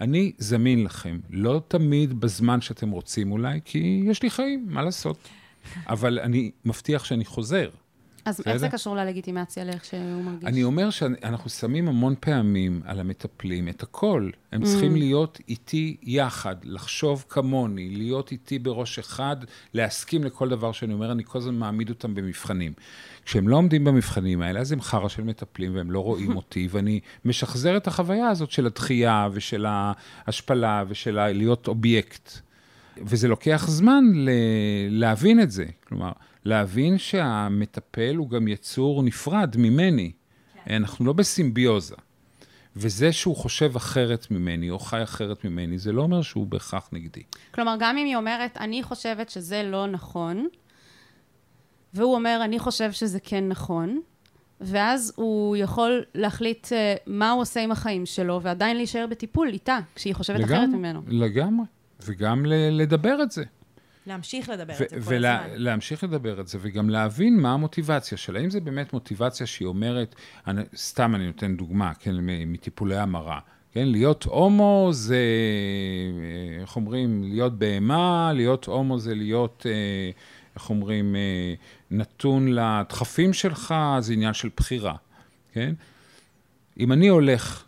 אני 0.00 0.32
זמין 0.38 0.84
לכם, 0.84 1.20
לא 1.30 1.62
תמיד 1.68 2.20
בזמן 2.20 2.60
שאתם 2.60 2.90
רוצים 2.90 3.32
אולי, 3.32 3.60
כי 3.64 4.02
יש 4.06 4.22
לי 4.22 4.30
חיים, 4.30 4.66
מה 4.68 4.82
לעשות? 4.82 5.16
אבל 5.88 6.18
אני 6.18 6.50
מבטיח 6.64 7.04
שאני 7.04 7.24
חוזר. 7.24 7.70
אז 8.24 8.42
איך 8.46 8.56
זה? 8.56 8.68
קשור 8.68 8.96
ללגיטימציה, 8.96 9.64
לאיך 9.64 9.84
שהוא 9.84 10.22
מרגיש? 10.24 10.44
אני 10.48 10.64
אומר 10.64 10.90
שאנחנו 10.90 11.50
שמים 11.50 11.88
המון 11.88 12.14
פעמים 12.20 12.82
על 12.84 13.00
המטפלים 13.00 13.68
את 13.68 13.82
הכל. 13.82 14.30
הם 14.52 14.64
צריכים 14.64 14.96
להיות 14.96 15.38
איתי 15.48 15.96
יחד, 16.02 16.56
לחשוב 16.62 17.24
כמוני, 17.28 17.90
להיות 17.90 18.32
איתי 18.32 18.58
בראש 18.58 18.98
אחד, 18.98 19.36
להסכים 19.74 20.24
לכל 20.24 20.48
דבר 20.48 20.72
שאני 20.72 20.92
אומר, 20.92 21.12
אני 21.12 21.22
כל 21.26 21.38
הזמן 21.38 21.54
מעמיד 21.54 21.90
אותם 21.90 22.14
במבחנים. 22.14 22.72
כשהם 23.24 23.48
לא 23.48 23.56
עומדים 23.56 23.84
במבחנים 23.84 24.42
האלה, 24.42 24.60
אז 24.60 24.72
הם 24.72 24.80
חרא 24.80 25.08
של 25.08 25.22
מטפלים 25.22 25.76
והם 25.76 25.90
לא 25.90 26.00
רואים 26.00 26.36
אותי, 26.40 26.68
ואני 26.70 27.00
משחזר 27.24 27.76
את 27.76 27.86
החוויה 27.86 28.28
הזאת 28.28 28.50
של 28.50 28.66
הדחייה 28.66 29.28
ושל 29.32 29.66
ההשפלה 29.68 30.84
ושל 30.88 31.28
להיות 31.32 31.68
אובייקט. 31.68 32.30
וזה 33.06 33.28
לוקח 33.28 33.64
זמן 33.68 34.04
ל- 34.14 34.30
להבין 34.90 35.40
את 35.40 35.50
זה. 35.50 35.64
כלומר, 35.88 36.12
להבין 36.44 36.98
שהמטפל 36.98 38.16
הוא 38.16 38.30
גם 38.30 38.48
יצור 38.48 39.02
נפרד 39.02 39.56
ממני. 39.58 40.12
כן. 40.64 40.74
אנחנו 40.74 41.04
לא 41.04 41.12
בסימביוזה. 41.12 41.96
וזה 42.76 43.12
שהוא 43.12 43.36
חושב 43.36 43.76
אחרת 43.76 44.30
ממני, 44.30 44.70
או 44.70 44.78
חי 44.78 45.02
אחרת 45.02 45.44
ממני, 45.44 45.78
זה 45.78 45.92
לא 45.92 46.02
אומר 46.02 46.22
שהוא 46.22 46.46
בהכרח 46.46 46.88
נגדי. 46.92 47.22
כלומר, 47.54 47.76
גם 47.78 47.98
אם 47.98 48.06
היא 48.06 48.16
אומרת, 48.16 48.56
אני 48.56 48.82
חושבת 48.82 49.30
שזה 49.30 49.62
לא 49.62 49.86
נכון, 49.86 50.46
והוא 51.94 52.14
אומר, 52.14 52.40
אני 52.44 52.58
חושב 52.58 52.92
שזה 52.92 53.20
כן 53.20 53.48
נכון, 53.48 54.00
ואז 54.60 55.12
הוא 55.16 55.56
יכול 55.56 56.04
להחליט 56.14 56.72
אה, 56.72 56.94
מה 57.06 57.30
הוא 57.30 57.40
עושה 57.40 57.60
עם 57.60 57.72
החיים 57.72 58.06
שלו, 58.06 58.42
ועדיין 58.42 58.76
להישאר 58.76 59.06
בטיפול 59.10 59.48
איתה, 59.48 59.78
כשהיא 59.94 60.14
חושבת 60.14 60.44
אחרת 60.44 60.68
ממנו. 60.68 61.02
לגמרי. 61.08 61.66
וגם 62.06 62.46
לדבר 62.46 63.22
את 63.22 63.30
זה. 63.30 63.44
להמשיך 64.06 64.48
לדבר 64.48 64.72
ו- 64.80 64.82
את 64.82 64.88
זה 64.90 64.96
כל 64.96 65.26
הזמן. 65.26 65.54
ולהמשיך 65.54 66.04
לדבר 66.04 66.40
את 66.40 66.48
זה, 66.48 66.58
וגם 66.60 66.90
להבין 66.90 67.40
מה 67.40 67.52
המוטיבציה 67.52 68.18
שלה. 68.18 68.40
האם 68.40 68.50
זה 68.50 68.60
באמת 68.60 68.92
מוטיבציה 68.92 69.46
שהיא 69.46 69.66
אומרת, 69.66 70.14
אני, 70.46 70.62
סתם 70.76 71.14
אני 71.14 71.26
נותן 71.26 71.56
דוגמה, 71.56 71.94
כן, 71.94 72.14
מטיפולי 72.20 72.98
המרה. 72.98 73.40
כן, 73.72 73.88
להיות 73.88 74.24
הומו 74.24 74.88
זה, 74.92 75.16
אה, 75.16 76.60
איך 76.60 76.76
אומרים, 76.76 77.22
להיות 77.22 77.58
בהמה, 77.58 78.32
להיות 78.34 78.64
הומו 78.64 78.98
זה 78.98 79.14
להיות, 79.14 79.66
אה, 79.68 80.10
איך 80.54 80.70
אומרים, 80.70 81.16
אה, 81.16 81.54
נתון 81.90 82.48
לדחפים 82.48 83.32
שלך, 83.32 83.74
זה 84.00 84.12
עניין 84.12 84.34
של 84.34 84.48
בחירה, 84.56 84.94
כן? 85.52 85.74
אם 86.80 86.92
אני 86.92 87.08
הולך 87.08 87.64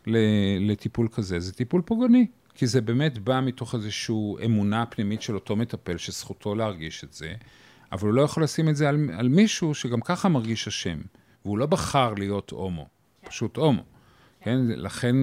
לטיפול 0.60 1.08
כזה, 1.12 1.40
זה 1.40 1.52
טיפול 1.52 1.82
פוגעני, 1.84 2.26
כי 2.54 2.66
זה 2.66 2.80
באמת 2.80 3.18
בא 3.18 3.40
מתוך 3.40 3.74
איזושהי 3.74 4.16
אמונה 4.44 4.86
פנימית 4.86 5.22
של 5.22 5.34
אותו 5.34 5.56
מטפל, 5.56 5.96
שזכותו 5.96 6.54
להרגיש 6.54 7.04
את 7.04 7.12
זה, 7.12 7.34
אבל 7.92 8.08
הוא 8.08 8.14
לא 8.14 8.22
יכול 8.22 8.42
לשים 8.42 8.68
את 8.68 8.76
זה 8.76 8.88
על, 8.88 9.08
על 9.18 9.28
מישהו 9.28 9.74
שגם 9.74 10.00
ככה 10.00 10.28
מרגיש 10.28 10.68
אשם, 10.68 10.98
והוא 11.44 11.58
לא 11.58 11.66
בחר 11.66 12.14
להיות 12.14 12.50
הומו, 12.50 12.86
פשוט 13.24 13.56
הומו. 13.56 13.82
כן, 14.40 14.58
לכן 14.66 15.16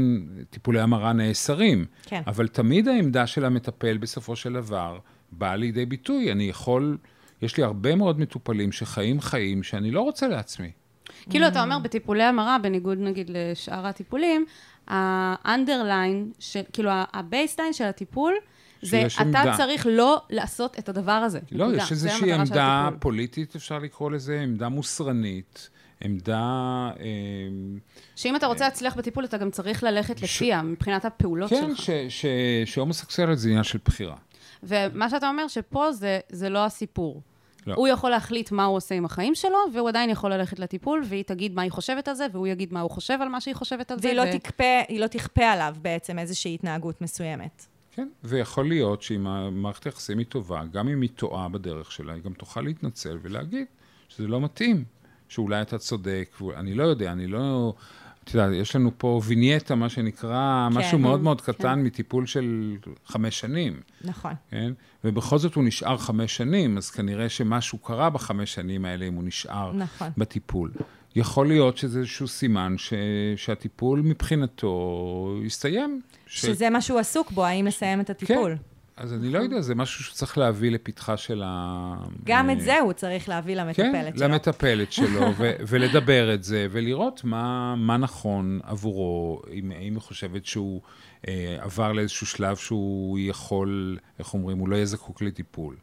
טיפולי 0.50 0.82
המרה 0.82 1.14
נאסרים. 1.14 1.86
כן. 2.06 2.22
אבל 2.28 2.48
תמיד 2.48 2.88
העמדה 2.88 3.28
של 3.28 3.46
המטפל 3.46 3.98
בסופו 3.98 4.36
של 4.36 4.54
דבר 4.54 5.00
באה 5.32 5.56
לידי 5.56 5.86
ביטוי. 5.86 6.32
אני 6.32 6.44
יכול, 6.44 6.98
יש 7.42 7.58
לי 7.58 7.64
הרבה 7.64 7.96
מאוד 7.96 8.20
מטופלים 8.20 8.72
שחיים 8.72 9.22
חיים 9.22 9.64
שאני 9.64 9.92
לא 9.92 10.02
רוצה 10.02 10.28
לעצמי. 10.28 10.72
כאילו, 11.30 11.48
אתה 11.48 11.64
אומר, 11.64 11.80
בטיפולי 11.80 12.24
המרה, 12.24 12.58
בניגוד 12.64 12.98
נגיד 12.98 13.32
לשאר 13.34 13.88
הטיפולים, 13.88 14.46
של- 16.40 16.62
כאילו, 16.74 16.90
ה-baseline 16.92 17.74
של 17.74 17.84
הטיפול, 17.84 18.34
זה 18.82 19.06
אתה 19.08 19.22
עמדה. 19.22 19.54
צריך 19.58 19.88
לא 19.90 20.22
לעשות 20.30 20.80
את 20.80 20.90
הדבר 20.90 21.12
הזה. 21.12 21.40
לא, 21.52 21.66
נקודה. 21.68 21.84
יש 21.84 21.92
איזושהי 21.92 22.34
עמדה. 22.34 22.90
פוליטית, 23.00 23.56
אפשר 23.56 23.80
לקרוא 23.80 24.12
לזה, 24.12 24.40
עמדה 24.42 24.70
מוסרנית, 24.70 25.70
עמדה... 26.04 26.38
אה, 27.00 27.06
שאם 28.16 28.36
אתה 28.36 28.48
רוצה 28.48 28.66
להצליח 28.66 28.96
בטיפול, 28.96 29.26
אתה 29.26 29.38
גם 29.38 29.52
צריך 29.52 29.84
ללכת 29.84 30.22
לפיה, 30.22 30.62
מבחינת 30.62 31.06
הפעולות 31.06 31.50
כן, 31.50 31.64
שלך. 31.76 31.78
ש- 31.82 31.92
ש- 32.22 32.26
שהומוסקסואליות 32.66 33.40
זה 33.40 33.50
עניין 33.50 33.64
של 33.64 33.80
בחירה. 33.86 34.16
ומה 34.64 35.10
שאתה 35.10 35.30
אומר, 35.30 35.48
שפה 35.48 35.92
זה, 35.92 36.20
זה 36.30 36.50
לא 36.50 36.66
הסיפור. 36.66 37.22
לא. 37.70 37.76
הוא 37.76 37.88
יכול 37.88 38.09
להחליט 38.09 38.51
מה 38.51 38.65
הוא 38.65 38.78
עושה 38.78 38.95
עם 38.95 39.05
החיים 39.05 39.36
שלו, 39.36 39.57
והוא 39.74 39.89
עדיין 39.89 40.09
יכול 40.09 40.34
ללכת 40.34 40.59
לטיפול, 40.59 41.01
והיא 41.05 41.24
תגיד 41.24 41.55
מה 41.55 41.61
היא 41.61 41.72
חושבת 41.72 42.07
על 42.07 42.13
זה, 42.15 42.28
והוא 42.32 42.47
יגיד 42.47 42.74
מה 42.74 42.82
הוא 42.82 42.91
חושב 42.91 43.17
על 43.22 43.30
מה 43.30 43.41
שהיא 43.41 43.55
חושבת 43.55 43.91
על 43.91 43.99
זה. 43.99 44.07
והיא 44.07 44.17
לא, 44.17 44.24
ו- 44.36 44.39
תכפה, 44.39 44.80
היא 44.88 44.99
לא 44.99 45.07
תכפה 45.07 45.45
עליו 45.45 45.76
בעצם 45.82 46.20
איזושהי 46.20 46.53
התנהגות 46.53 47.01
מסוימת. 47.01 47.65
כן, 47.91 48.07
ויכול 48.24 48.67
להיות 48.67 49.01
שאם 49.01 49.28
המערכת 49.28 49.86
היחסים 49.86 50.17
היא 50.17 50.26
טובה, 50.26 50.63
גם 50.72 50.88
אם 50.88 51.01
היא 51.01 51.09
טועה 51.15 51.49
בדרך 51.49 51.91
שלה, 51.91 52.13
היא 52.13 52.24
גם 52.24 52.34
תוכל 52.34 52.61
להתנצל 52.61 53.17
ולהגיד 53.22 53.65
שזה 54.09 54.28
לא 54.28 54.41
מתאים, 54.41 54.84
שאולי 55.30 55.61
אתה 55.61 55.78
צודק, 55.78 56.41
אני 56.57 56.74
לא 56.74 56.84
יודע, 56.84 57.11
אני 57.11 57.28
לא... 57.28 57.74
את 58.30 58.36
יודעת, 58.36 58.52
יש 58.54 58.76
לנו 58.76 58.92
פה 58.98 59.22
וינייטה, 59.26 59.76
מה 59.76 59.90
שנקרא, 59.90 60.68
כן. 60.72 60.78
משהו 60.78 61.00
מאוד 61.00 61.22
מאוד 61.22 61.42
קטן 61.42 61.80
מטיפול 61.80 62.26
של 62.26 62.76
חמש 63.06 63.40
שנים, 63.40 63.80
נכון. 64.04 64.32
כן? 64.52 64.72
ובכל 65.04 65.38
זאת 65.38 65.56
הוא 65.56 65.64
נשאר 65.64 65.98
חמש 65.98 66.38
שנים, 66.38 66.78
אז 66.78 66.90
כנראה 66.90 67.30
שמשהו 67.30 67.78
קרה 67.78 68.10
בחמש 68.10 68.54
שנים 68.54 68.86
האלה 68.86 69.08
אם 69.08 69.14
הוא 69.14 69.24
נשאר 69.24 69.72
נכון. 69.74 70.08
בטיפול. 70.18 70.72
יכול 71.16 71.48
להיות 71.48 71.78
שזה 71.78 72.00
איזשהו 72.00 72.28
סימן 72.28 72.76
ש... 72.78 72.94
שהטיפול 73.36 74.02
מבחינתו 74.02 75.40
יסתיים. 75.46 76.02
ש- 76.28 76.42
שזה 76.46 76.70
מה 76.70 76.82
שהוא 76.82 77.00
עסוק 77.00 77.32
בו, 77.32 77.46
האם 77.46 77.66
לסיים 77.68 78.02
את 78.02 78.10
הטיפול. 78.10 78.56
כן. 78.56 78.62
אז 79.00 79.14
אני 79.14 79.30
לא 79.30 79.39
יודע, 79.39 79.62
זה 79.62 79.76
משהו 79.76 80.04
שצריך 80.04 80.38
להביא 80.38 80.72
לפתחה 80.72 81.18
של 81.18 81.43
ה... 81.45 81.95
גם 82.24 82.50
אה, 82.50 82.54
את 82.54 82.62
זה 82.62 82.80
הוא 82.80 82.93
צריך 82.93 83.30
להביא 83.30 83.56
כן, 83.56 83.62
למטפלת 83.62 84.18
שלו. 84.18 84.28
למטפלת 84.28 84.91
שלו, 84.91 85.22
ו- 85.38 85.54
ולדבר 85.68 86.34
את 86.34 86.43
זה, 86.43 86.68
ולראות 86.72 87.24
מה, 87.24 87.76
מה 87.76 87.97
נכון 87.97 88.60
עבורו, 88.64 89.41
אם, 89.52 89.72
אם 89.72 89.93
היא 89.93 90.00
חושבת 90.00 90.45
שהוא 90.45 90.82
אה, 91.28 91.58
עבר 91.60 91.91
לאיזשהו 91.91 92.28
שלב 92.28 92.58
שהוא 92.58 93.20
יכול, 93.22 93.97
איך 94.20 94.34
אומרים, 94.34 94.58
הוא 94.58 94.70
לא 94.70 94.76
יהיה 94.76 94.86
זקוק 94.86 95.22
לטיפול. 95.22 95.76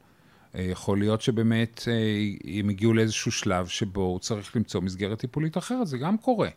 אה, 0.55 0.63
יכול 0.63 0.99
להיות 0.99 1.21
שבאמת 1.21 1.83
אה, 1.89 2.59
הם 2.61 2.69
הגיעו 2.69 2.95
לאיזשהו 2.95 3.33
שלב 3.33 3.67
שבו 3.67 4.03
הוא 4.03 4.19
צריך 4.19 4.57
למצוא 4.57 4.81
מסגרת 4.81 5.19
טיפולית 5.19 5.59
אחרת, 5.59 5.87
זה 5.87 5.99
גם 5.99 6.19
קורה. 6.19 6.49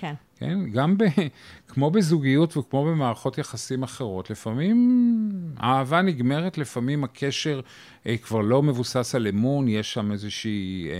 כן. 0.00 0.14
כן? 0.36 0.70
גם 0.70 0.98
ב, 0.98 1.04
כמו 1.68 1.90
בזוגיות 1.90 2.56
וכמו 2.56 2.84
במערכות 2.84 3.38
יחסים 3.38 3.82
אחרות, 3.82 4.30
לפעמים 4.30 5.20
האהבה 5.56 6.02
נגמרת, 6.02 6.58
לפעמים 6.58 7.04
הקשר 7.04 7.60
אה, 8.06 8.16
כבר 8.16 8.40
לא 8.40 8.62
מבוסס 8.62 9.14
על 9.14 9.26
אמון, 9.26 9.68
יש 9.68 9.92
שם 9.92 10.12
איזושהי 10.12 10.88
אה, 10.88 10.94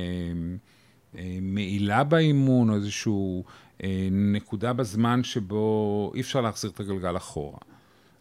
אה, 1.18 1.38
מעילה 1.42 2.04
באימון, 2.04 2.70
או 2.70 2.74
איזושהי 2.74 3.42
אה, 3.82 4.08
נקודה 4.10 4.72
בזמן 4.72 5.24
שבו 5.24 6.12
אי 6.14 6.20
אפשר 6.20 6.40
להחזיר 6.40 6.70
את 6.70 6.80
הגלגל 6.80 7.16
אחורה. 7.16 7.58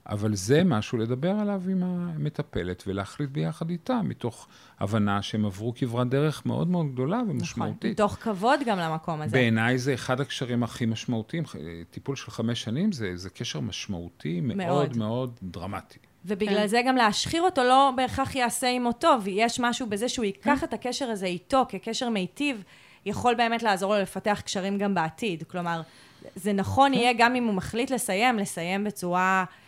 אבל 0.10 0.36
זה 0.36 0.64
משהו 0.64 0.98
לדבר 0.98 1.32
עליו 1.32 1.62
עם 1.72 1.84
המטפלת 1.84 2.84
ולהחליט 2.88 3.30
ביחד 3.30 3.70
איתה, 3.70 4.02
מתוך 4.04 4.48
הבנה 4.80 5.22
שהם 5.22 5.46
עברו 5.46 5.74
כברת 5.76 6.10
דרך 6.10 6.46
מאוד 6.46 6.68
מאוד 6.68 6.92
גדולה 6.94 7.18
נכון. 7.18 7.30
ומשמעותית. 7.30 7.92
מתוך 7.92 8.18
כבוד 8.22 8.60
גם 8.66 8.80
למקום 8.80 9.22
הזה. 9.22 9.38
בעיניי 9.38 9.78
זה 9.78 9.94
אחד 9.94 10.22
הקשרים 10.22 10.64
הכי 10.64 10.86
משמעותיים. 10.86 11.44
טיפול 11.92 12.16
של 12.16 12.32
חמש 12.32 12.62
שנים 12.62 12.92
זה, 12.92 13.12
זה 13.18 13.30
קשר 13.30 13.60
משמעותי 13.60 14.42
מאוד 14.42 14.58
מאוד. 14.58 14.98
מאוד 14.98 15.40
דרמטי. 15.44 16.00
ובגלל 16.26 16.56
כן. 16.56 16.68
זה 16.68 16.82
גם 16.86 16.96
להשחיר 16.96 17.42
אותו 17.42 17.64
לא 17.64 17.92
בהכרח 17.96 18.36
יעשה 18.36 18.68
עמו 18.68 18.92
טוב. 18.92 19.24
יש 19.28 19.60
משהו 19.60 19.88
בזה 19.90 20.10
שהוא 20.10 20.26
ייקח 20.26 20.64
את 20.64 20.74
הקשר 20.74 21.06
הזה 21.06 21.26
איתו 21.26 21.66
כקשר 21.70 22.10
מיטיב, 22.10 22.64
יכול 23.06 23.36
באמת 23.36 23.64
לעזור 23.64 23.96
לו 23.96 24.02
לפתח 24.02 24.42
קשרים 24.46 24.78
גם 24.78 24.94
בעתיד. 24.96 25.44
כלומר, 25.44 25.82
זה 26.36 26.54
נכון 26.54 26.94
יהיה 26.94 27.14
גם 27.18 27.36
אם 27.36 27.44
הוא 27.44 27.54
מחליט 27.54 27.92
לסיים, 27.92 28.40
לסיים 28.40 28.84
בצורה 28.84 29.46
אה, 29.48 29.67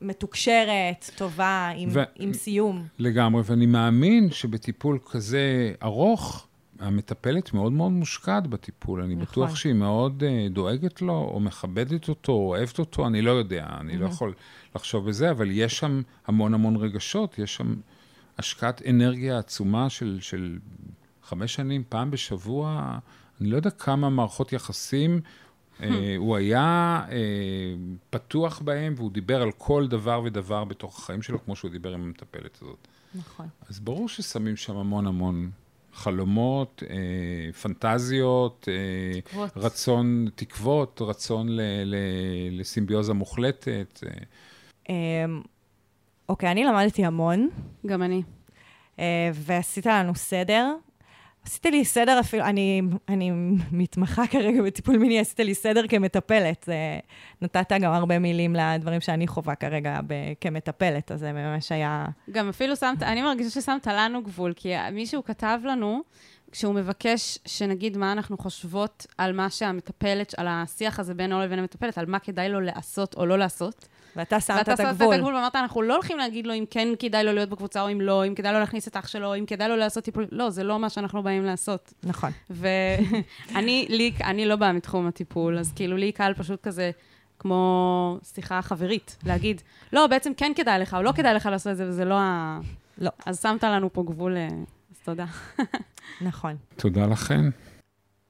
מתוקשרת, 0.00 1.10
טובה, 1.16 1.70
עם, 1.76 1.88
ו- 1.92 2.02
עם 2.16 2.32
סיום. 2.32 2.86
לגמרי, 2.98 3.42
ואני 3.44 3.66
מאמין 3.66 4.30
שבטיפול 4.30 4.98
כזה 5.10 5.72
ארוך, 5.82 6.46
המטפלת 6.78 7.54
מאוד 7.54 7.72
מאוד 7.72 7.92
מושקעת 7.92 8.46
בטיפול. 8.46 9.02
אני 9.02 9.14
נכון. 9.14 9.26
בטוח 9.26 9.56
שהיא 9.56 9.72
מאוד 9.72 10.22
uh, 10.22 10.52
דואגת 10.52 11.02
לו, 11.02 11.30
או 11.34 11.40
מכבדת 11.40 12.08
אותו, 12.08 12.32
או 12.32 12.48
אוהבת 12.48 12.78
אותו, 12.78 13.06
אני 13.06 13.22
לא 13.22 13.30
יודע, 13.30 13.66
אני 13.80 13.96
לא 13.96 14.06
יכול 14.06 14.34
לחשוב 14.74 15.08
בזה, 15.08 15.30
אבל 15.30 15.48
יש 15.50 15.78
שם 15.78 16.02
המון 16.26 16.54
המון 16.54 16.76
רגשות, 16.76 17.38
יש 17.38 17.54
שם 17.54 17.74
השקעת 18.38 18.82
אנרגיה 18.88 19.38
עצומה 19.38 19.90
של, 19.90 20.18
של 20.20 20.58
חמש 21.22 21.54
שנים, 21.54 21.82
פעם 21.88 22.10
בשבוע, 22.10 22.98
אני 23.40 23.50
לא 23.50 23.56
יודע 23.56 23.70
כמה 23.70 24.10
מערכות 24.10 24.52
יחסים 24.52 25.14
אה, 25.14 25.20
הוא 26.18 26.36
היה 26.36 27.00
אה, 27.10 27.16
פתוח 28.10 28.60
בהם, 28.60 28.94
והוא 28.96 29.10
דיבר 29.10 29.42
על 29.42 29.52
כל 29.52 29.86
דבר 29.88 30.20
ודבר 30.24 30.64
בתוך 30.64 30.98
החיים 30.98 31.22
שלו, 31.22 31.44
כמו 31.44 31.56
שהוא 31.56 31.70
דיבר 31.70 31.94
עם 31.94 32.02
המטפלת 32.02 32.58
הזאת. 32.62 32.88
נכון. 33.14 33.46
אז 33.68 33.80
ברור 33.80 34.08
ששמים 34.08 34.56
שם 34.56 34.76
המון 34.76 35.06
המון 35.06 35.50
חלומות, 35.94 36.82
אה, 36.90 37.52
פנטזיות, 37.52 38.68
אה, 38.68 39.20
תקוות. 39.20 39.50
רצון, 39.56 40.28
תקוות, 40.34 41.02
רצון 41.02 41.48
ל, 41.48 41.60
ל, 41.84 41.96
לסימביוזה 42.50 43.12
מוחלטת. 43.12 44.00
אה. 44.06 44.10
אמ, 44.88 45.42
אוקיי, 46.28 46.50
אני 46.50 46.64
למדתי 46.64 47.04
המון, 47.04 47.50
גם 47.86 48.02
אני. 48.02 48.22
אה, 48.98 49.30
ועשית 49.34 49.86
לנו 49.86 50.14
סדר. 50.14 50.74
עשית 51.44 51.66
לי 51.66 51.84
סדר 51.84 52.20
אפילו, 52.20 52.44
אני, 52.44 52.82
אני 53.08 53.30
מתמחה 53.72 54.26
כרגע 54.26 54.62
בטיפול 54.62 54.98
מיני, 54.98 55.20
עשית 55.20 55.40
לי 55.40 55.54
סדר 55.54 55.86
כמטפלת. 55.88 56.64
זה, 56.66 56.98
נתת 57.42 57.72
גם 57.80 57.92
הרבה 57.92 58.18
מילים 58.18 58.56
לדברים 58.56 59.00
שאני 59.00 59.26
חווה 59.26 59.54
כרגע 59.54 60.00
ב, 60.06 60.14
כמטפלת, 60.40 61.12
אז 61.12 61.20
זה 61.20 61.32
ממש 61.32 61.72
היה... 61.72 62.06
גם 62.30 62.48
אפילו 62.48 62.76
שמת, 62.76 63.02
אני 63.02 63.22
מרגישה 63.22 63.60
ששמת 63.60 63.86
לנו 63.86 64.22
גבול, 64.22 64.52
כי 64.56 64.72
מישהו 64.92 65.24
כתב 65.24 65.58
לנו, 65.64 66.02
כשהוא 66.52 66.74
מבקש 66.74 67.38
שנגיד 67.46 67.96
מה 67.96 68.12
אנחנו 68.12 68.38
חושבות 68.38 69.06
על 69.18 69.32
מה 69.32 69.50
שהמטפלת, 69.50 70.34
על 70.36 70.46
השיח 70.50 70.98
הזה 70.98 71.14
בינו 71.14 71.40
לבין 71.40 71.58
המטפלת, 71.58 71.98
על 71.98 72.06
מה 72.06 72.18
כדאי 72.18 72.48
לו 72.48 72.60
לעשות 72.60 73.14
או 73.14 73.26
לא 73.26 73.38
לעשות. 73.38 73.88
ואתה 74.16 74.40
שמת 74.40 74.56
ואתה 74.56 74.72
את 74.72 74.76
שמת 74.76 74.86
את 74.86 74.92
הגבול. 74.92 75.14
הגבול 75.14 75.34
ואמרת, 75.34 75.56
אנחנו 75.56 75.82
לא 75.82 75.94
הולכים 75.94 76.18
להגיד 76.18 76.46
לו 76.46 76.54
אם 76.54 76.64
כן 76.70 76.88
כדאי 76.98 77.24
לו 77.24 77.32
להיות 77.32 77.48
בקבוצה 77.48 77.82
או 77.82 77.92
אם 77.92 78.00
לא, 78.00 78.26
אם 78.26 78.34
כדאי 78.34 78.52
לו 78.52 78.58
להכניס 78.58 78.88
את 78.88 78.96
אח 78.96 79.08
שלו, 79.08 79.34
אם 79.34 79.46
כדאי 79.46 79.68
לו 79.68 79.76
לעשות 79.76 80.04
טיפול, 80.04 80.26
לא, 80.32 80.50
זה 80.50 80.64
לא 80.64 80.78
מה 80.78 80.90
שאנחנו 80.90 81.22
באים 81.22 81.44
לעשות. 81.44 81.92
נכון. 82.02 82.30
ואני, 82.50 83.86
לי, 83.98 84.12
אני 84.24 84.46
לא 84.46 84.56
באה 84.56 84.72
מתחום 84.72 85.06
הטיפול, 85.06 85.58
אז 85.58 85.72
כאילו 85.76 85.96
לי 85.96 86.12
קל 86.12 86.32
פשוט 86.36 86.60
כזה, 86.62 86.90
כמו 87.38 88.18
שיחה 88.34 88.62
חברית, 88.62 89.16
להגיד, 89.26 89.62
לא, 89.92 90.06
בעצם 90.06 90.32
כן 90.36 90.52
כדאי 90.56 90.78
לך, 90.78 90.94
או 90.94 91.02
לא 91.02 91.12
כדאי 91.12 91.34
לך 91.34 91.46
לעשות 91.46 91.72
את 91.72 91.76
זה, 91.76 91.88
וזה 91.88 92.04
לא 92.04 92.14
ה... 92.18 92.58
לא. 92.98 93.10
אז 93.26 93.42
שמת 93.42 93.64
לנו 93.64 93.92
פה 93.92 94.02
גבול, 94.02 94.36
אה, 94.36 94.48
אז 94.90 94.98
תודה. 95.04 95.26
נכון. 96.28 96.56
תודה 96.76 97.06
לכן. 97.06 97.44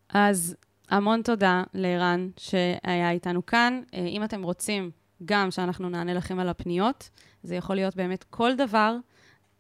אז 0.09 0.57
המון 0.91 1.23
תודה 1.23 1.63
לערן 1.75 2.29
שהיה 2.37 3.11
איתנו 3.11 3.47
כאן. 3.47 3.81
אה, 3.95 4.07
אם 4.07 4.25
אתם 4.25 4.43
רוצים 4.43 4.91
גם 5.25 5.51
שאנחנו 5.51 5.89
נענה 5.89 6.15
לכם 6.15 6.39
על 6.39 6.49
הפניות, 6.49 7.11
זה 7.43 7.55
יכול 7.55 7.77
להיות 7.77 7.97
באמת 7.97 8.25
כל 8.31 8.57
דבר, 8.57 8.97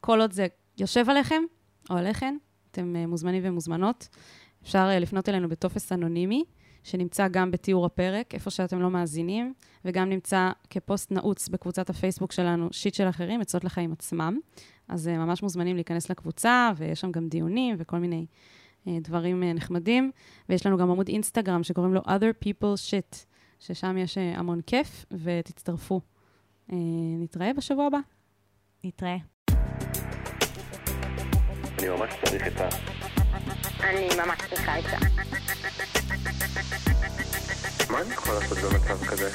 כל 0.00 0.20
עוד 0.20 0.32
זה 0.32 0.46
יושב 0.78 1.10
עליכם 1.10 1.42
או 1.90 1.96
עליכם, 1.96 2.36
אתם 2.70 2.96
אה, 2.96 3.06
מוזמנים 3.06 3.42
ומוזמנות. 3.46 4.08
אפשר 4.62 4.88
אה, 4.90 4.98
לפנות 4.98 5.28
אלינו 5.28 5.48
בטופס 5.48 5.92
אנונימי, 5.92 6.44
שנמצא 6.82 7.28
גם 7.28 7.50
בתיאור 7.50 7.86
הפרק, 7.86 8.34
איפה 8.34 8.50
שאתם 8.50 8.80
לא 8.80 8.90
מאזינים, 8.90 9.54
וגם 9.84 10.08
נמצא 10.08 10.50
כפוסט 10.70 11.12
נעוץ 11.12 11.48
בקבוצת 11.48 11.90
הפייסבוק 11.90 12.32
שלנו, 12.32 12.68
שיט 12.72 12.94
של 12.94 13.08
אחרים, 13.08 13.40
עצות 13.40 13.64
לחיים 13.64 13.92
עצמם. 13.92 14.38
אז 14.88 15.08
אה, 15.08 15.18
ממש 15.18 15.42
מוזמנים 15.42 15.76
להיכנס 15.76 16.10
לקבוצה, 16.10 16.70
ויש 16.76 17.00
שם 17.00 17.12
גם 17.12 17.28
דיונים 17.28 17.76
וכל 17.78 17.98
מיני 17.98 18.26
דברים 18.86 19.44
נחמדים. 19.44 20.10
ויש 20.48 20.66
לנו 20.66 20.78
גם 20.78 20.90
עמוד 20.90 21.08
אינסטגרם 21.08 21.62
שקוראים 21.62 21.94
לו 21.94 22.00
other 22.00 22.44
people 22.44 22.76
shit, 22.90 23.24
ששם 23.66 23.96
יש 23.98 24.18
אה, 24.18 24.32
המון 24.36 24.60
כיף, 24.66 25.04
ותצטרפו. 25.10 26.00
אה, 26.72 26.76
נתראה 27.18 27.52
בשבוע 27.52 27.86
הבא. 27.86 27.98
נתראה. 28.84 29.16
אני 31.78 31.88
ממש 31.88 32.14
צריך 32.24 32.46
את 32.46 32.60
ה... 32.60 32.68
אני 33.80 34.08
ממש 34.16 34.38
צריכה 34.50 34.78
את 34.78 34.84
זה. 34.84 34.96
מה 37.92 38.00
אני 38.02 38.14
יכול 38.14 38.34
לעשות 38.34 38.58
במצב 38.58 39.04
כזה? 39.04 39.30